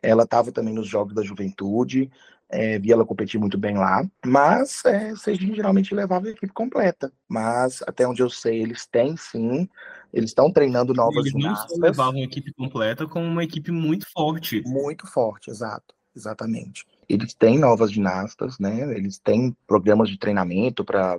Ela 0.02 0.24
estava 0.24 0.52
também 0.52 0.74
nos 0.74 0.88
Jogos 0.88 1.14
da 1.14 1.22
Juventude, 1.22 2.10
é, 2.48 2.78
vi 2.78 2.92
ela 2.92 3.06
competir 3.06 3.38
muito 3.38 3.56
bem 3.56 3.76
lá, 3.76 4.04
mas 4.24 4.84
é, 4.84 5.14
Sejin 5.14 5.54
geralmente 5.54 5.94
levava 5.94 6.26
a 6.26 6.30
equipe 6.30 6.52
completa. 6.52 7.12
Mas 7.28 7.80
até 7.86 8.06
onde 8.06 8.22
eu 8.22 8.28
sei, 8.28 8.60
eles 8.60 8.86
têm 8.86 9.16
sim, 9.16 9.68
eles 10.12 10.30
estão 10.30 10.52
treinando 10.52 10.92
novas 10.92 11.26
eles 11.26 11.34
não 11.34 11.54
só 11.54 11.76
levavam 11.76 12.20
a 12.20 12.24
equipe 12.24 12.52
completa, 12.52 13.06
como 13.06 13.24
uma 13.24 13.44
equipe 13.44 13.70
muito 13.70 14.06
forte. 14.12 14.62
Muito 14.66 15.06
forte, 15.06 15.50
exato, 15.50 15.94
exatamente 16.14 16.84
eles 17.12 17.34
têm 17.34 17.58
novas 17.58 17.92
ginastas, 17.92 18.58
né? 18.58 18.96
Eles 18.96 19.18
têm 19.18 19.56
programas 19.66 20.08
de 20.08 20.18
treinamento 20.18 20.84
para 20.84 21.18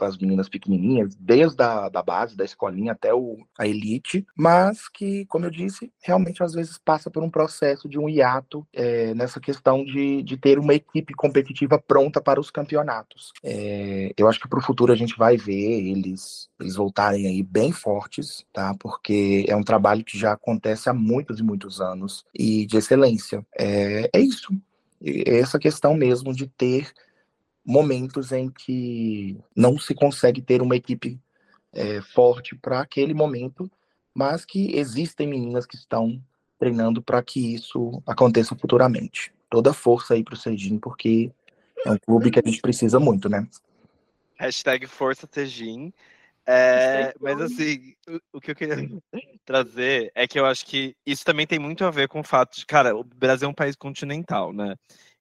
as 0.00 0.16
meninas 0.16 0.48
pequenininhas, 0.48 1.14
desde 1.16 1.62
a 1.62 1.88
da 1.88 2.02
base, 2.02 2.36
da 2.36 2.44
escolinha 2.44 2.92
até 2.92 3.12
o, 3.12 3.38
a 3.58 3.66
elite, 3.66 4.24
mas 4.36 4.88
que, 4.88 5.26
como 5.26 5.46
eu 5.46 5.50
disse, 5.50 5.92
realmente 6.02 6.42
às 6.42 6.52
vezes 6.52 6.78
passa 6.78 7.10
por 7.10 7.22
um 7.22 7.30
processo 7.30 7.88
de 7.88 7.98
um 7.98 8.08
hiato 8.08 8.66
é, 8.72 9.12
nessa 9.14 9.40
questão 9.40 9.84
de, 9.84 10.22
de 10.22 10.36
ter 10.36 10.58
uma 10.58 10.74
equipe 10.74 11.14
competitiva 11.14 11.78
pronta 11.78 12.20
para 12.20 12.40
os 12.40 12.50
campeonatos. 12.50 13.32
É, 13.42 14.12
eu 14.16 14.28
acho 14.28 14.40
que 14.40 14.48
para 14.48 14.58
o 14.58 14.62
futuro 14.62 14.92
a 14.92 14.96
gente 14.96 15.16
vai 15.16 15.36
ver 15.36 15.88
eles, 15.88 16.48
eles 16.60 16.76
voltarem 16.76 17.26
aí 17.26 17.42
bem 17.42 17.72
fortes, 17.72 18.44
tá? 18.52 18.74
Porque 18.78 19.44
é 19.48 19.56
um 19.56 19.64
trabalho 19.64 20.04
que 20.04 20.18
já 20.18 20.32
acontece 20.32 20.88
há 20.88 20.94
muitos 20.94 21.40
e 21.40 21.42
muitos 21.42 21.80
anos 21.80 22.24
e 22.34 22.66
de 22.66 22.76
excelência. 22.76 23.44
É, 23.58 24.08
é 24.12 24.20
isso 24.20 24.54
essa 25.00 25.58
questão 25.58 25.94
mesmo 25.94 26.34
de 26.34 26.46
ter 26.46 26.92
momentos 27.64 28.32
em 28.32 28.50
que 28.50 29.38
não 29.56 29.78
se 29.78 29.94
consegue 29.94 30.42
ter 30.42 30.60
uma 30.60 30.76
equipe 30.76 31.18
é, 31.72 32.00
forte 32.02 32.54
para 32.54 32.80
aquele 32.80 33.14
momento, 33.14 33.70
mas 34.14 34.44
que 34.44 34.76
existem 34.76 35.26
meninas 35.26 35.66
que 35.66 35.76
estão 35.76 36.22
treinando 36.58 37.02
para 37.02 37.22
que 37.22 37.54
isso 37.54 38.02
aconteça 38.06 38.54
futuramente. 38.54 39.32
Toda 39.50 39.72
força 39.72 40.14
aí 40.14 40.22
para 40.22 40.34
o 40.34 40.36
Serginho, 40.36 40.78
porque 40.78 41.30
é 41.84 41.90
um 41.90 41.98
clube 41.98 42.30
que 42.30 42.38
a 42.38 42.42
gente 42.44 42.60
precisa 42.60 43.00
muito, 43.00 43.28
né? 43.28 43.46
Hashtag 44.36 44.86
Força 44.86 45.26
Tejin. 45.26 45.92
É, 46.46 47.14
mas 47.20 47.40
assim, 47.40 47.94
o, 48.06 48.20
o, 48.34 48.40
que 48.40 48.50
eu 48.50 48.54
queria 48.54 48.76
trazer 49.46 50.12
é 50.14 50.28
que 50.28 50.38
eu 50.38 50.44
acho 50.44 50.66
que 50.66 50.94
isso 51.06 51.24
também 51.24 51.46
tem 51.46 51.58
muito 51.58 51.84
a 51.84 51.90
ver 51.90 52.06
com 52.06 52.20
o 52.20 52.24
fato 52.24 52.56
de, 52.56 52.66
cara, 52.66 52.94
o 52.94 53.02
Brasil 53.02 53.46
é 53.46 53.50
um 53.50 53.54
país 53.54 53.74
continental, 53.74 54.52
né? 54.52 54.74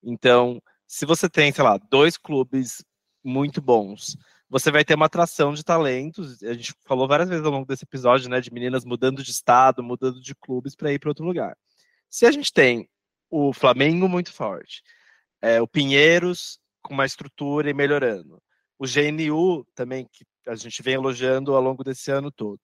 Então, 0.04 0.62
se 0.86 1.06
você 1.06 1.30
tem, 1.30 1.52
sei 1.52 1.64
lá, 1.64 1.78
dois 1.90 2.18
clubes 2.18 2.84
muito 3.24 3.62
bons, 3.62 4.18
você 4.50 4.70
vai 4.70 4.84
ter 4.84 4.96
uma 4.96 5.06
atração 5.06 5.54
de 5.54 5.64
talentos. 5.64 6.44
A 6.44 6.54
gente 6.54 6.74
falou 6.86 7.08
várias 7.08 7.30
vezes 7.30 7.46
ao 7.46 7.52
longo 7.52 7.66
desse 7.66 7.86
episódio, 7.86 8.30
né, 8.30 8.42
de 8.42 8.54
meninas 8.54 8.84
mudando 8.84 9.24
de 9.24 9.32
estado, 9.32 9.82
mudando 9.82 10.20
de 10.22 10.36
clubes 10.36 10.76
para 10.76 10.92
ir 10.92 11.00
para 11.00 11.10
outro 11.10 11.26
lugar. 11.26 11.58
Se 12.10 12.26
a 12.26 12.32
gente 12.32 12.52
tem 12.52 12.88
o 13.30 13.54
Flamengo 13.54 14.08
muito 14.08 14.32
forte, 14.32 14.84
é, 15.42 15.62
o 15.62 15.68
Pinheiros 15.68 16.60
com 16.84 16.94
uma 16.94 17.06
estrutura 17.06 17.70
e 17.70 17.74
melhorando, 17.74 18.40
o 18.78 18.86
GNU 18.86 19.66
também 19.74 20.08
que 20.12 20.26
a 20.48 20.56
gente 20.56 20.82
vem 20.82 20.96
elogiando 20.96 21.56
ao 21.56 21.62
longo 21.62 21.84
desse 21.84 22.12
ano 22.12 22.32
todo. 22.32 22.62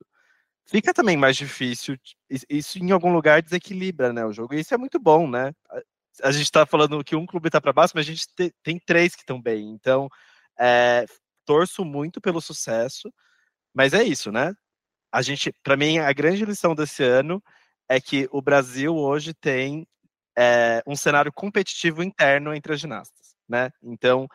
Fica 0.67 0.93
também 0.93 1.17
mais 1.17 1.36
difícil, 1.36 1.97
isso 2.47 2.77
em 2.77 2.91
algum 2.91 3.11
lugar 3.11 3.41
desequilibra 3.41 4.13
né, 4.13 4.23
o 4.23 4.32
jogo, 4.32 4.53
e 4.53 4.59
isso 4.59 4.73
é 4.73 4.77
muito 4.77 4.99
bom, 4.99 5.27
né? 5.27 5.51
A 6.21 6.32
gente 6.32 6.43
está 6.43 6.63
falando 6.65 7.03
que 7.03 7.15
um 7.15 7.25
clube 7.25 7.47
está 7.47 7.59
para 7.59 7.73
baixo, 7.73 7.93
mas 7.95 8.05
a 8.05 8.11
gente 8.11 8.27
te, 8.36 8.53
tem 8.61 8.80
três 8.80 9.15
que 9.15 9.21
estão 9.21 9.41
bem, 9.41 9.71
então 9.71 10.07
é, 10.59 11.05
torço 11.43 11.84
muito 11.84 12.21
pelo 12.21 12.39
sucesso, 12.39 13.11
mas 13.73 13.93
é 13.93 14.03
isso, 14.03 14.32
né? 14.32 14.53
A 15.11 15.23
gente, 15.23 15.51
para 15.63 15.75
mim, 15.75 15.97
a 15.97 16.13
grande 16.13 16.45
lição 16.45 16.75
desse 16.75 17.03
ano 17.03 17.41
é 17.89 17.99
que 17.99 18.27
o 18.32 18.41
Brasil 18.41 18.95
hoje 18.95 19.34
tem 19.34 19.88
é, 20.38 20.84
um 20.86 20.95
cenário 20.95 21.34
competitivo 21.34 22.03
interno 22.03 22.53
entre 22.53 22.73
as 22.73 22.80
ginastas, 22.80 23.36
né? 23.47 23.71
Então, 23.82 24.27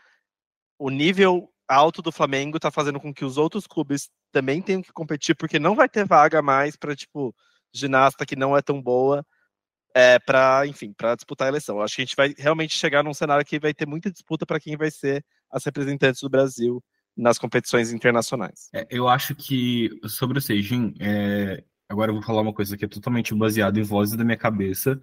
o 0.76 0.90
nível 0.90 1.48
alto 1.68 2.02
do 2.02 2.12
Flamengo 2.12 2.58
tá 2.58 2.70
fazendo 2.70 3.00
com 3.00 3.12
que 3.12 3.24
os 3.24 3.36
outros 3.36 3.66
clubes 3.66 4.08
também 4.32 4.60
tenham 4.60 4.82
que 4.82 4.92
competir, 4.92 5.34
porque 5.34 5.58
não 5.58 5.74
vai 5.74 5.88
ter 5.88 6.06
vaga 6.06 6.42
mais 6.42 6.76
para 6.76 6.94
tipo 6.94 7.34
ginasta 7.72 8.26
que 8.26 8.36
não 8.36 8.56
é 8.56 8.62
tão 8.62 8.80
boa 8.80 9.24
é, 9.94 10.18
para, 10.18 10.66
enfim, 10.66 10.92
para 10.92 11.14
disputar 11.14 11.46
a 11.46 11.50
eleição. 11.50 11.80
Acho 11.80 11.96
que 11.96 12.02
a 12.02 12.04
gente 12.04 12.16
vai 12.16 12.34
realmente 12.36 12.76
chegar 12.76 13.04
num 13.04 13.14
cenário 13.14 13.44
que 13.44 13.60
vai 13.60 13.72
ter 13.72 13.86
muita 13.86 14.10
disputa 14.10 14.44
para 14.44 14.58
quem 14.58 14.76
vai 14.76 14.90
ser 14.90 15.24
as 15.50 15.64
representantes 15.64 16.20
do 16.20 16.28
Brasil 16.28 16.82
nas 17.16 17.38
competições 17.38 17.92
internacionais. 17.92 18.68
É, 18.74 18.86
eu 18.90 19.08
acho 19.08 19.36
que 19.36 19.88
sobre 20.08 20.38
o 20.38 20.42
Seijin, 20.42 20.94
é, 20.98 21.62
agora 21.88 22.10
eu 22.10 22.14
vou 22.14 22.24
falar 22.24 22.42
uma 22.42 22.52
coisa 22.52 22.76
que 22.76 22.84
é 22.84 22.88
totalmente 22.88 23.32
baseada 23.34 23.78
em 23.78 23.84
vozes 23.84 24.16
da 24.16 24.24
minha 24.24 24.36
cabeça. 24.36 25.00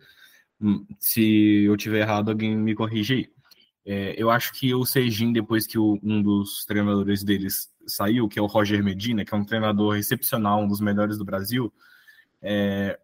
Hum, 0.59 0.85
se 0.99 1.63
eu 1.63 1.77
tiver 1.77 2.01
errado, 2.01 2.29
alguém 2.29 2.55
me 2.55 2.75
corrige 2.75 3.13
aí. 3.13 3.40
É, 3.85 4.13
eu 4.17 4.29
acho 4.29 4.53
que 4.53 4.73
o 4.73 4.85
Seijin, 4.85 5.33
depois 5.33 5.65
que 5.65 5.77
o, 5.77 5.99
um 6.03 6.21
dos 6.21 6.65
treinadores 6.65 7.23
deles 7.23 7.69
saiu, 7.87 8.27
que 8.27 8.37
é 8.37 8.41
o 8.41 8.45
Roger 8.45 8.83
Medina, 8.83 9.25
que 9.25 9.33
é 9.33 9.37
um 9.37 9.45
treinador 9.45 9.97
excepcional, 9.97 10.61
um 10.61 10.67
dos 10.67 10.79
melhores 10.79 11.17
do 11.17 11.25
Brasil, 11.25 11.73
é, 12.41 12.99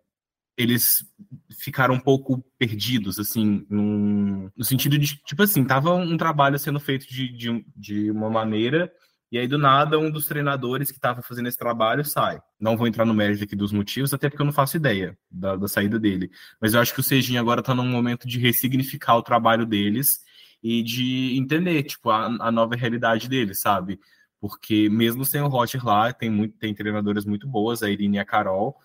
eles 0.57 1.05
ficaram 1.51 1.95
um 1.95 1.99
pouco 1.99 2.43
perdidos, 2.57 3.19
assim, 3.19 3.65
num, 3.69 4.49
no 4.55 4.65
sentido 4.65 4.97
de, 4.97 5.15
tipo 5.23 5.43
assim, 5.43 5.63
tava 5.63 5.93
um 5.93 6.17
trabalho 6.17 6.57
sendo 6.57 6.79
feito 6.79 7.07
de, 7.07 7.27
de, 7.29 7.65
de 7.75 8.11
uma 8.11 8.29
maneira, 8.29 8.91
e 9.31 9.37
aí 9.37 9.47
do 9.47 9.57
nada 9.57 9.99
um 9.99 10.09
dos 10.09 10.25
treinadores 10.25 10.89
que 10.89 10.97
estava 10.97 11.21
fazendo 11.21 11.47
esse 11.47 11.57
trabalho 11.57 12.03
sai. 12.03 12.39
Não 12.59 12.77
vou 12.77 12.87
entrar 12.87 13.05
no 13.05 13.13
mérito 13.13 13.43
aqui 13.43 13.55
dos 13.55 13.73
motivos, 13.73 14.13
até 14.13 14.29
porque 14.29 14.41
eu 14.41 14.45
não 14.45 14.53
faço 14.53 14.77
ideia 14.77 15.17
da, 15.29 15.55
da 15.55 15.67
saída 15.67 15.99
dele. 15.99 16.31
Mas 16.61 16.73
eu 16.73 16.79
acho 16.79 16.93
que 16.93 17.01
o 17.01 17.03
Sejin 17.03 17.37
agora 17.37 17.59
está 17.59 17.75
num 17.75 17.85
momento 17.85 18.27
de 18.27 18.39
ressignificar 18.39 19.17
o 19.17 19.21
trabalho 19.21 19.65
deles 19.65 20.21
e 20.61 20.83
de 20.83 21.37
entender, 21.37 21.83
tipo, 21.83 22.09
a, 22.09 22.25
a 22.25 22.51
nova 22.51 22.75
realidade 22.75 23.29
dele, 23.29 23.53
sabe? 23.53 23.99
Porque 24.39 24.89
mesmo 24.89 25.25
sem 25.25 25.41
o 25.41 25.47
Roger 25.47 25.85
lá, 25.85 26.13
tem, 26.13 26.29
muito, 26.29 26.57
tem 26.57 26.73
treinadoras 26.73 27.25
muito 27.25 27.47
boas, 27.47 27.83
a 27.83 27.89
Irine 27.89 28.17
e 28.17 28.19
a 28.19 28.25
Carol, 28.25 28.75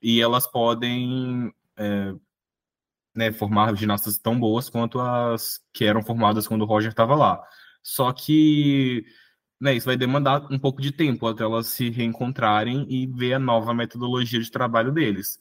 e 0.00 0.20
elas 0.20 0.46
podem 0.46 1.52
é, 1.76 2.14
né, 3.14 3.32
formar 3.32 3.74
ginastas 3.76 4.18
tão 4.18 4.38
boas 4.38 4.68
quanto 4.68 5.00
as 5.00 5.60
que 5.72 5.84
eram 5.84 6.02
formadas 6.02 6.46
quando 6.46 6.62
o 6.62 6.66
Roger 6.66 6.90
estava 6.90 7.14
lá. 7.14 7.42
Só 7.82 8.12
que 8.12 9.04
né, 9.60 9.74
isso 9.74 9.86
vai 9.86 9.96
demandar 9.96 10.46
um 10.50 10.58
pouco 10.58 10.82
de 10.82 10.90
tempo 10.92 11.26
até 11.26 11.44
elas 11.44 11.68
se 11.68 11.88
reencontrarem 11.90 12.86
e 12.88 13.06
ver 13.06 13.34
a 13.34 13.38
nova 13.38 13.72
metodologia 13.72 14.40
de 14.40 14.50
trabalho 14.50 14.92
deles. 14.92 15.38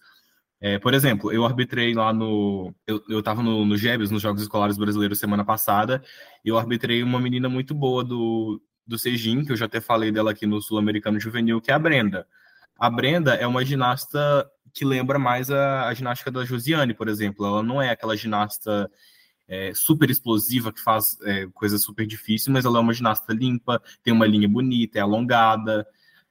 É, 0.62 0.78
por 0.78 0.93
exemplo, 0.93 1.32
eu 1.32 1.43
arbitrei 1.43 1.95
lá 1.95 2.14
no. 2.14 2.72
Eu, 2.86 3.03
eu 3.09 3.24
tava 3.24 3.41
no, 3.41 3.66
no 3.66 3.76
GEBS, 3.76 4.12
nos 4.12 4.22
Jogos 4.22 4.43
Escolares 4.43 4.78
Brasileiros, 4.78 5.18
semana 5.18 5.43
passada, 5.43 6.03
e 6.45 6.49
eu 6.49 6.57
arbitrei 6.57 7.01
uma 7.01 7.20
menina 7.20 7.49
muito 7.49 7.74
boa 7.74 8.03
do, 8.03 8.62
do 8.86 8.99
Sejin, 8.99 9.43
que 9.43 9.51
eu 9.51 9.55
já 9.55 9.66
até 9.66 9.82
falei 9.82 10.12
dela 10.12 10.30
aqui 10.30 10.45
no 10.45 10.62
Sul-Americano 10.62 11.20
Juvenil, 11.20 11.59
que 11.59 11.72
é 11.72 11.74
a 11.74 11.80
Brenda. 11.80 12.28
A 12.78 12.91
Brenda 12.91 13.34
é 13.34 13.47
uma 13.47 13.66
ginasta 13.66 14.47
que 14.72 14.86
lembra 14.86 15.18
mais 15.18 15.49
a, 15.49 15.88
a 15.88 15.93
ginástica 15.95 16.30
da 16.30 16.45
Josiane, 16.45 16.93
por 16.93 17.07
exemplo. 17.07 17.43
Ela 17.43 17.64
não 17.64 17.82
é 17.82 17.89
aquela 17.89 18.16
ginasta 18.16 18.89
é, 19.47 19.74
super 19.74 20.12
explosiva 20.12 20.72
que 20.72 20.80
faz 20.80 21.18
é, 21.24 21.47
coisas 21.53 21.82
super 21.82 22.05
difíceis, 22.05 22.47
mas 22.47 22.66
ela 22.66 22.78
é 22.78 22.82
uma 22.82 22.93
ginasta 22.93 23.34
limpa, 23.34 23.82
tem 24.03 24.14
uma 24.14 24.28
linha 24.28 24.47
bonita, 24.47 24.99
é 24.99 25.01
alongada. 25.01 25.88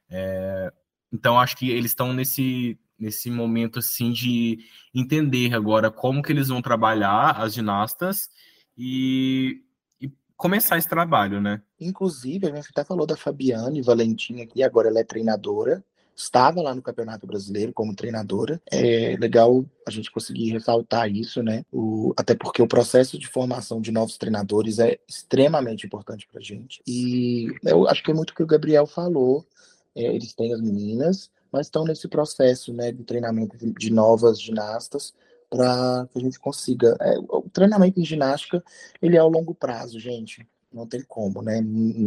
É, 0.08 0.72
então, 1.12 1.38
acho 1.38 1.56
que 1.56 1.68
eles 1.68 1.90
estão 1.90 2.12
nesse, 2.12 2.78
nesse 3.00 3.30
momento 3.30 3.78
assim 3.78 4.12
de 4.12 4.58
entender 4.94 5.54
agora 5.54 5.90
como 5.90 6.22
que 6.22 6.30
eles 6.32 6.48
vão 6.48 6.60
trabalhar 6.60 7.32
as 7.40 7.54
ginastas 7.54 8.28
e, 8.76 9.62
e 10.00 10.12
começar 10.36 10.78
esse 10.78 10.88
trabalho, 10.88 11.40
né? 11.40 11.62
Inclusive, 11.80 12.46
a 12.46 12.54
gente 12.54 12.68
até 12.70 12.84
falou 12.84 13.06
da 13.06 13.16
Fabiane 13.16 13.82
Valentim 13.82 14.40
aqui, 14.40 14.62
agora 14.62 14.88
ela 14.88 15.00
é 15.00 15.04
treinadora, 15.04 15.82
estava 16.20 16.60
lá 16.60 16.74
no 16.74 16.82
Campeonato 16.82 17.26
Brasileiro 17.26 17.72
como 17.72 17.94
treinadora. 17.94 18.60
É 18.70 19.16
legal 19.18 19.64
a 19.86 19.90
gente 19.90 20.10
conseguir 20.10 20.50
ressaltar 20.50 21.10
isso, 21.10 21.42
né? 21.42 21.64
O, 21.72 22.12
até 22.16 22.34
porque 22.34 22.62
o 22.62 22.68
processo 22.68 23.18
de 23.18 23.26
formação 23.26 23.80
de 23.80 23.90
novos 23.90 24.18
treinadores 24.18 24.78
é 24.78 24.98
extremamente 25.08 25.86
importante 25.86 26.26
para 26.30 26.40
a 26.40 26.42
gente. 26.42 26.82
E 26.86 27.48
eu 27.64 27.88
acho 27.88 28.02
que 28.02 28.10
é 28.10 28.14
muito 28.14 28.30
o 28.30 28.34
que 28.34 28.42
o 28.42 28.46
Gabriel 28.46 28.86
falou. 28.86 29.46
É, 29.94 30.14
eles 30.14 30.34
têm 30.34 30.52
as 30.52 30.60
meninas, 30.60 31.30
mas 31.52 31.66
estão 31.66 31.84
nesse 31.84 32.08
processo 32.08 32.72
né, 32.72 32.92
de 32.92 33.04
treinamento 33.04 33.56
de 33.58 33.92
novas 33.92 34.40
ginastas 34.40 35.14
para 35.50 36.08
que 36.12 36.18
a 36.18 36.22
gente 36.22 36.38
consiga. 36.38 36.96
É, 37.00 37.18
o 37.18 37.44
treinamento 37.52 38.00
em 38.00 38.04
ginástica 38.04 38.62
ele 39.02 39.16
é 39.16 39.20
ao 39.20 39.28
longo 39.28 39.54
prazo, 39.54 39.98
gente. 39.98 40.46
Não 40.72 40.86
tem 40.86 41.02
como, 41.02 41.42
né? 41.42 41.60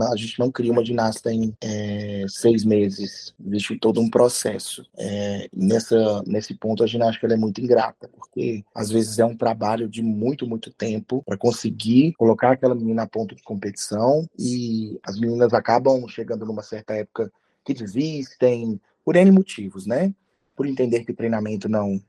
A 0.10 0.16
gente 0.16 0.40
não 0.40 0.50
cria 0.50 0.72
uma 0.72 0.86
ginasta 0.86 1.34
em 1.34 1.54
é, 1.60 2.24
seis 2.30 2.64
meses. 2.64 3.36
Existe 3.46 3.78
todo 3.78 4.00
um 4.00 4.10
processo. 4.10 4.86
É, 4.98 5.50
nessa, 5.54 6.24
nesse 6.26 6.54
ponto, 6.54 6.82
a 6.82 6.88
ginástica 6.88 7.28
é 7.28 7.36
muito 7.36 7.60
ingrata, 7.60 8.08
porque 8.08 8.64
às 8.74 8.90
vezes 8.90 9.20
é 9.20 9.26
um 9.26 9.36
trabalho 9.36 9.90
de 9.90 10.02
muito, 10.02 10.48
muito 10.48 10.72
tempo 10.72 11.22
para 11.26 11.36
conseguir 11.36 12.14
colocar 12.14 12.52
aquela 12.52 12.74
menina 12.74 13.04
a 13.04 13.08
ponto 13.08 13.36
de 13.36 13.44
competição 13.44 14.26
e 14.40 14.98
as 15.04 15.20
meninas 15.20 15.54
acabam 15.54 16.08
chegando 16.08 16.46
numa 16.46 16.64
certa 16.64 16.94
época 16.94 17.30
que 17.66 17.74
desistem, 17.74 18.80
por 19.04 19.16
N 19.16 19.32
motivos, 19.32 19.86
né? 19.86 20.14
Por 20.56 20.66
entender 20.66 21.04
que 21.04 21.14
treinamento 21.14 21.68
não 21.68 22.02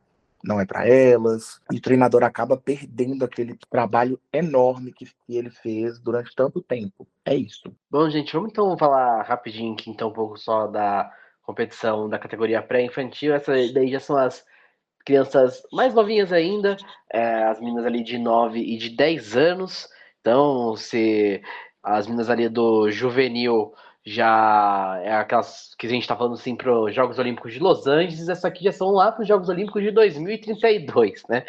não 0.45 0.61
é 0.61 0.66
para 0.66 0.86
elas, 0.86 1.59
e 1.72 1.78
o 1.78 1.80
treinador 1.80 2.22
acaba 2.22 2.55
perdendo 2.55 3.24
aquele 3.24 3.57
trabalho 3.70 4.20
enorme 4.30 4.92
que, 4.92 5.07
que, 5.07 5.36
ele 5.36 5.51
fez 5.51 5.99
durante 5.99 6.34
tanto 6.36 6.61
tempo. 6.61 7.09
É 7.24 7.34
isso. 7.34 7.74
Bom, 7.90 8.09
gente, 8.11 8.32
vamos 8.34 8.51
então 8.51 8.76
falar 8.76 9.22
rapidinho 9.22 9.72
aqui, 9.72 9.90
então, 9.90 10.11
um 10.11 10.12
pouco 10.12 10.36
só 10.36 10.66
da 10.66 11.11
competição 11.42 12.09
da 12.09 12.18
categoria 12.18 12.62
pré-infantil. 12.62 13.34
Essas 13.34 13.72
daí 13.72 13.90
já 13.90 14.01
são 14.01 14.16
as 14.16 14.45
crianças 15.05 15.62
mais 15.72 15.95
novinhas 15.95 16.32
ainda, 16.32 16.76
é, 17.11 17.45
as 17.45 17.59
meninas 17.59 17.86
ali 17.86 18.03
de 18.03 18.18
9 18.18 18.59
e 18.59 18.76
de 18.76 18.90
10 18.90 19.36
anos. 19.36 19.88
Então, 20.20 20.76
se 20.76 21.42
as 21.82 22.07
meninas 22.07 22.30
ali 22.30 22.49
do 22.49 22.90
juvenil 22.90 23.72
já 24.05 25.00
é 25.02 25.14
aquelas 25.14 25.74
que 25.78 25.86
a 25.86 25.90
gente 25.90 26.02
está 26.02 26.14
falando 26.14 26.34
assim 26.34 26.55
para 26.55 26.78
os 26.78 26.94
Jogos 26.94 27.18
Olímpicos 27.18 27.55
de 27.55 27.59
Los 27.59 27.86
Angeles, 27.86 28.28
essa 28.28 28.48
aqui 28.48 28.64
já 28.64 28.72
são 28.72 28.90
lá 28.90 29.11
para 29.11 29.22
os 29.22 29.28
Jogos 29.28 29.48
Olímpicos 29.48 29.82
de 29.82 29.90
2032, 29.90 31.22
né? 31.28 31.44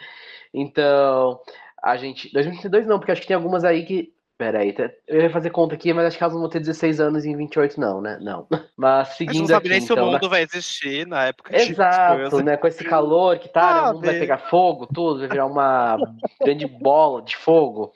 Então, 0.53 1.39
a 1.83 1.97
gente. 1.97 2.31
2032 2.31 2.87
não, 2.87 2.97
porque 2.97 3.11
acho 3.11 3.21
que 3.21 3.27
tem 3.27 3.35
algumas 3.35 3.63
aí 3.63 3.85
que. 3.85 4.15
Pera 4.37 4.59
aí, 4.59 4.75
eu 5.07 5.21
ia 5.21 5.29
fazer 5.29 5.49
conta 5.49 5.75
aqui, 5.75 5.93
mas 5.93 6.07
acho 6.07 6.17
que 6.17 6.23
elas 6.23 6.35
vão 6.35 6.49
ter 6.49 6.59
16 6.59 6.99
anos 6.99 7.23
em 7.23 7.37
28, 7.37 7.79
não, 7.79 8.01
né? 8.01 8.17
Não. 8.19 8.45
Mas 8.75 9.15
seguindo. 9.15 9.39
Mas 9.39 9.49
não 9.49 9.55
sabe 9.55 9.69
nem 9.69 9.79
se 9.79 9.93
o 9.93 9.93
então, 9.93 10.07
mundo 10.07 10.23
na... 10.23 10.27
vai 10.27 10.43
existir 10.43 11.07
na 11.07 11.27
época 11.27 11.55
Exato, 11.55 12.43
né? 12.43 12.57
Com 12.57 12.67
esse 12.67 12.83
calor 12.83 13.39
que 13.39 13.47
tá, 13.47 13.61
ah, 13.61 13.73
né? 13.83 13.89
o 13.91 13.93
mundo 13.93 14.05
vai 14.05 14.19
pegar 14.19 14.39
fogo, 14.39 14.87
tudo, 14.93 15.19
vai 15.19 15.29
virar 15.29 15.45
uma 15.45 15.97
grande 16.43 16.67
bola 16.67 17.21
de 17.21 17.37
fogo. 17.37 17.93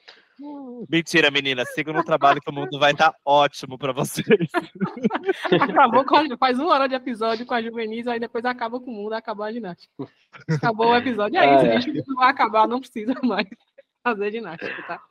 Mentira, 0.90 1.30
menina. 1.30 1.66
Siga 1.66 1.92
no 1.92 2.04
trabalho 2.04 2.42
que 2.42 2.50
o 2.50 2.54
mundo 2.54 2.80
vai 2.80 2.92
estar 2.92 3.12
tá 3.12 3.18
ótimo 3.26 3.78
para 3.78 3.92
vocês. 3.92 4.50
Acabou 5.62 6.06
com, 6.06 6.38
faz 6.38 6.58
uma 6.60 6.74
hora 6.74 6.88
de 6.88 6.96
episódio 6.96 7.46
com 7.46 7.54
a 7.54 7.62
Juvenis, 7.62 8.08
aí 8.08 8.20
depois 8.20 8.46
acaba 8.46 8.80
com 8.80 8.90
o 8.90 8.94
mundo, 8.94 9.14
acabou 9.14 9.46
a 9.46 9.52
ginástica. 9.52 9.92
Acabou 10.50 10.88
o 10.88 10.96
episódio. 10.96 11.38
É 11.38 11.56
isso, 11.56 11.66
é. 11.66 11.82
gente. 11.82 12.08
Não 12.08 12.16
vai 12.16 12.30
acabar, 12.30 12.68
não 12.68 12.80
precisa 12.80 13.14
mais 13.24 13.48
fazer 14.04 14.32
ginástica, 14.32 14.84
tá? 14.88 15.02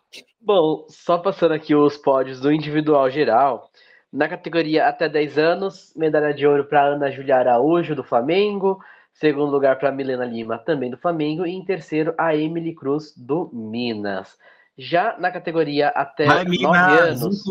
Bom, 0.40 0.86
só 0.88 1.18
passando 1.18 1.52
aqui 1.52 1.74
os 1.74 1.96
pódios 1.96 2.40
do 2.40 2.50
individual 2.50 3.10
geral. 3.10 3.70
Na 4.10 4.26
categoria 4.26 4.88
até 4.88 5.08
10 5.08 5.38
anos, 5.38 5.92
medalha 5.94 6.32
de 6.32 6.46
ouro 6.46 6.64
para 6.64 6.86
Ana 6.86 7.10
Julia 7.10 7.36
Araújo, 7.36 7.94
do 7.94 8.02
Flamengo. 8.02 8.82
Segundo 9.12 9.50
lugar 9.50 9.78
para 9.78 9.92
Milena 9.92 10.24
Lima, 10.24 10.58
também 10.58 10.90
do 10.90 10.96
Flamengo. 10.96 11.44
E 11.44 11.50
em 11.50 11.64
terceiro, 11.64 12.14
a 12.16 12.34
Emily 12.34 12.74
Cruz, 12.74 13.12
do 13.16 13.50
Minas. 13.52 14.38
Já 14.78 15.16
na 15.18 15.30
categoria 15.30 15.88
até 15.88 16.24
Vai, 16.24 16.44
9 16.44 16.76
anos, 17.00 17.42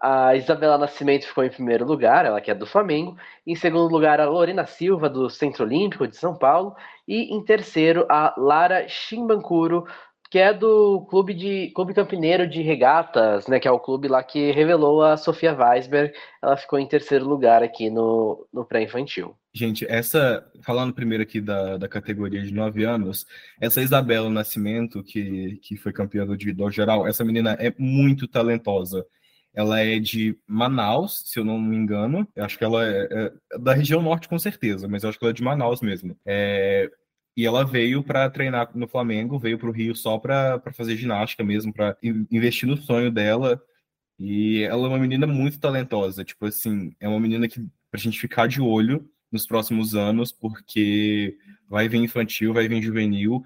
a 0.00 0.36
Isabela 0.36 0.78
Nascimento 0.78 1.26
ficou 1.26 1.42
em 1.42 1.50
primeiro 1.50 1.84
lugar, 1.84 2.24
ela 2.24 2.40
que 2.40 2.50
é 2.50 2.54
do 2.54 2.66
Flamengo. 2.66 3.16
Em 3.46 3.56
segundo 3.56 3.90
lugar, 3.90 4.20
a 4.20 4.26
Lorena 4.26 4.64
Silva, 4.64 5.08
do 5.08 5.28
Centro 5.30 5.64
Olímpico 5.64 6.06
de 6.06 6.16
São 6.16 6.36
Paulo. 6.36 6.76
E 7.06 7.34
em 7.34 7.42
terceiro, 7.42 8.06
a 8.08 8.34
Lara 8.36 8.86
Chimbancuro, 8.86 9.86
que 10.30 10.38
é 10.38 10.52
do 10.52 11.06
clube 11.08 11.32
de 11.32 11.70
clube 11.74 11.94
campineiro 11.94 12.46
de 12.46 12.60
regatas, 12.60 13.46
né, 13.46 13.58
que 13.58 13.66
é 13.66 13.70
o 13.70 13.80
clube 13.80 14.08
lá 14.08 14.22
que 14.22 14.52
revelou 14.52 15.02
a 15.02 15.16
Sofia 15.16 15.56
Weisberg. 15.56 16.12
Ela 16.42 16.56
ficou 16.56 16.78
em 16.78 16.86
terceiro 16.86 17.26
lugar 17.26 17.62
aqui 17.62 17.88
no, 17.88 18.46
no 18.52 18.64
pré-infantil. 18.64 19.34
Gente, 19.54 19.86
essa, 19.88 20.44
falando 20.62 20.92
primeiro 20.92 21.22
aqui 21.22 21.40
da, 21.40 21.78
da 21.78 21.88
categoria 21.88 22.42
de 22.42 22.52
9 22.52 22.84
anos, 22.84 23.26
essa 23.60 23.80
Isabela 23.80 24.28
Nascimento, 24.28 25.02
que, 25.02 25.58
que 25.62 25.76
foi 25.76 25.92
campeã 25.92 26.26
do 26.26 26.34
individual 26.34 26.70
geral, 26.70 27.06
essa 27.06 27.24
menina 27.24 27.56
é 27.58 27.74
muito 27.78 28.28
talentosa. 28.28 29.04
Ela 29.54 29.80
é 29.80 29.98
de 29.98 30.38
Manaus, 30.46 31.22
se 31.24 31.38
eu 31.40 31.44
não 31.44 31.58
me 31.58 31.74
engano. 31.74 32.28
Eu 32.36 32.44
acho 32.44 32.58
que 32.58 32.64
ela 32.64 32.86
é, 32.86 33.08
é 33.10 33.58
da 33.58 33.72
região 33.72 34.02
norte, 34.02 34.28
com 34.28 34.38
certeza, 34.38 34.86
mas 34.86 35.02
eu 35.02 35.08
acho 35.08 35.18
que 35.18 35.24
ela 35.24 35.32
é 35.32 35.34
de 35.34 35.42
Manaus 35.42 35.80
mesmo. 35.80 36.14
É, 36.24 36.88
e 37.38 37.46
ela 37.46 37.64
veio 37.64 38.02
para 38.02 38.28
treinar 38.28 38.68
no 38.74 38.88
Flamengo, 38.88 39.38
veio 39.38 39.56
para 39.56 39.68
o 39.68 39.72
Rio 39.72 39.94
só 39.94 40.18
para 40.18 40.60
fazer 40.72 40.96
ginástica 40.96 41.44
mesmo, 41.44 41.72
para 41.72 41.96
investir 42.02 42.68
no 42.68 42.76
sonho 42.76 43.12
dela. 43.12 43.62
E 44.18 44.64
ela 44.64 44.86
é 44.86 44.88
uma 44.88 44.98
menina 44.98 45.24
muito 45.24 45.60
talentosa. 45.60 46.24
Tipo 46.24 46.46
assim, 46.46 46.92
é 46.98 47.08
uma 47.08 47.20
menina 47.20 47.46
que, 47.46 47.64
pra 47.92 48.00
gente 48.00 48.18
ficar 48.18 48.48
de 48.48 48.60
olho, 48.60 49.08
nos 49.30 49.46
próximos 49.46 49.94
anos, 49.94 50.32
porque 50.32 51.38
vai 51.68 51.88
vir 51.88 51.98
infantil, 51.98 52.52
vai 52.52 52.66
vir 52.66 52.82
juvenil, 52.82 53.44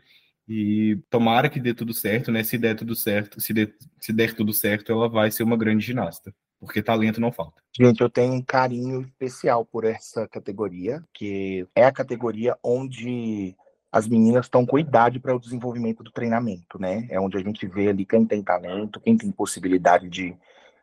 e 0.49 0.99
tomara 1.11 1.51
que 1.51 1.61
dê 1.61 1.74
tudo 1.74 1.93
certo, 1.93 2.32
né? 2.32 2.43
Se 2.43 2.57
der 2.57 2.74
tudo 2.74 2.97
certo, 2.97 3.43
se, 3.43 3.53
se 4.01 4.12
der 4.14 4.34
tudo 4.34 4.55
certo, 4.55 4.90
ela 4.90 5.07
vai 5.07 5.30
ser 5.30 5.43
uma 5.43 5.57
grande 5.57 5.84
ginasta, 5.84 6.34
porque 6.59 6.82
talento 6.82 7.20
não 7.20 7.30
falta. 7.30 7.61
Gente, 7.78 8.01
eu 8.01 8.09
tenho 8.09 8.32
um 8.32 8.43
carinho 8.43 9.03
especial 9.03 9.66
por 9.66 9.84
essa 9.84 10.26
categoria, 10.28 11.05
que 11.12 11.66
é 11.76 11.84
a 11.84 11.93
categoria 11.93 12.57
onde 12.64 13.55
as 13.93 14.09
meninas 14.09 14.47
estão 14.47 14.64
com 14.64 14.78
idade 14.78 15.20
para 15.20 15.36
o 15.36 15.38
desenvolvimento 15.38 16.03
do 16.03 16.11
treinamento, 16.11 16.80
né? 16.80 17.07
É 17.11 17.20
onde 17.20 17.36
a 17.36 17.40
gente 17.40 17.66
vê 17.66 17.88
ali 17.88 18.07
quem 18.07 18.24
tem 18.24 18.43
talento, 18.43 18.99
quem 18.99 19.18
tem 19.18 19.30
possibilidade 19.30 20.09
de, 20.09 20.34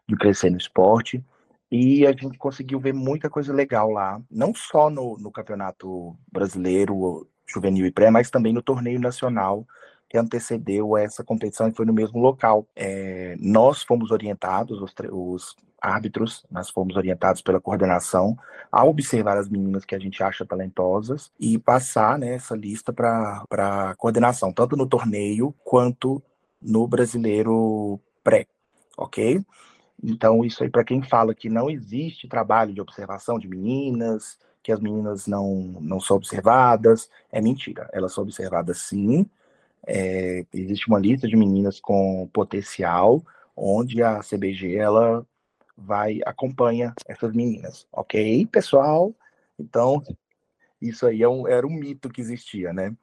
de 0.08 0.16
crescer 0.16 0.52
no 0.52 0.58
esporte. 0.58 1.24
E 1.72 2.06
a 2.06 2.12
gente 2.12 2.38
conseguiu 2.38 2.80
ver 2.80 2.94
muita 2.94 3.30
coisa 3.30 3.52
legal 3.52 3.90
lá, 3.92 4.22
não 4.30 4.54
só 4.54 4.90
no, 4.90 5.18
no 5.18 5.32
campeonato 5.32 6.16
brasileiro, 6.32 7.28
juvenil 7.48 7.86
e 7.86 7.92
pré, 7.92 8.12
mas 8.12 8.30
também 8.30 8.54
no 8.54 8.62
torneio 8.62 9.00
nacional 9.00 9.66
que 10.08 10.18
antecedeu 10.18 10.98
essa 10.98 11.24
competição 11.24 11.68
e 11.68 11.74
foi 11.74 11.86
no 11.86 11.94
mesmo 11.94 12.20
local. 12.20 12.68
É, 12.76 13.36
nós 13.40 13.84
fomos 13.84 14.12
orientados, 14.12 14.82
os, 14.82 14.94
os, 15.12 15.56
árbitros, 15.82 16.46
nós 16.50 16.70
fomos 16.70 16.96
orientados 16.96 17.42
pela 17.42 17.60
coordenação 17.60 18.38
a 18.72 18.86
observar 18.86 19.38
as 19.38 19.50
meninas 19.50 19.86
que 19.86 19.96
a 19.96 20.00
gente 20.00 20.22
acha 20.22 20.46
talentosas 20.46 21.32
e 21.40 21.58
passar 21.58 22.20
né, 22.20 22.36
essa 22.36 22.56
lista 22.56 22.94
para 22.94 23.44
a 23.52 23.96
coordenação, 23.96 24.54
tanto 24.54 24.76
no 24.76 24.88
torneio 24.88 25.54
quanto 25.64 26.22
no 26.62 26.88
brasileiro 26.88 28.00
pré, 28.24 28.46
ok? 28.98 29.44
Então, 30.04 30.46
isso 30.46 30.64
aí, 30.64 30.70
para 30.70 30.84
quem 30.84 31.02
fala 31.02 31.36
que 31.36 31.50
não 31.50 31.70
existe 31.70 32.28
trabalho 32.28 32.74
de 32.74 32.82
observação 32.82 33.38
de 33.38 33.48
meninas, 33.48 34.38
que 34.64 34.72
as 34.72 34.80
meninas 34.80 35.28
não, 35.28 35.78
não 35.82 36.00
são 36.00 36.18
observadas, 36.18 37.10
é 37.32 37.42
mentira. 37.42 37.90
Elas 37.92 38.14
são 38.14 38.24
observadas 38.24 38.80
sim. 38.80 39.26
É, 39.86 40.46
existe 40.54 40.88
uma 40.88 41.00
lista 41.00 41.28
de 41.28 41.36
meninas 41.36 41.80
com 41.80 42.30
potencial, 42.34 43.24
onde 43.56 44.02
a 44.04 44.20
CBG 44.20 44.76
ela 44.76 45.26
vai 45.80 46.20
acompanha 46.26 46.94
essas 47.08 47.34
meninas, 47.34 47.88
ok, 47.92 48.46
pessoal? 48.48 49.16
Então, 49.58 50.04
isso 50.82 51.06
aí 51.06 51.24
é 51.24 51.30
um, 51.30 51.48
era 51.48 51.66
um 51.66 51.74
mito 51.74 52.10
que 52.10 52.22
existia, 52.22 52.72
né? 52.74 52.96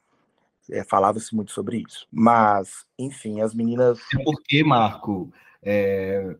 É, 0.70 0.82
Falava-se 0.84 1.34
muito 1.34 1.52
sobre 1.52 1.78
isso. 1.86 2.06
Mas, 2.10 2.84
enfim, 2.98 3.40
as 3.40 3.54
meninas. 3.54 4.00
É 4.18 4.22
porque, 4.24 4.64
Marco, 4.64 5.32
é, 5.62 6.36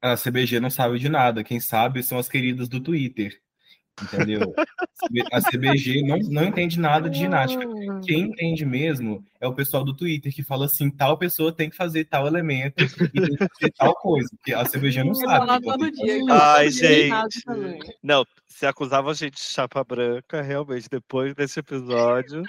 a 0.00 0.16
CBG 0.16 0.60
não 0.60 0.70
sabe 0.70 0.98
de 0.98 1.08
nada. 1.08 1.42
Quem 1.42 1.60
sabe 1.60 2.02
são 2.02 2.18
as 2.18 2.28
queridas 2.28 2.68
do 2.68 2.80
Twitter. 2.80 3.40
Entendeu? 4.02 4.54
A 5.32 5.40
CBG 5.40 6.02
não, 6.02 6.18
não 6.18 6.44
entende 6.44 6.78
nada 6.78 7.08
de 7.08 7.18
ginástica. 7.18 7.64
Quem 8.04 8.24
entende 8.24 8.66
mesmo 8.66 9.24
é 9.40 9.46
o 9.46 9.54
pessoal 9.54 9.84
do 9.84 9.94
Twitter 9.94 10.34
que 10.34 10.42
fala 10.42 10.66
assim: 10.66 10.90
tal 10.90 11.16
pessoa 11.16 11.52
tem 11.52 11.70
que 11.70 11.76
fazer 11.76 12.04
tal 12.04 12.26
elemento 12.26 12.82
e 12.82 12.88
tem 12.88 13.36
que 13.36 13.36
fazer 13.36 13.72
tal 13.76 13.94
coisa. 13.94 14.28
Porque 14.36 14.52
a 14.52 14.64
CBG 14.64 15.02
não 15.02 15.14
sabe. 15.14 15.62
Todo 15.62 15.90
dia, 15.90 16.20
Ai, 16.30 16.70
gente. 16.70 17.42
Não, 18.02 18.24
se 18.46 18.66
acusava 18.66 19.10
a 19.10 19.14
gente 19.14 19.34
de 19.34 19.40
chapa 19.40 19.82
branca, 19.82 20.42
realmente, 20.42 20.88
depois 20.90 21.34
desse 21.34 21.60
episódio. 21.60 22.42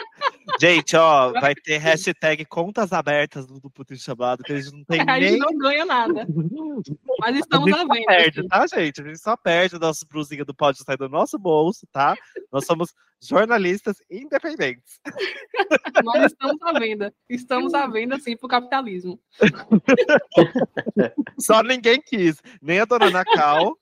Gente, 0.60 0.96
ó, 0.96 1.32
vai 1.32 1.54
ter 1.54 1.78
hashtag 1.78 2.46
contas 2.46 2.94
abertas 2.94 3.46
do 3.48 3.70
Putin 3.70 3.96
chamado, 3.96 4.44
que 4.44 4.54
a 4.54 4.62
gente 4.62 4.74
não 4.74 4.84
tem 4.84 5.06
nem. 5.06 5.08
A 5.18 5.20
gente 5.22 5.40
não 5.40 5.58
ganha 5.58 5.86
nada. 5.86 6.28
Mas 7.20 7.38
estamos 7.38 7.72
a, 7.74 7.82
a 7.82 7.86
venda. 7.86 8.06
Perde, 8.06 8.48
tá, 8.48 8.68
gente? 8.68 9.02
A 9.02 9.04
gente 9.06 9.20
só 9.20 9.36
perde 9.36 9.76
o 9.76 9.80
nosso 9.80 10.06
brusinho 10.08 10.46
do 10.46 10.54
pode 10.54 10.78
sair 10.84 10.98
do 10.98 11.10
nosso 11.10 11.38
bolso, 11.38 11.88
tá? 11.92 12.16
Nós 12.52 12.66
somos 12.66 12.94
jornalistas 13.22 13.98
independentes. 14.10 15.00
Nós 16.04 16.32
estamos 16.32 16.62
à 16.62 16.80
venda. 16.80 17.14
Estamos 17.30 17.74
à 17.74 17.88
venda, 17.88 18.20
sim, 18.20 18.38
para 18.38 18.46
o 18.46 18.50
capitalismo. 18.50 19.20
Só 21.40 21.64
ninguém 21.64 22.02
quis. 22.02 22.38
Nem 22.62 22.80
a 22.80 22.86
dona 22.86 23.10
Nacal, 23.10 23.76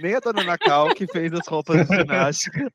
nem 0.00 0.14
a 0.14 0.20
dona 0.20 0.44
Nacal, 0.44 0.94
que 0.94 1.06
fez 1.06 1.32
as 1.32 1.46
roupas 1.46 1.88
de 1.88 1.96
ginástica. 1.96 2.72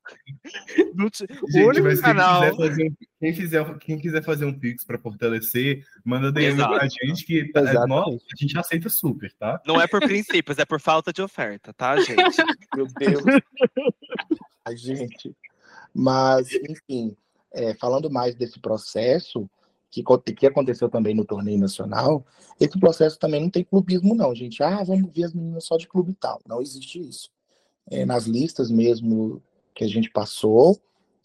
Gente, 0.76 1.26
o 1.56 1.68
único 1.68 2.02
canal. 2.02 2.42
Quem 2.42 2.52
quiser, 2.52 2.70
fazer, 2.70 2.94
quem, 3.20 3.34
quiser, 3.34 3.78
quem 3.80 4.00
quiser 4.00 4.24
fazer 4.24 4.46
um 4.46 4.58
Pix 4.58 4.84
para 4.84 4.98
fortalecer, 4.98 5.84
manda 6.04 6.32
DM 6.32 6.54
Exato. 6.54 6.76
pra 6.76 6.88
gente 6.88 7.26
que 7.26 7.52
tá, 7.52 7.88
nossa, 7.88 8.12
a 8.12 8.38
gente 8.38 8.58
aceita 8.58 8.90
super, 8.90 9.32
tá? 9.34 9.62
Não 9.66 9.80
é 9.80 9.88
por 9.88 10.02
princípios, 10.02 10.58
é 10.58 10.66
por 10.66 10.80
falta 10.80 11.14
de 11.14 11.22
oferta, 11.22 11.74
tá, 11.74 11.98
gente? 11.98 12.38
Meu 12.76 12.88
Deus. 13.00 13.24
A 14.68 14.76
gente. 14.76 15.34
Mas, 16.00 16.48
enfim, 16.70 17.18
é, 17.52 17.74
falando 17.74 18.08
mais 18.08 18.36
desse 18.36 18.60
processo, 18.60 19.50
que, 19.90 20.04
que 20.36 20.46
aconteceu 20.46 20.88
também 20.90 21.16
no 21.16 21.26
torneio 21.26 21.58
nacional, 21.58 22.24
esse 22.60 22.80
processo 22.80 23.18
também 23.18 23.42
não 23.42 23.50
tem 23.50 23.64
clubismo, 23.64 24.14
não, 24.14 24.36
gente. 24.36 24.62
Ah, 24.62 24.84
vamos 24.84 25.12
ver 25.12 25.24
as 25.24 25.34
meninas 25.34 25.66
só 25.66 25.76
de 25.76 25.88
clube 25.88 26.12
e 26.12 26.16
tal. 26.16 26.40
Não 26.48 26.62
existe 26.62 27.00
isso. 27.00 27.32
É, 27.90 28.06
nas 28.06 28.26
listas 28.26 28.70
mesmo 28.70 29.42
que 29.74 29.84
a 29.84 29.88
gente 29.88 30.12
passou, 30.12 30.80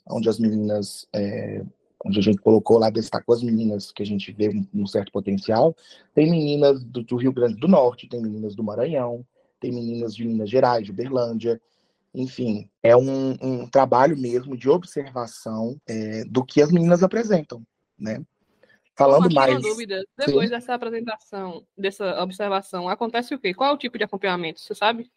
onde 0.08 0.30
as 0.30 0.38
meninas, 0.38 1.06
é, 1.12 1.62
onde 2.02 2.18
a 2.18 2.22
gente 2.22 2.38
colocou 2.38 2.78
lá, 2.78 2.88
destacou 2.88 3.34
as 3.34 3.42
meninas 3.42 3.92
que 3.92 4.02
a 4.02 4.06
gente 4.06 4.32
vê 4.32 4.48
um, 4.48 4.66
um 4.72 4.86
certo 4.86 5.12
potencial, 5.12 5.76
tem 6.14 6.30
meninas 6.30 6.82
do, 6.82 7.02
do, 7.02 7.16
Rio 7.16 7.32
Grande 7.32 7.60
do 7.60 7.68
Norte, 7.68 8.08
tem 8.08 8.22
meninas 8.22 8.54
do 8.54 8.64
Maranhão, 8.64 9.22
tem 9.60 9.70
meninas 9.70 10.14
de 10.14 10.24
Minas 10.24 10.48
Gerais, 10.48 10.86
de 10.86 10.92
Uberlândia, 10.92 11.60
enfim, 12.14 12.68
é 12.82 12.96
um, 12.96 13.36
um 13.40 13.68
trabalho 13.68 14.16
mesmo 14.16 14.56
de 14.56 14.68
observação 14.68 15.80
é, 15.86 16.24
do 16.24 16.44
que 16.44 16.60
as 16.60 16.70
meninas 16.70 17.02
apresentam, 17.02 17.62
né? 17.98 18.22
Falando 18.94 19.32
mais. 19.32 19.60
dúvida. 19.60 20.04
Depois 20.18 20.48
Sim. 20.48 20.54
dessa 20.54 20.74
apresentação, 20.74 21.66
dessa 21.76 22.22
observação, 22.22 22.88
acontece 22.88 23.34
o 23.34 23.38
quê? 23.38 23.54
Qual 23.54 23.70
é 23.70 23.72
o 23.72 23.78
tipo 23.78 23.96
de 23.96 24.04
acompanhamento? 24.04 24.60
Você 24.60 24.74
sabe? 24.74 25.10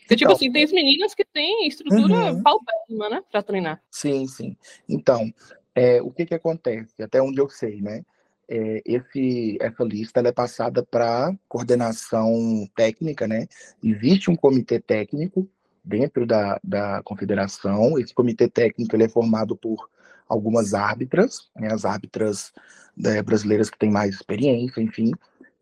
Porque, 0.00 0.16
tipo 0.16 0.30
então, 0.30 0.36
assim, 0.36 0.52
tem 0.52 0.62
as 0.62 0.72
meninas 0.72 1.14
que 1.14 1.24
têm 1.24 1.66
estrutura 1.66 2.32
uhum. 2.32 2.42
paupérrima, 2.42 3.10
né? 3.10 3.22
Pra 3.30 3.42
treinar. 3.42 3.82
Sim, 3.90 4.26
sim. 4.28 4.56
Então, 4.88 5.32
é, 5.74 6.00
o 6.00 6.10
que 6.12 6.24
que 6.24 6.34
acontece? 6.34 7.02
Até 7.02 7.20
onde 7.20 7.40
eu 7.40 7.48
sei, 7.50 7.80
né? 7.80 8.04
É, 8.48 8.80
esse, 8.86 9.58
essa 9.60 9.82
lista 9.82 10.20
é 10.20 10.30
passada 10.30 10.84
para 10.84 11.36
coordenação 11.48 12.68
técnica, 12.76 13.26
né? 13.26 13.48
Existe 13.82 14.30
um 14.30 14.36
comitê 14.36 14.78
técnico 14.78 15.50
dentro 15.86 16.26
da, 16.26 16.58
da 16.62 17.00
confederação. 17.04 17.96
Esse 17.98 18.12
comitê 18.12 18.48
técnico 18.48 18.96
ele 18.96 19.04
é 19.04 19.08
formado 19.08 19.56
por 19.56 19.88
algumas 20.28 20.74
árbitras, 20.74 21.48
né, 21.54 21.72
as 21.72 21.84
árbitras 21.84 22.52
né, 22.96 23.22
brasileiras 23.22 23.70
que 23.70 23.78
têm 23.78 23.90
mais 23.90 24.16
experiência, 24.16 24.80
enfim, 24.80 25.12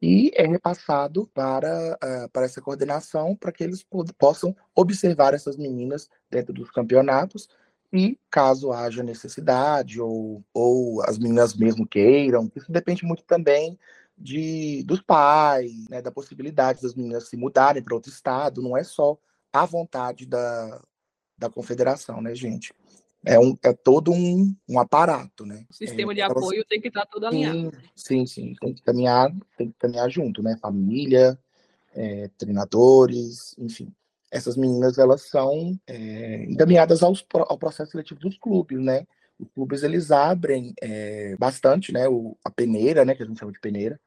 e 0.01 0.31
é 0.35 0.47
repassado 0.47 1.29
para, 1.35 1.99
uh, 2.03 2.29
para 2.31 2.47
essa 2.47 2.63
coordenação 2.63 3.37
para 3.37 3.53
que 3.53 3.63
eles 3.63 3.85
possam 4.19 4.57
observar 4.75 5.35
essas 5.35 5.57
meninas 5.57 6.09
dentro 6.31 6.53
dos 6.53 6.71
campeonatos 6.71 7.49
e 7.93 8.19
caso 8.31 8.73
haja 8.73 9.03
necessidade 9.03 10.01
ou, 10.01 10.43
ou 10.53 11.03
as 11.03 11.19
meninas 11.19 11.55
mesmo 11.55 11.87
queiram, 11.87 12.51
isso 12.57 12.73
depende 12.73 13.05
muito 13.05 13.23
também 13.25 13.79
de 14.17 14.83
dos 14.85 15.01
pais, 15.01 15.89
né, 15.89 16.01
da 16.01 16.11
possibilidade 16.11 16.81
das 16.81 16.95
meninas 16.95 17.29
se 17.29 17.37
mudarem 17.37 17.83
para 17.83 17.95
outro 17.95 18.11
estado, 18.11 18.63
não 18.63 18.77
é 18.77 18.83
só 18.83 19.19
a 19.55 19.65
vontade 19.65 20.27
da, 20.27 20.83
da 21.39 21.49
confederação, 21.49 22.21
né, 22.21 22.35
gente? 22.35 22.75
é, 23.25 23.39
um, 23.39 23.57
é 23.63 23.73
todo 23.73 24.13
um, 24.13 24.55
um 24.69 24.79
aparato, 24.79 25.47
né? 25.47 25.65
O 25.71 25.75
sistema 25.75 26.13
é, 26.13 26.17
de 26.17 26.21
apoio 26.21 26.65
tem 26.69 26.81
que 26.81 26.89
estar 26.89 27.07
todo 27.07 27.27
alinhado. 27.27 27.73
Sim, 27.97 28.27
sim, 28.27 28.55
tem 28.61 28.75
que 28.75 28.83
caminhar, 28.83 29.33
tem 29.57 29.71
que 29.71 29.77
caminhar 29.79 30.11
junto, 30.11 30.43
né? 30.43 30.57
Família, 30.61 31.39
é, 31.95 32.29
treinadores, 32.37 33.55
enfim. 33.59 33.93
Essas 34.31 34.57
meninas, 34.57 34.99
elas 34.99 35.23
são 35.29 35.79
é, 35.87 36.45
encaminhadas 36.45 37.03
aos, 37.03 37.25
ao 37.33 37.59
processo 37.59 37.93
seletivo 37.93 38.21
dos 38.21 38.37
clubes, 38.37 38.79
né? 38.79 39.07
Os 39.39 39.49
clubes, 39.53 39.83
eles 39.83 40.11
abrem 40.11 40.75
é, 40.83 41.35
bastante, 41.39 41.93
né? 41.93 42.07
O, 42.09 42.37
a 42.45 42.51
peneira, 42.51 43.05
né? 43.05 43.15
Que 43.15 43.23
a 43.23 43.27
gente 43.27 43.39
chama 43.39 43.53
de 43.53 43.61
peneira, 43.61 43.99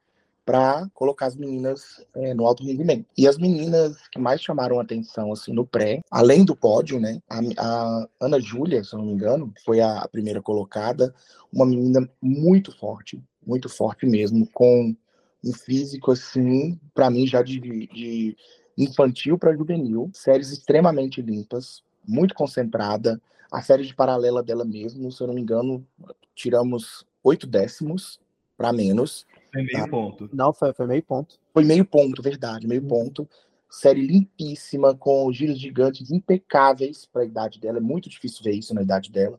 para 0.48 0.88
colocar 0.94 1.26
as 1.26 1.36
meninas 1.36 2.02
é, 2.16 2.32
no 2.32 2.46
alto 2.46 2.64
rendimento. 2.64 3.04
E 3.18 3.28
as 3.28 3.36
meninas 3.36 3.98
que 4.10 4.18
mais 4.18 4.40
chamaram 4.40 4.80
atenção 4.80 5.30
assim 5.30 5.52
no 5.52 5.66
pré, 5.66 6.00
além 6.10 6.42
do 6.42 6.56
pódio, 6.56 6.98
né? 6.98 7.20
A, 7.28 7.38
a 7.58 8.08
Ana 8.18 8.40
Júlia, 8.40 8.82
se 8.82 8.94
não 8.96 9.04
me 9.04 9.12
engano, 9.12 9.52
foi 9.62 9.82
a 9.82 10.08
primeira 10.10 10.40
colocada, 10.40 11.14
uma 11.52 11.66
menina 11.66 12.08
muito 12.22 12.74
forte, 12.74 13.22
muito 13.46 13.68
forte 13.68 14.06
mesmo, 14.06 14.48
com 14.50 14.96
um 15.44 15.52
físico 15.52 16.12
assim, 16.12 16.80
para 16.94 17.10
mim 17.10 17.26
já 17.26 17.42
de, 17.42 17.60
de 17.60 18.34
infantil 18.78 19.36
para 19.36 19.54
juvenil, 19.54 20.10
séries 20.14 20.50
extremamente 20.50 21.20
limpas, 21.20 21.82
muito 22.06 22.34
concentrada. 22.34 23.20
A 23.52 23.60
série 23.60 23.84
de 23.84 23.94
paralela 23.94 24.42
dela 24.42 24.64
mesmo, 24.64 25.12
se 25.12 25.22
eu 25.22 25.26
não 25.26 25.34
me 25.34 25.42
engano, 25.42 25.86
tiramos 26.34 27.04
oito 27.22 27.46
décimos 27.46 28.18
para 28.56 28.72
menos. 28.72 29.26
Foi 29.58 29.64
meio 29.64 29.84
tá? 29.84 29.88
ponto. 29.88 30.30
Não, 30.32 30.52
foi, 30.52 30.72
foi 30.72 30.86
meio 30.86 31.02
ponto. 31.02 31.38
Foi 31.52 31.64
meio 31.64 31.84
ponto, 31.84 32.22
verdade, 32.22 32.66
meio 32.66 32.82
uhum. 32.82 32.88
ponto. 32.88 33.28
Série 33.68 34.06
limpíssima, 34.06 34.94
com 34.94 35.30
giros 35.32 35.58
gigantes 35.58 36.10
impecáveis 36.10 37.04
para 37.06 37.22
a 37.22 37.26
idade 37.26 37.60
dela. 37.60 37.78
É 37.78 37.80
muito 37.80 38.08
difícil 38.08 38.42
ver 38.42 38.52
isso 38.52 38.74
na 38.74 38.82
idade 38.82 39.10
dela. 39.10 39.38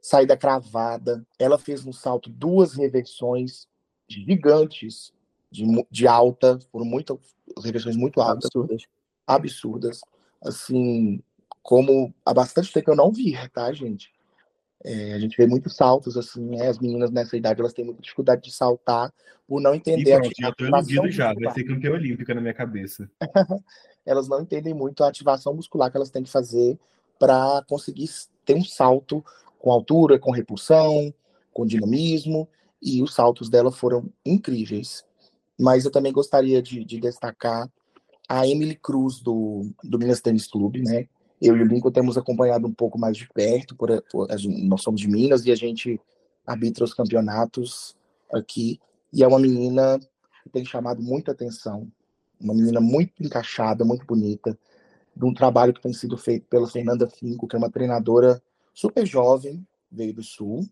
Saída 0.00 0.36
cravada. 0.36 1.26
Ela 1.38 1.58
fez 1.58 1.84
no 1.84 1.92
salto 1.92 2.30
duas 2.30 2.74
reversões 2.74 3.66
gigantes 4.08 5.12
de, 5.50 5.64
de 5.90 6.06
alta, 6.06 6.58
foram 6.70 6.84
muito 6.84 7.18
reversões 7.62 7.96
muito 7.96 8.20
altas. 8.20 8.44
Absurdas. 8.44 8.82
Absurdas. 9.26 10.00
Assim, 10.42 11.20
como 11.62 12.14
há 12.24 12.34
bastante 12.34 12.72
tempo 12.72 12.90
eu 12.90 12.96
não 12.96 13.10
vi, 13.10 13.34
tá, 13.48 13.72
gente? 13.72 14.12
É, 14.84 15.14
a 15.14 15.18
gente 15.18 15.36
vê 15.36 15.46
muitos 15.46 15.74
saltos, 15.74 16.16
assim, 16.16 16.44
né? 16.44 16.68
as 16.68 16.78
meninas 16.78 17.10
nessa 17.10 17.36
idade 17.36 17.60
elas 17.60 17.72
têm 17.72 17.86
muita 17.86 18.02
dificuldade 18.02 18.42
de 18.42 18.52
saltar 18.52 19.10
por 19.48 19.60
não 19.60 19.74
entender 19.74 20.10
e 20.10 20.20
pronto, 20.20 20.34
a 20.38 20.42
já 20.42 20.52
tô 20.52 20.66
iludido 20.66 21.10
já, 21.10 21.32
vai 21.32 21.52
ser 21.52 21.64
campeã 21.64 21.92
olímpica 21.92 22.34
na 22.34 22.40
minha 22.40 22.52
cabeça. 22.54 23.10
elas 24.04 24.28
não 24.28 24.42
entendem 24.42 24.74
muito 24.74 25.02
a 25.02 25.08
ativação 25.08 25.54
muscular 25.54 25.90
que 25.90 25.96
elas 25.96 26.10
têm 26.10 26.22
que 26.22 26.30
fazer 26.30 26.78
para 27.18 27.64
conseguir 27.66 28.10
ter 28.44 28.54
um 28.54 28.64
salto 28.64 29.24
com 29.58 29.72
altura, 29.72 30.18
com 30.18 30.30
repulsão, 30.30 31.12
com 31.52 31.64
dinamismo, 31.64 32.46
e 32.82 33.02
os 33.02 33.14
saltos 33.14 33.48
dela 33.48 33.72
foram 33.72 34.10
incríveis. 34.24 35.04
Mas 35.58 35.84
eu 35.84 35.90
também 35.90 36.12
gostaria 36.12 36.60
de, 36.60 36.84
de 36.84 37.00
destacar 37.00 37.70
a 38.28 38.46
Emily 38.46 38.74
Cruz 38.74 39.20
do, 39.20 39.70
do 39.82 39.98
Minas 39.98 40.20
Tênis 40.20 40.46
Clube, 40.46 40.82
né? 40.82 41.06
Eu 41.46 41.56
e 41.56 41.62
o 41.62 41.66
Lincoln 41.66 41.90
temos 41.90 42.16
acompanhado 42.16 42.66
um 42.66 42.72
pouco 42.72 42.98
mais 42.98 43.16
de 43.16 43.28
perto, 43.28 43.76
por, 43.76 44.02
por, 44.10 44.28
nós 44.62 44.82
somos 44.82 45.00
de 45.00 45.08
Minas 45.08 45.44
e 45.44 45.52
a 45.52 45.54
gente 45.54 46.00
arbitra 46.46 46.84
os 46.84 46.94
campeonatos 46.94 47.94
aqui, 48.32 48.80
e 49.12 49.22
é 49.22 49.28
uma 49.28 49.38
menina 49.38 49.98
que 50.42 50.48
tem 50.50 50.64
chamado 50.64 51.02
muita 51.02 51.32
atenção, 51.32 51.90
uma 52.40 52.54
menina 52.54 52.80
muito 52.80 53.12
encaixada, 53.22 53.84
muito 53.84 54.06
bonita, 54.06 54.58
de 55.14 55.24
um 55.24 55.34
trabalho 55.34 55.72
que 55.72 55.80
tem 55.80 55.92
sido 55.92 56.16
feito 56.16 56.46
pela 56.48 56.66
Fernanda 56.66 57.08
Finco, 57.08 57.46
que 57.46 57.54
é 57.54 57.58
uma 57.58 57.70
treinadora 57.70 58.42
super 58.72 59.06
jovem, 59.06 59.66
veio 59.90 60.14
do 60.14 60.22
Sul, 60.22 60.66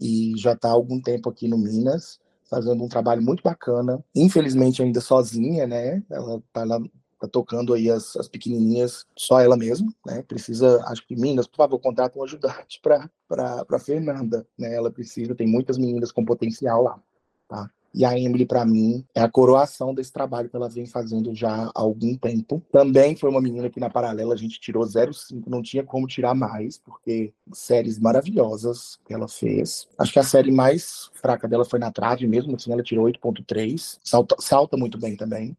e 0.00 0.32
já 0.36 0.52
está 0.52 0.68
há 0.68 0.72
algum 0.72 1.00
tempo 1.00 1.28
aqui 1.28 1.48
no 1.48 1.58
Minas, 1.58 2.18
fazendo 2.48 2.82
um 2.82 2.88
trabalho 2.88 3.22
muito 3.22 3.42
bacana, 3.42 4.02
infelizmente 4.14 4.82
ainda 4.82 5.00
sozinha, 5.00 5.66
né? 5.66 6.02
Ela 6.08 6.36
está 6.36 6.64
lá 6.64 6.80
tá 7.20 7.28
tocando 7.28 7.72
aí 7.74 7.90
as, 7.90 8.16
as 8.16 8.28
pequenininhas, 8.28 9.06
só 9.16 9.40
ela 9.40 9.56
mesma, 9.56 9.92
né? 10.04 10.22
Precisa, 10.22 10.82
acho 10.86 11.06
que 11.06 11.16
Minas, 11.16 11.46
por 11.46 11.56
favor, 11.56 11.78
contrata 11.78 12.18
um 12.18 12.24
ajudante 12.24 12.80
para 12.80 13.78
Fernanda, 13.78 14.46
né? 14.58 14.74
Ela 14.74 14.90
precisa, 14.90 15.34
tem 15.34 15.46
muitas 15.46 15.78
meninas 15.78 16.12
com 16.12 16.24
potencial 16.24 16.82
lá, 16.82 17.00
tá? 17.48 17.70
E 17.96 18.04
a 18.04 18.18
Emily, 18.18 18.44
para 18.44 18.62
mim, 18.62 19.02
é 19.14 19.22
a 19.22 19.28
coroação 19.28 19.94
desse 19.94 20.12
trabalho 20.12 20.50
que 20.50 20.54
ela 20.54 20.68
vem 20.68 20.84
fazendo 20.84 21.34
já 21.34 21.64
há 21.64 21.72
algum 21.74 22.14
tempo. 22.14 22.62
Também 22.70 23.16
foi 23.16 23.30
uma 23.30 23.40
menina 23.40 23.70
que 23.70 23.80
na 23.80 23.88
paralela 23.88 24.34
a 24.34 24.36
gente 24.36 24.60
tirou 24.60 24.84
0,5, 24.84 25.44
não 25.46 25.62
tinha 25.62 25.82
como 25.82 26.06
tirar 26.06 26.34
mais, 26.34 26.76
porque 26.76 27.32
séries 27.54 27.98
maravilhosas 27.98 28.98
que 29.06 29.14
ela 29.14 29.26
fez. 29.26 29.88
Acho 29.96 30.12
que 30.12 30.18
a 30.18 30.22
série 30.22 30.52
mais 30.52 31.10
fraca 31.14 31.48
dela 31.48 31.64
foi 31.64 31.78
na 31.78 31.90
trave 31.90 32.26
mesmo, 32.26 32.54
assim, 32.54 32.70
ela 32.70 32.82
tirou 32.82 33.06
8,3. 33.06 33.98
Salta, 34.04 34.36
salta 34.40 34.76
muito 34.76 34.98
bem 34.98 35.16
também. 35.16 35.56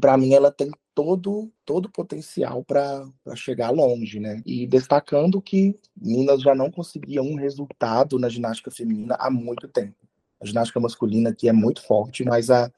Para 0.00 0.16
mim 0.18 0.34
ela 0.34 0.50
tem 0.50 0.70
todo 0.94 1.50
todo 1.64 1.86
o 1.86 1.92
potencial 1.92 2.64
para 2.64 3.06
chegar 3.34 3.70
longe, 3.70 4.20
né? 4.20 4.42
E 4.44 4.66
destacando 4.66 5.40
que 5.40 5.78
Minas 5.96 6.42
já 6.42 6.54
não 6.54 6.70
conseguia 6.70 7.22
um 7.22 7.36
resultado 7.36 8.18
na 8.18 8.28
ginástica 8.28 8.70
feminina 8.70 9.16
há 9.18 9.30
muito 9.30 9.66
tempo. 9.68 9.94
A 10.40 10.46
ginástica 10.46 10.78
masculina 10.78 11.30
aqui 11.30 11.48
é 11.48 11.52
muito 11.52 11.82
forte, 11.82 12.24
mas 12.24 12.50
a, 12.50 12.70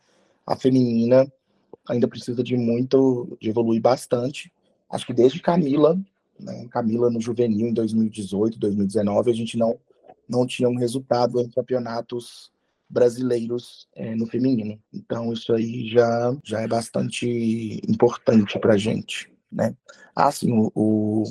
a 0.46 0.56
feminina 0.56 1.30
ainda 1.88 2.06
precisa 2.06 2.42
de 2.42 2.56
muito, 2.56 3.36
de 3.40 3.50
evoluir 3.50 3.80
bastante. 3.80 4.52
Acho 4.88 5.06
que 5.06 5.12
desde 5.12 5.40
Camila, 5.40 6.00
né? 6.38 6.68
Camila 6.70 7.10
no 7.10 7.20
juvenil 7.20 7.68
em 7.68 7.74
2018, 7.74 8.58
2019, 8.58 9.30
a 9.30 9.34
gente 9.34 9.56
não 9.56 9.78
não 10.28 10.46
tinha 10.46 10.68
um 10.68 10.76
resultado 10.76 11.40
em 11.40 11.50
campeonatos 11.50 12.52
brasileiros 12.90 13.88
é, 13.94 14.14
no 14.14 14.26
feminino. 14.26 14.78
Então 14.92 15.32
isso 15.32 15.52
aí 15.52 15.88
já, 15.88 16.36
já 16.44 16.60
é 16.60 16.68
bastante 16.68 17.80
importante 17.88 18.58
para 18.58 18.74
a 18.74 18.76
gente. 18.76 19.32
né? 19.50 19.74
Ah, 20.14 20.30
sim, 20.32 20.52
o, 20.52 20.70
o 20.74 21.24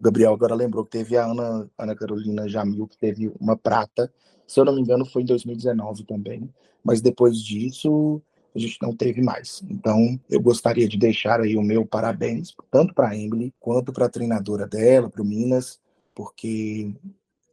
Gabriel 0.00 0.32
agora 0.32 0.54
lembrou 0.54 0.84
que 0.84 0.90
teve 0.90 1.16
a 1.16 1.24
Ana, 1.24 1.70
Ana 1.78 1.94
Carolina 1.94 2.48
Jamil, 2.48 2.88
que 2.88 2.98
teve 2.98 3.32
uma 3.40 3.56
prata, 3.56 4.12
se 4.46 4.58
eu 4.58 4.64
não 4.64 4.74
me 4.74 4.80
engano 4.80 5.06
foi 5.06 5.22
em 5.22 5.26
2019 5.26 6.04
também, 6.04 6.50
mas 6.82 7.00
depois 7.00 7.38
disso 7.38 8.20
a 8.54 8.58
gente 8.58 8.78
não 8.80 8.94
teve 8.94 9.20
mais. 9.20 9.62
Então, 9.68 10.18
eu 10.30 10.40
gostaria 10.40 10.88
de 10.88 10.96
deixar 10.96 11.40
aí 11.40 11.56
o 11.56 11.62
meu 11.62 11.84
parabéns, 11.84 12.54
tanto 12.70 12.94
para 12.94 13.08
a 13.08 13.16
Emily, 13.16 13.52
quanto 13.58 13.92
para 13.92 14.06
a 14.06 14.08
treinadora 14.08 14.66
dela, 14.66 15.10
para 15.10 15.22
o 15.22 15.24
Minas, 15.24 15.80
porque 16.14 16.94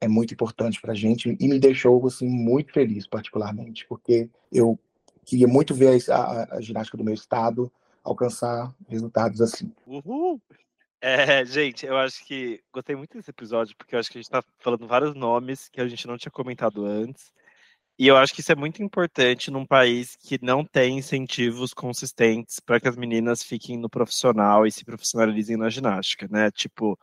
é 0.01 0.07
muito 0.07 0.33
importante 0.33 0.81
para 0.81 0.93
a 0.93 0.95
gente 0.95 1.37
e 1.39 1.47
me 1.47 1.59
deixou 1.59 2.05
assim, 2.07 2.27
muito 2.27 2.73
feliz, 2.73 3.05
particularmente, 3.05 3.85
porque 3.87 4.27
eu 4.51 4.77
queria 5.23 5.47
muito 5.47 5.75
ver 5.75 6.01
a, 6.09 6.15
a, 6.15 6.55
a 6.55 6.61
ginástica 6.61 6.97
do 6.97 7.03
meu 7.03 7.13
estado 7.13 7.71
alcançar 8.03 8.73
resultados 8.89 9.39
assim. 9.39 9.71
Uhul! 9.85 10.41
É, 10.99 11.45
gente, 11.45 11.85
eu 11.85 11.97
acho 11.97 12.25
que 12.25 12.61
gostei 12.71 12.95
muito 12.95 13.17
desse 13.17 13.29
episódio, 13.29 13.75
porque 13.77 13.95
eu 13.95 13.99
acho 13.99 14.09
que 14.11 14.17
a 14.17 14.21
gente 14.21 14.27
está 14.27 14.43
falando 14.59 14.87
vários 14.87 15.15
nomes 15.15 15.69
que 15.69 15.81
a 15.81 15.87
gente 15.87 16.07
não 16.07 16.17
tinha 16.17 16.31
comentado 16.31 16.85
antes. 16.85 17.31
E 17.97 18.07
eu 18.07 18.17
acho 18.17 18.33
que 18.33 18.41
isso 18.41 18.51
é 18.51 18.55
muito 18.55 18.81
importante 18.81 19.51
num 19.51 19.65
país 19.65 20.15
que 20.15 20.39
não 20.41 20.65
tem 20.65 20.97
incentivos 20.97 21.73
consistentes 21.73 22.59
para 22.59 22.79
que 22.79 22.87
as 22.87 22.95
meninas 22.95 23.43
fiquem 23.43 23.77
no 23.77 23.89
profissional 23.89 24.65
e 24.65 24.71
se 24.71 24.83
profissionalizem 24.83 25.57
na 25.57 25.69
ginástica, 25.69 26.27
né? 26.27 26.49
Tipo, 26.49 26.97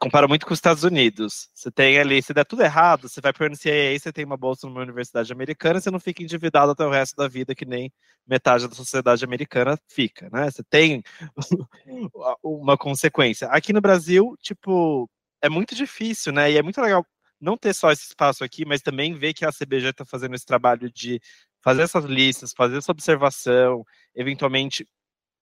compara 0.00 0.28
muito 0.28 0.46
com 0.46 0.52
os 0.52 0.58
Estados 0.58 0.84
Unidos. 0.84 1.48
Você 1.54 1.70
tem 1.70 1.98
ali, 1.98 2.22
se 2.22 2.32
der 2.32 2.44
tudo 2.44 2.62
errado, 2.62 3.08
você 3.08 3.20
vai 3.20 3.32
para 3.32 3.44
o 3.44 3.50
NCAA, 3.50 3.98
você 3.98 4.12
tem 4.12 4.24
uma 4.24 4.36
bolsa 4.36 4.66
numa 4.66 4.80
universidade 4.80 5.32
americana, 5.32 5.80
você 5.80 5.90
não 5.90 6.00
fica 6.00 6.22
endividado 6.22 6.72
até 6.72 6.84
o 6.84 6.90
resto 6.90 7.16
da 7.16 7.28
vida, 7.28 7.54
que 7.54 7.64
nem 7.64 7.92
metade 8.26 8.68
da 8.68 8.74
sociedade 8.74 9.24
americana 9.24 9.78
fica, 9.88 10.28
né? 10.30 10.50
Você 10.50 10.62
tem 10.64 11.02
uma 12.42 12.76
consequência. 12.76 13.48
Aqui 13.48 13.72
no 13.72 13.80
Brasil, 13.80 14.36
tipo, 14.40 15.08
é 15.42 15.48
muito 15.48 15.74
difícil, 15.74 16.32
né? 16.32 16.50
E 16.52 16.58
é 16.58 16.62
muito 16.62 16.80
legal 16.80 17.04
não 17.40 17.56
ter 17.56 17.74
só 17.74 17.90
esse 17.92 18.04
espaço 18.04 18.44
aqui, 18.44 18.64
mas 18.64 18.82
também 18.82 19.14
ver 19.14 19.32
que 19.34 19.44
a 19.44 19.52
CBG 19.52 19.90
está 19.90 20.04
fazendo 20.04 20.34
esse 20.34 20.46
trabalho 20.46 20.90
de 20.90 21.20
fazer 21.62 21.82
essas 21.82 22.04
listas, 22.04 22.52
fazer 22.52 22.78
essa 22.78 22.92
observação, 22.92 23.84
eventualmente 24.14 24.86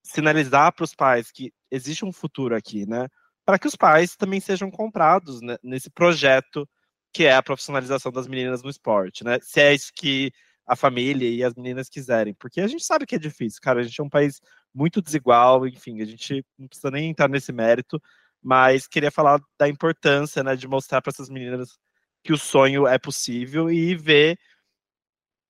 sinalizar 0.02 0.72
para 0.72 0.84
os 0.84 0.94
pais 0.94 1.30
que 1.30 1.52
existe 1.70 2.04
um 2.04 2.12
futuro 2.12 2.54
aqui, 2.54 2.86
né? 2.86 3.08
Para 3.46 3.60
que 3.60 3.68
os 3.68 3.76
pais 3.76 4.16
também 4.16 4.40
sejam 4.40 4.70
comprados 4.70 5.40
né, 5.40 5.56
nesse 5.62 5.88
projeto 5.88 6.68
que 7.14 7.24
é 7.24 7.34
a 7.34 7.42
profissionalização 7.42 8.10
das 8.12 8.26
meninas 8.26 8.62
no 8.62 8.68
esporte, 8.68 9.24
né? 9.24 9.38
Se 9.40 9.60
é 9.60 9.72
isso 9.72 9.90
que 9.94 10.32
a 10.66 10.74
família 10.76 11.30
e 11.30 11.44
as 11.44 11.54
meninas 11.54 11.88
quiserem, 11.88 12.34
porque 12.34 12.60
a 12.60 12.66
gente 12.66 12.84
sabe 12.84 13.06
que 13.06 13.14
é 13.14 13.18
difícil, 13.18 13.60
cara. 13.62 13.80
A 13.80 13.82
gente 13.84 14.00
é 14.00 14.04
um 14.04 14.08
país 14.08 14.40
muito 14.74 15.00
desigual, 15.00 15.66
enfim, 15.66 16.02
a 16.02 16.04
gente 16.04 16.44
não 16.58 16.66
precisa 16.68 16.90
nem 16.90 17.08
entrar 17.08 17.28
nesse 17.28 17.52
mérito, 17.52 18.02
mas 18.42 18.86
queria 18.88 19.10
falar 19.10 19.40
da 19.58 19.68
importância, 19.68 20.42
né, 20.42 20.56
de 20.56 20.66
mostrar 20.68 21.00
para 21.00 21.10
essas 21.10 21.30
meninas 21.30 21.78
que 22.24 22.32
o 22.32 22.38
sonho 22.38 22.86
é 22.86 22.98
possível 22.98 23.70
e 23.70 23.94
ver 23.94 24.36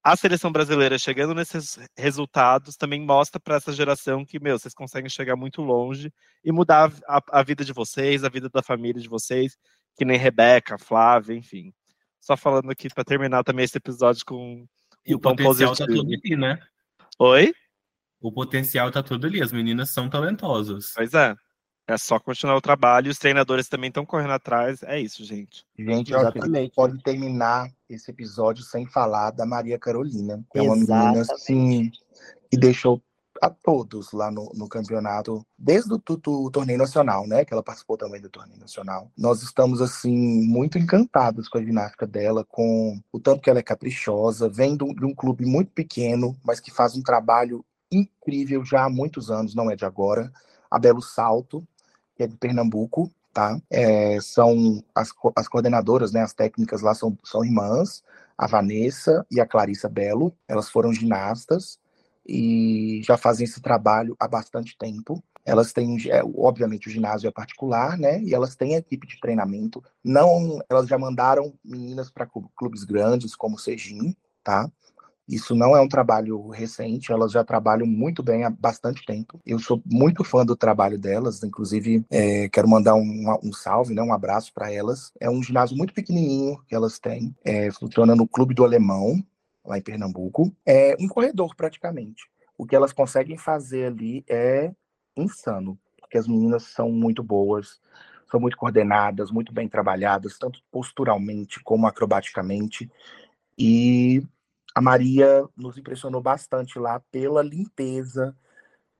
a 0.06 0.14
seleção 0.14 0.52
brasileira 0.52 0.96
chegando 1.00 1.34
nesses 1.34 1.80
resultados 1.98 2.76
também 2.76 3.04
mostra 3.04 3.40
para 3.40 3.56
essa 3.56 3.72
geração 3.72 4.24
que, 4.24 4.38
meu, 4.38 4.56
vocês 4.56 4.72
conseguem 4.72 5.10
chegar 5.10 5.34
muito 5.34 5.60
longe 5.60 6.12
e 6.44 6.52
mudar 6.52 6.92
a, 7.08 7.20
a, 7.32 7.42
vida 7.42 7.64
de 7.64 7.72
vocês, 7.72 8.22
a 8.22 8.28
vida 8.28 8.48
da 8.48 8.62
família 8.62 9.02
de 9.02 9.08
vocês, 9.08 9.58
que 9.96 10.04
nem 10.04 10.16
Rebeca, 10.16 10.78
Flávia, 10.78 11.34
enfim. 11.34 11.74
Só 12.20 12.36
falando 12.36 12.70
aqui 12.70 12.88
para 12.88 13.02
terminar 13.02 13.42
também 13.42 13.64
esse 13.64 13.78
episódio 13.78 14.24
com 14.24 14.64
e 15.04 15.12
o 15.12 15.18
potencial 15.18 15.74
tá 15.74 15.86
positivo. 15.86 16.04
tá 16.04 16.12
todo 16.12 16.20
ali, 16.24 16.36
né? 16.36 16.58
Oi? 17.18 17.52
O 18.20 18.30
potencial 18.30 18.92
tá 18.92 19.02
todo 19.02 19.26
ali, 19.26 19.42
as 19.42 19.50
meninas 19.50 19.90
são 19.90 20.08
talentosas. 20.08 20.92
Pois 20.94 21.14
é. 21.14 21.34
É 21.88 21.96
só 21.96 22.18
continuar 22.18 22.56
o 22.56 22.60
trabalho, 22.60 23.10
os 23.10 23.18
treinadores 23.18 23.68
também 23.68 23.88
estão 23.88 24.04
correndo 24.04 24.32
atrás. 24.32 24.82
É 24.82 24.98
isso, 25.00 25.24
gente. 25.24 25.64
Gente, 25.78 26.12
Exatamente. 26.12 26.74
pode 26.74 27.00
terminar 27.02 27.70
esse 27.88 28.10
episódio 28.10 28.64
sem 28.64 28.86
falar 28.86 29.30
da 29.30 29.46
Maria 29.46 29.78
Carolina, 29.78 30.44
que 30.50 30.58
é 30.58 30.62
uma 30.62 30.74
menina 30.74 31.20
assim 31.20 31.90
que 32.50 32.56
deixou 32.58 33.00
a 33.40 33.50
todos 33.50 34.12
lá 34.12 34.30
no, 34.30 34.50
no 34.54 34.68
campeonato, 34.68 35.46
desde 35.58 35.92
o, 35.92 35.98
do, 35.98 36.16
do, 36.16 36.50
torneio 36.50 36.78
nacional, 36.78 37.26
né? 37.26 37.44
Que 37.44 37.52
ela 37.52 37.62
participou 37.62 37.96
também 37.96 38.20
do 38.20 38.30
torneio 38.30 38.58
nacional. 38.58 39.10
Nós 39.16 39.42
estamos, 39.42 39.80
assim, 39.80 40.42
muito 40.46 40.78
encantados 40.78 41.48
com 41.48 41.58
a 41.58 41.62
ginástica 41.62 42.06
dela, 42.06 42.44
com 42.44 43.00
o 43.12 43.20
tanto 43.20 43.42
que 43.42 43.50
ela 43.50 43.58
é 43.58 43.62
caprichosa, 43.62 44.48
vem 44.48 44.76
de 44.76 44.84
um, 44.84 44.94
de 44.94 45.04
um 45.04 45.14
clube 45.14 45.44
muito 45.44 45.70
pequeno, 45.72 46.36
mas 46.44 46.60
que 46.60 46.70
faz 46.70 46.96
um 46.96 47.02
trabalho 47.02 47.64
incrível 47.90 48.64
já 48.64 48.84
há 48.84 48.90
muitos 48.90 49.30
anos, 49.30 49.54
não 49.54 49.70
é 49.70 49.76
de 49.76 49.84
agora. 49.84 50.32
A 50.70 50.78
Belo 50.78 51.02
Salto, 51.02 51.66
que 52.16 52.22
é 52.22 52.26
de 52.26 52.36
Pernambuco, 52.36 53.10
tá? 53.32 53.60
É, 53.70 54.18
são 54.20 54.82
as, 54.94 55.10
as 55.36 55.46
coordenadoras, 55.46 56.12
né, 56.12 56.22
as 56.22 56.32
técnicas 56.32 56.80
lá 56.80 56.94
são, 56.94 57.16
são 57.22 57.44
irmãs, 57.44 58.02
a 58.36 58.46
Vanessa 58.46 59.24
e 59.30 59.40
a 59.40 59.46
Clarissa 59.46 59.88
Belo. 59.88 60.34
Elas 60.48 60.70
foram 60.70 60.92
ginastas 60.92 61.78
e 62.26 63.02
já 63.04 63.16
fazem 63.16 63.44
esse 63.44 63.60
trabalho 63.60 64.16
há 64.18 64.26
bastante 64.26 64.76
tempo. 64.78 65.22
Elas 65.44 65.72
têm, 65.72 65.96
é, 66.10 66.22
obviamente, 66.36 66.88
o 66.88 66.90
ginásio 66.90 67.28
é 67.28 67.30
particular, 67.30 67.96
né? 67.96 68.20
E 68.20 68.34
elas 68.34 68.56
têm 68.56 68.74
equipe 68.74 69.06
de 69.06 69.20
treinamento. 69.20 69.82
Não, 70.02 70.58
elas 70.68 70.88
já 70.88 70.98
mandaram 70.98 71.54
meninas 71.64 72.10
para 72.10 72.26
clubes 72.56 72.82
grandes 72.82 73.36
como 73.36 73.54
o 73.54 73.58
Sejim, 73.58 74.16
tá? 74.42 74.68
Isso 75.28 75.56
não 75.56 75.76
é 75.76 75.80
um 75.80 75.88
trabalho 75.88 76.48
recente, 76.48 77.10
elas 77.10 77.32
já 77.32 77.42
trabalham 77.42 77.86
muito 77.86 78.22
bem 78.22 78.44
há 78.44 78.50
bastante 78.50 79.04
tempo. 79.04 79.40
Eu 79.44 79.58
sou 79.58 79.82
muito 79.84 80.22
fã 80.22 80.46
do 80.46 80.54
trabalho 80.54 80.96
delas, 80.96 81.42
inclusive 81.42 82.04
é, 82.10 82.48
quero 82.48 82.68
mandar 82.68 82.94
um, 82.94 83.36
um, 83.42 83.52
salve, 83.52 83.92
né, 83.92 84.02
um 84.02 84.12
abraço 84.12 84.52
para 84.54 84.72
elas. 84.72 85.12
É 85.20 85.28
um 85.28 85.42
ginásio 85.42 85.76
muito 85.76 85.92
pequenininho 85.92 86.62
que 86.68 86.74
elas 86.74 86.98
têm, 87.00 87.34
é, 87.44 87.70
funciona 87.72 88.14
no 88.14 88.28
Clube 88.28 88.54
do 88.54 88.64
Alemão, 88.64 89.20
lá 89.64 89.76
em 89.76 89.82
Pernambuco. 89.82 90.52
É 90.64 90.96
um 91.00 91.08
corredor 91.08 91.56
praticamente. 91.56 92.24
O 92.56 92.64
que 92.64 92.76
elas 92.76 92.92
conseguem 92.92 93.36
fazer 93.36 93.86
ali 93.86 94.24
é 94.28 94.72
insano, 95.16 95.78
porque 96.00 96.18
as 96.18 96.28
meninas 96.28 96.62
são 96.62 96.90
muito 96.90 97.22
boas, 97.22 97.80
são 98.30 98.38
muito 98.38 98.56
coordenadas, 98.56 99.30
muito 99.30 99.52
bem 99.52 99.68
trabalhadas, 99.68 100.38
tanto 100.38 100.60
posturalmente 100.70 101.60
como 101.62 101.86
acrobaticamente. 101.86 102.90
E 103.58 104.22
a 104.76 104.80
Maria 104.82 105.42
nos 105.56 105.78
impressionou 105.78 106.20
bastante 106.20 106.78
lá 106.78 107.00
pela 107.10 107.42
limpeza, 107.42 108.36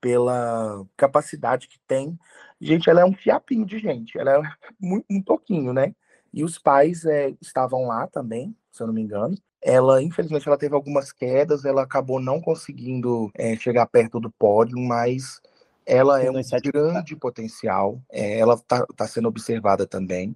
pela 0.00 0.86
capacidade 0.96 1.68
que 1.68 1.78
tem. 1.86 2.18
Gente, 2.58 2.88
ela 2.88 3.02
é 3.02 3.04
um 3.04 3.12
fiapinho 3.12 3.66
de 3.66 3.78
gente, 3.78 4.18
ela 4.18 4.36
é 4.36 4.40
um, 4.82 5.02
um 5.10 5.20
toquinho, 5.20 5.74
né? 5.74 5.94
E 6.32 6.42
os 6.42 6.58
pais 6.58 7.04
é, 7.04 7.34
estavam 7.42 7.86
lá 7.86 8.06
também, 8.06 8.56
se 8.72 8.82
eu 8.82 8.86
não 8.86 8.94
me 8.94 9.02
engano. 9.02 9.36
Ela, 9.60 10.02
infelizmente, 10.02 10.48
ela 10.48 10.56
teve 10.56 10.74
algumas 10.74 11.12
quedas, 11.12 11.66
ela 11.66 11.82
acabou 11.82 12.18
não 12.20 12.40
conseguieu 12.40 13.30
é, 13.34 13.54
chegar 13.56 13.84
perto 13.84 14.18
do 14.18 14.30
pódio, 14.30 14.78
mas 14.78 15.42
ela 15.84 16.22
é 16.22 16.30
um 16.30 16.40
grande 16.72 17.14
potencial. 17.16 18.00
É, 18.10 18.38
ela 18.38 18.54
está 18.54 18.86
tá 18.96 19.06
sendo 19.06 19.28
observada 19.28 19.86
também. 19.86 20.34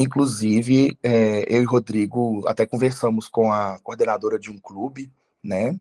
Inclusive, 0.00 0.96
é, 1.02 1.44
eu 1.52 1.60
e 1.60 1.64
Rodrigo 1.64 2.46
até 2.46 2.64
conversamos 2.64 3.26
com 3.28 3.52
a 3.52 3.80
coordenadora 3.80 4.38
de 4.38 4.48
um 4.48 4.56
clube, 4.56 5.10
né, 5.42 5.76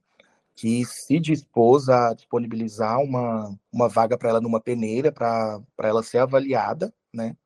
que 0.55 0.83
se 0.85 1.19
dispôs 1.19 1.87
a 1.87 2.15
disponibilizar 2.15 2.99
uma, 2.99 3.55
uma 3.71 3.87
vaga 3.87 4.17
para 4.17 4.29
ela 4.29 4.41
numa 4.41 4.59
peneira, 4.59 5.11
para 5.11 5.61
ela 5.77 6.01
ser 6.01 6.17
avaliada, 6.17 6.91
né, 7.13 7.37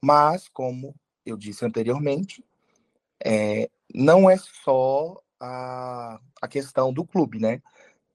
mas, 0.00 0.48
como 0.48 0.94
eu 1.26 1.36
disse 1.36 1.64
anteriormente, 1.64 2.44
é, 3.24 3.68
não 3.92 4.30
é 4.30 4.36
só 4.36 5.20
a, 5.40 6.20
a 6.40 6.46
questão 6.46 6.92
do 6.92 7.04
clube, 7.04 7.40
né, 7.40 7.60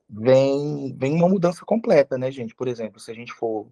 vem, 0.09 0.95
vem 0.97 1.13
uma 1.15 1.27
mudança 1.27 1.65
completa, 1.65 2.17
né, 2.17 2.31
gente? 2.31 2.55
Por 2.55 2.69
exemplo, 2.69 2.97
se 2.97 3.11
a 3.11 3.13
gente 3.13 3.33
for 3.33 3.67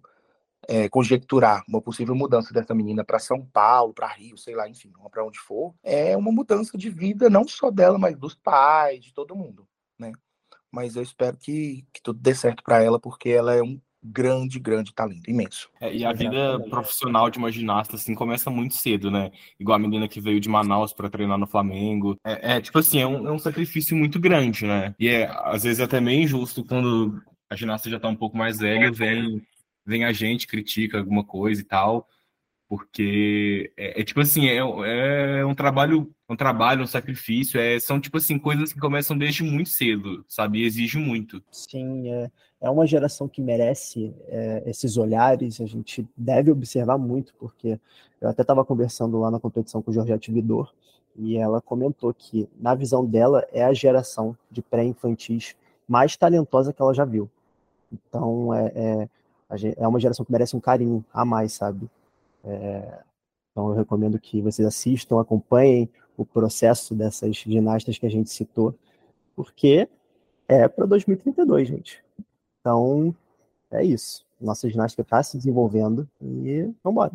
é, 0.68 0.88
conjecturar 0.88 1.62
uma 1.68 1.80
possível 1.80 2.14
mudança 2.14 2.52
dessa 2.52 2.74
menina 2.74 3.04
para 3.04 3.18
São 3.18 3.44
Paulo, 3.44 3.94
para 3.94 4.08
Rio, 4.08 4.36
sei 4.36 4.54
lá, 4.54 4.68
enfim, 4.68 4.92
para 5.10 5.24
onde 5.24 5.38
for, 5.38 5.74
é 5.82 6.16
uma 6.16 6.32
mudança 6.32 6.76
de 6.76 6.90
vida 6.90 7.30
não 7.30 7.46
só 7.46 7.70
dela, 7.70 7.98
mas 7.98 8.16
dos 8.16 8.34
pais, 8.34 9.04
de 9.04 9.12
todo 9.12 9.36
mundo, 9.36 9.66
né? 9.98 10.12
Mas 10.70 10.96
eu 10.96 11.02
espero 11.02 11.36
que, 11.36 11.86
que 11.92 12.02
tudo 12.02 12.18
dê 12.18 12.34
certo 12.34 12.62
para 12.62 12.82
ela, 12.82 12.98
porque 12.98 13.28
ela 13.28 13.54
é 13.54 13.62
um 13.62 13.80
grande, 14.04 14.60
grande 14.60 14.92
talento, 14.92 15.30
imenso. 15.30 15.70
É, 15.80 15.94
e 15.94 16.04
a 16.04 16.12
vida 16.12 16.60
profissional 16.68 17.30
de 17.30 17.38
uma 17.38 17.50
ginasta, 17.50 17.96
assim, 17.96 18.14
começa 18.14 18.50
muito 18.50 18.74
cedo, 18.74 19.10
né? 19.10 19.30
Igual 19.58 19.76
a 19.76 19.78
menina 19.78 20.06
que 20.06 20.20
veio 20.20 20.38
de 20.38 20.48
Manaus 20.48 20.92
para 20.92 21.08
treinar 21.08 21.38
no 21.38 21.46
Flamengo. 21.46 22.18
É, 22.22 22.56
é 22.56 22.60
tipo 22.60 22.78
assim, 22.78 23.00
é 23.00 23.06
um, 23.06 23.26
é 23.26 23.32
um, 23.32 23.38
sacrifício 23.38 23.96
muito 23.96 24.20
grande, 24.20 24.66
né? 24.66 24.94
E 24.98 25.08
é, 25.08 25.30
às 25.44 25.62
vezes, 25.62 25.80
até 25.80 26.00
meio 26.00 26.22
injusto 26.22 26.64
quando 26.64 27.22
a 27.48 27.56
ginasta 27.56 27.88
já 27.88 27.98
tá 27.98 28.08
um 28.08 28.16
pouco 28.16 28.36
mais 28.36 28.58
velha, 28.58 28.92
vem 28.92 29.40
vem 29.84 30.04
a 30.04 30.12
gente, 30.12 30.46
critica 30.46 30.98
alguma 30.98 31.24
coisa 31.24 31.60
e 31.60 31.64
tal. 31.64 32.08
Porque 32.68 33.72
é, 33.76 34.00
é 34.00 34.04
tipo 34.04 34.20
assim, 34.20 34.48
é, 34.48 34.56
é, 34.56 35.44
um 35.44 35.54
trabalho, 35.54 36.10
um 36.28 36.34
trabalho, 36.34 36.82
um 36.82 36.86
sacrifício, 36.86 37.60
é, 37.60 37.78
são 37.78 38.00
tipo 38.00 38.16
assim, 38.16 38.38
coisas 38.38 38.72
que 38.72 38.80
começam 38.80 39.16
desde 39.16 39.42
muito 39.42 39.68
cedo, 39.68 40.24
sabe? 40.26 40.60
E 40.60 40.64
exige 40.64 40.98
muito. 40.98 41.42
Sim, 41.50 42.10
é, 42.10 42.30
é 42.62 42.70
uma 42.70 42.86
geração 42.86 43.28
que 43.28 43.42
merece 43.42 44.14
é, 44.28 44.62
esses 44.66 44.96
olhares, 44.96 45.60
a 45.60 45.66
gente 45.66 46.08
deve 46.16 46.50
observar 46.50 46.96
muito, 46.96 47.34
porque 47.38 47.78
eu 48.20 48.28
até 48.28 48.40
estava 48.40 48.64
conversando 48.64 49.18
lá 49.20 49.30
na 49.30 49.38
competição 49.38 49.82
com 49.82 49.90
o 49.90 49.94
Georgette 49.94 50.32
Vidor, 50.32 50.72
e 51.16 51.36
ela 51.36 51.60
comentou 51.60 52.12
que, 52.12 52.48
na 52.58 52.74
visão 52.74 53.04
dela, 53.04 53.46
é 53.52 53.62
a 53.62 53.72
geração 53.72 54.36
de 54.50 54.62
pré-infantis 54.62 55.54
mais 55.86 56.16
talentosa 56.16 56.72
que 56.72 56.80
ela 56.80 56.94
já 56.94 57.04
viu. 57.04 57.30
Então, 57.92 58.52
é, 58.52 58.72
é, 58.74 59.08
é 59.76 59.86
uma 59.86 60.00
geração 60.00 60.24
que 60.24 60.32
merece 60.32 60.56
um 60.56 60.60
carinho 60.60 61.04
a 61.12 61.24
mais, 61.24 61.52
sabe? 61.52 61.88
É, 62.44 62.98
então, 63.52 63.68
eu 63.68 63.74
recomendo 63.74 64.18
que 64.18 64.42
vocês 64.42 64.66
assistam, 64.66 65.20
acompanhem 65.20 65.88
o 66.16 66.24
processo 66.24 66.94
dessas 66.94 67.36
ginastas 67.36 67.98
que 67.98 68.06
a 68.06 68.10
gente 68.10 68.30
citou, 68.30 68.74
porque 69.36 69.88
é 70.48 70.66
para 70.68 70.86
2032, 70.86 71.68
gente. 71.68 72.04
Então, 72.60 73.14
é 73.70 73.84
isso. 73.84 74.24
Nossa 74.40 74.68
ginástica 74.68 75.02
está 75.02 75.22
se 75.22 75.36
desenvolvendo 75.36 76.08
e 76.20 76.62
vamos 76.82 76.94
embora. 76.94 77.12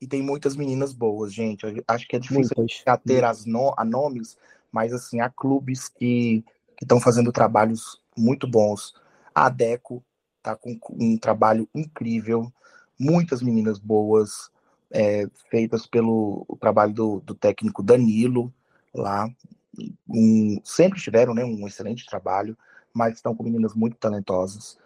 E 0.00 0.06
tem 0.06 0.20
muitas 0.20 0.56
meninas 0.56 0.92
boas, 0.92 1.32
gente. 1.32 1.64
Eu 1.64 1.82
acho 1.86 2.08
que 2.08 2.16
é 2.16 2.18
difícil 2.18 2.56
ter 3.04 3.24
as 3.24 3.46
no, 3.46 3.72
a 3.76 3.84
nomes, 3.84 4.36
mas 4.70 4.92
assim, 4.92 5.20
há 5.20 5.30
clubes 5.30 5.88
que 5.88 6.44
estão 6.80 7.00
fazendo 7.00 7.30
trabalhos 7.30 8.02
muito 8.16 8.48
bons. 8.48 8.94
A 9.32 9.48
Deco 9.48 10.02
tá 10.42 10.56
com 10.56 10.78
um 10.90 11.16
trabalho 11.16 11.68
incrível, 11.74 12.52
muitas 12.98 13.42
meninas 13.42 13.78
boas, 13.78 14.50
é, 14.90 15.26
feitas 15.50 15.86
pelo 15.86 16.46
trabalho 16.60 16.92
do, 16.92 17.20
do, 17.20 17.34
técnico 17.34 17.82
Danilo 17.82 18.52
lá. 18.94 19.30
Um, 20.08 20.60
sempre 20.64 21.00
tiveram 21.00 21.34
né, 21.34 21.44
um 21.44 21.66
excelente 21.66 22.04
trabalho, 22.04 22.56
mas 22.92 23.14
estão 23.14 23.34
com 23.34 23.42
meninas 23.42 23.74
muito 23.74 23.96
talentosas 23.96 24.76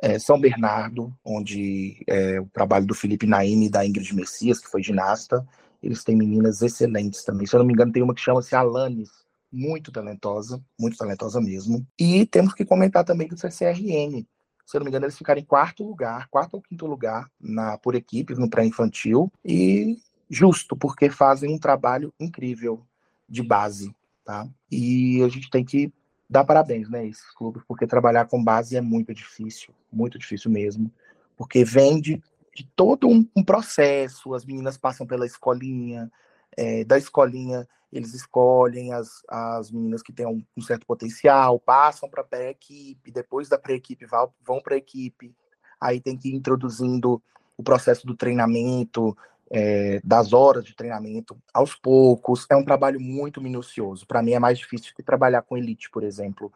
é, 0.00 0.18
São 0.18 0.38
Bernardo, 0.38 1.12
onde 1.24 2.02
é, 2.06 2.40
o 2.40 2.46
trabalho 2.46 2.86
do 2.86 2.94
Felipe 2.94 3.26
Naime 3.26 3.66
e 3.66 3.70
da 3.70 3.84
Ingrid 3.86 4.14
Messias, 4.14 4.60
que 4.60 4.68
foi 4.68 4.82
ginasta, 4.82 5.46
eles 5.82 6.04
têm 6.04 6.16
meninas 6.16 6.62
excelentes 6.62 7.24
também. 7.24 7.46
Se 7.46 7.54
eu 7.54 7.58
não 7.58 7.66
me 7.66 7.72
engano, 7.72 7.92
tem 7.92 8.02
uma 8.02 8.14
que 8.14 8.20
chama-se 8.20 8.54
Alanis, 8.54 9.10
muito 9.50 9.90
talentosa, 9.90 10.62
muito 10.78 10.96
talentosa 10.96 11.40
mesmo. 11.40 11.86
E 11.98 12.26
temos 12.26 12.52
que 12.52 12.64
comentar 12.64 13.04
também 13.04 13.28
do 13.28 13.38
CCRN. 13.38 14.26
Se 14.66 14.76
eu 14.76 14.80
não 14.80 14.84
me 14.84 14.90
engano, 14.90 15.06
eles 15.06 15.16
ficaram 15.16 15.40
em 15.40 15.44
quarto 15.44 15.84
lugar, 15.84 16.26
quarto 16.28 16.54
ou 16.54 16.60
quinto 16.60 16.86
lugar 16.86 17.30
na 17.40 17.78
por 17.78 17.94
equipes 17.94 18.36
no 18.36 18.50
pré-infantil. 18.50 19.32
E 19.44 19.96
justo, 20.28 20.76
porque 20.76 21.08
fazem 21.08 21.54
um 21.54 21.58
trabalho 21.58 22.12
incrível 22.18 22.84
de 23.28 23.44
base, 23.44 23.94
tá? 24.24 24.46
E 24.70 25.22
a 25.22 25.28
gente 25.28 25.48
tem 25.50 25.64
que 25.64 25.92
dar 26.28 26.44
parabéns, 26.44 26.90
né, 26.90 27.06
esses 27.06 27.30
clubes, 27.30 27.62
porque 27.68 27.86
trabalhar 27.86 28.26
com 28.26 28.42
base 28.42 28.76
é 28.76 28.80
muito 28.80 29.14
difícil, 29.14 29.72
muito 29.92 30.18
difícil 30.18 30.50
mesmo, 30.50 30.90
porque 31.36 31.64
vem 31.64 32.00
de, 32.00 32.20
de 32.52 32.64
todo 32.74 33.08
um, 33.08 33.24
um, 33.36 33.44
processo, 33.44 34.34
as 34.34 34.44
meninas 34.44 34.76
passam 34.76 35.06
pela 35.06 35.24
escolinha, 35.24 36.10
é, 36.56 36.84
da 36.84 36.98
escolinha 36.98 37.68
eles 37.96 38.14
escolhem 38.14 38.92
as, 38.92 39.22
as 39.28 39.70
meninas 39.70 40.02
que 40.02 40.12
têm 40.12 40.26
um, 40.26 40.42
um 40.56 40.60
certo 40.60 40.86
potencial, 40.86 41.58
passam 41.58 42.08
para 42.08 42.22
a 42.22 42.24
pré-equipe, 42.24 43.10
depois 43.10 43.48
da 43.48 43.58
pré-equipe 43.58 44.06
vão 44.42 44.60
para 44.60 44.74
a 44.74 44.78
equipe, 44.78 45.34
aí 45.80 46.00
tem 46.00 46.16
que 46.16 46.28
ir 46.28 46.34
introduzindo 46.34 47.22
o 47.56 47.62
processo 47.62 48.06
do 48.06 48.16
treinamento, 48.16 49.16
é, 49.50 50.00
das 50.04 50.32
horas 50.32 50.64
de 50.64 50.74
treinamento 50.74 51.36
aos 51.52 51.74
poucos. 51.74 52.46
É 52.50 52.56
um 52.56 52.64
trabalho 52.64 53.00
muito 53.00 53.40
minucioso. 53.40 54.06
Para 54.06 54.22
mim 54.22 54.32
é 54.32 54.38
mais 54.38 54.58
difícil 54.58 54.92
que 54.94 55.02
trabalhar 55.02 55.42
com 55.42 55.56
elite, 55.56 55.90
por 55.90 56.02
exemplo, 56.02 56.52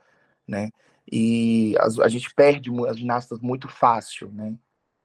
né? 0.46 0.70
E 1.10 1.74
a, 1.78 2.04
a, 2.04 2.08
gente 2.08 2.32
perde 2.34 2.70
as 2.86 2.98
ginastas 2.98 3.40
muito 3.40 3.68
fácil, 3.68 4.30
né? 4.32 4.54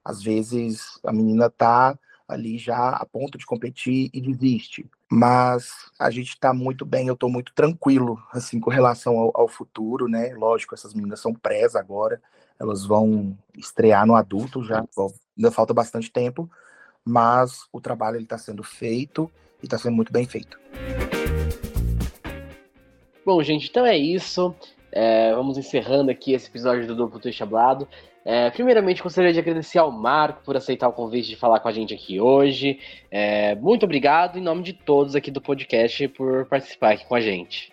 Às 0.04 0.22
vezes 0.22 1.00
a 1.04 1.12
menina 1.12 1.50
tá 1.50 1.98
ali 2.28 2.58
já 2.58 2.90
a 2.90 3.06
ponto 3.06 3.38
de 3.38 3.46
competir 3.46 4.10
e 4.12 4.20
desiste. 4.20 4.88
Mas 5.10 5.70
a 5.98 6.10
gente 6.10 6.30
está 6.30 6.52
muito 6.52 6.84
bem, 6.84 7.06
eu 7.06 7.14
estou 7.14 7.30
muito 7.30 7.52
tranquilo 7.54 8.20
assim 8.32 8.58
com 8.58 8.70
relação 8.70 9.18
ao, 9.18 9.30
ao, 9.34 9.48
futuro, 9.48 10.08
né? 10.08 10.34
Lógico, 10.34 10.74
essas 10.74 10.92
meninas 10.92 11.20
são 11.20 11.32
presa 11.32 11.78
agora, 11.78 12.20
elas 12.58 12.84
vão 12.84 13.36
estrear 13.56 14.06
no 14.06 14.16
adulto 14.16 14.64
já, 14.64 14.84
ainda 15.36 15.50
falta 15.50 15.72
bastante 15.72 16.10
tempo, 16.10 16.50
mas 17.04 17.66
o 17.72 17.80
trabalho 17.80 18.20
está 18.20 18.36
sendo 18.36 18.62
feito 18.62 19.30
e 19.62 19.66
está 19.66 19.78
sendo 19.78 19.94
muito 19.94 20.12
bem 20.12 20.26
feito. 20.26 20.58
Bom, 23.24 23.42
gente, 23.42 23.68
então 23.68 23.84
é 23.84 23.96
isso. 23.96 24.54
É, 24.92 25.34
vamos 25.34 25.58
encerrando 25.58 26.10
aqui 26.10 26.32
esse 26.32 26.48
episódio 26.48 26.86
do 26.86 26.94
Duplo 26.94 27.20
Twist. 27.20 27.42
É, 28.28 28.50
primeiramente, 28.50 29.04
gostaria 29.04 29.32
de 29.32 29.38
agradecer 29.38 29.78
ao 29.78 29.92
Marco 29.92 30.42
por 30.44 30.56
aceitar 30.56 30.88
o 30.88 30.92
convite 30.92 31.28
de 31.28 31.36
falar 31.36 31.60
com 31.60 31.68
a 31.68 31.72
gente 31.72 31.94
aqui 31.94 32.20
hoje. 32.20 32.80
É, 33.08 33.54
muito 33.54 33.84
obrigado 33.84 34.36
em 34.36 34.42
nome 34.42 34.64
de 34.64 34.72
todos 34.72 35.14
aqui 35.14 35.30
do 35.30 35.40
podcast 35.40 36.08
por 36.08 36.44
participar 36.46 36.94
aqui 36.94 37.06
com 37.06 37.14
a 37.14 37.20
gente. 37.20 37.72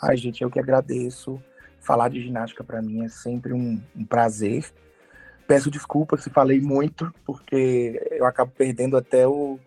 Ai, 0.00 0.16
gente, 0.16 0.40
eu 0.40 0.50
que 0.50 0.58
agradeço. 0.58 1.38
Falar 1.80 2.08
de 2.08 2.22
ginástica 2.22 2.64
para 2.64 2.80
mim 2.80 3.04
é 3.04 3.08
sempre 3.10 3.52
um, 3.52 3.78
um 3.94 4.06
prazer. 4.06 4.64
Peço 5.46 5.70
desculpas 5.70 6.22
se 6.22 6.30
falei 6.30 6.58
muito, 6.58 7.12
porque 7.22 8.00
eu 8.12 8.24
acabo 8.24 8.50
perdendo 8.56 8.96
até 8.96 9.28
o, 9.28 9.58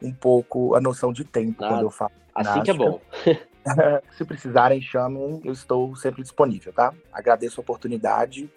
um 0.00 0.12
pouco 0.12 0.76
a 0.76 0.80
noção 0.80 1.12
de 1.12 1.24
tempo 1.24 1.64
ah, 1.64 1.70
quando 1.70 1.82
eu 1.82 1.90
falo. 1.90 2.12
Assim 2.32 2.62
que 2.62 2.70
é 2.70 2.74
bom. 2.74 3.00
se 4.16 4.24
precisarem, 4.24 4.80
chamem, 4.80 5.40
eu 5.44 5.52
estou 5.52 5.96
sempre 5.96 6.22
disponível, 6.22 6.72
tá? 6.72 6.94
Agradeço 7.12 7.60
a 7.60 7.62
oportunidade. 7.62 8.48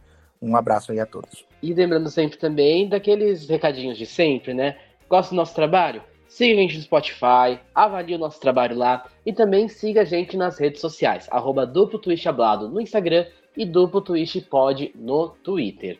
Um 0.41 0.55
abraço 0.55 0.91
aí 0.91 0.99
a 0.99 1.05
todos. 1.05 1.45
E 1.61 1.73
lembrando 1.73 2.09
sempre 2.09 2.37
também 2.37 2.87
daqueles 2.87 3.47
recadinhos 3.47 3.97
de 3.97 4.05
sempre, 4.05 4.53
né? 4.53 4.77
Gosta 5.09 5.33
do 5.33 5.37
nosso 5.37 5.55
trabalho? 5.55 6.01
Siga 6.27 6.53
a 6.53 6.57
gente 6.57 6.75
no 6.75 6.83
Spotify, 6.83 7.59
avalie 7.73 8.15
o 8.15 8.19
nosso 8.19 8.39
trabalho 8.39 8.75
lá 8.75 9.05
e 9.25 9.31
também 9.31 9.67
siga 9.67 10.01
a 10.01 10.05
gente 10.05 10.35
nas 10.35 10.59
redes 10.59 10.81
sociais, 10.81 11.27
arroba 11.31 11.65
Duplo 11.65 11.97
Twist 11.97 12.27
Hablado 12.27 12.67
no 12.67 12.81
Instagram 12.81 13.25
e 13.55 13.65
Duplo 13.65 14.01
Twist 14.01 14.41
Pod 14.41 14.91
no 14.93 15.29
Twitter. 15.43 15.97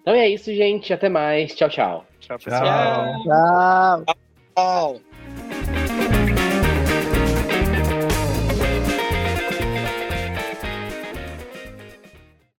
Então 0.00 0.14
é 0.14 0.28
isso, 0.28 0.54
gente. 0.54 0.92
Até 0.92 1.08
mais. 1.08 1.54
Tchau, 1.54 1.68
tchau. 1.68 2.06
Tchau, 2.20 2.38
pessoal. 2.38 3.22
Tchau. 3.22 4.04
tchau. 4.04 4.14
tchau. 4.54 5.00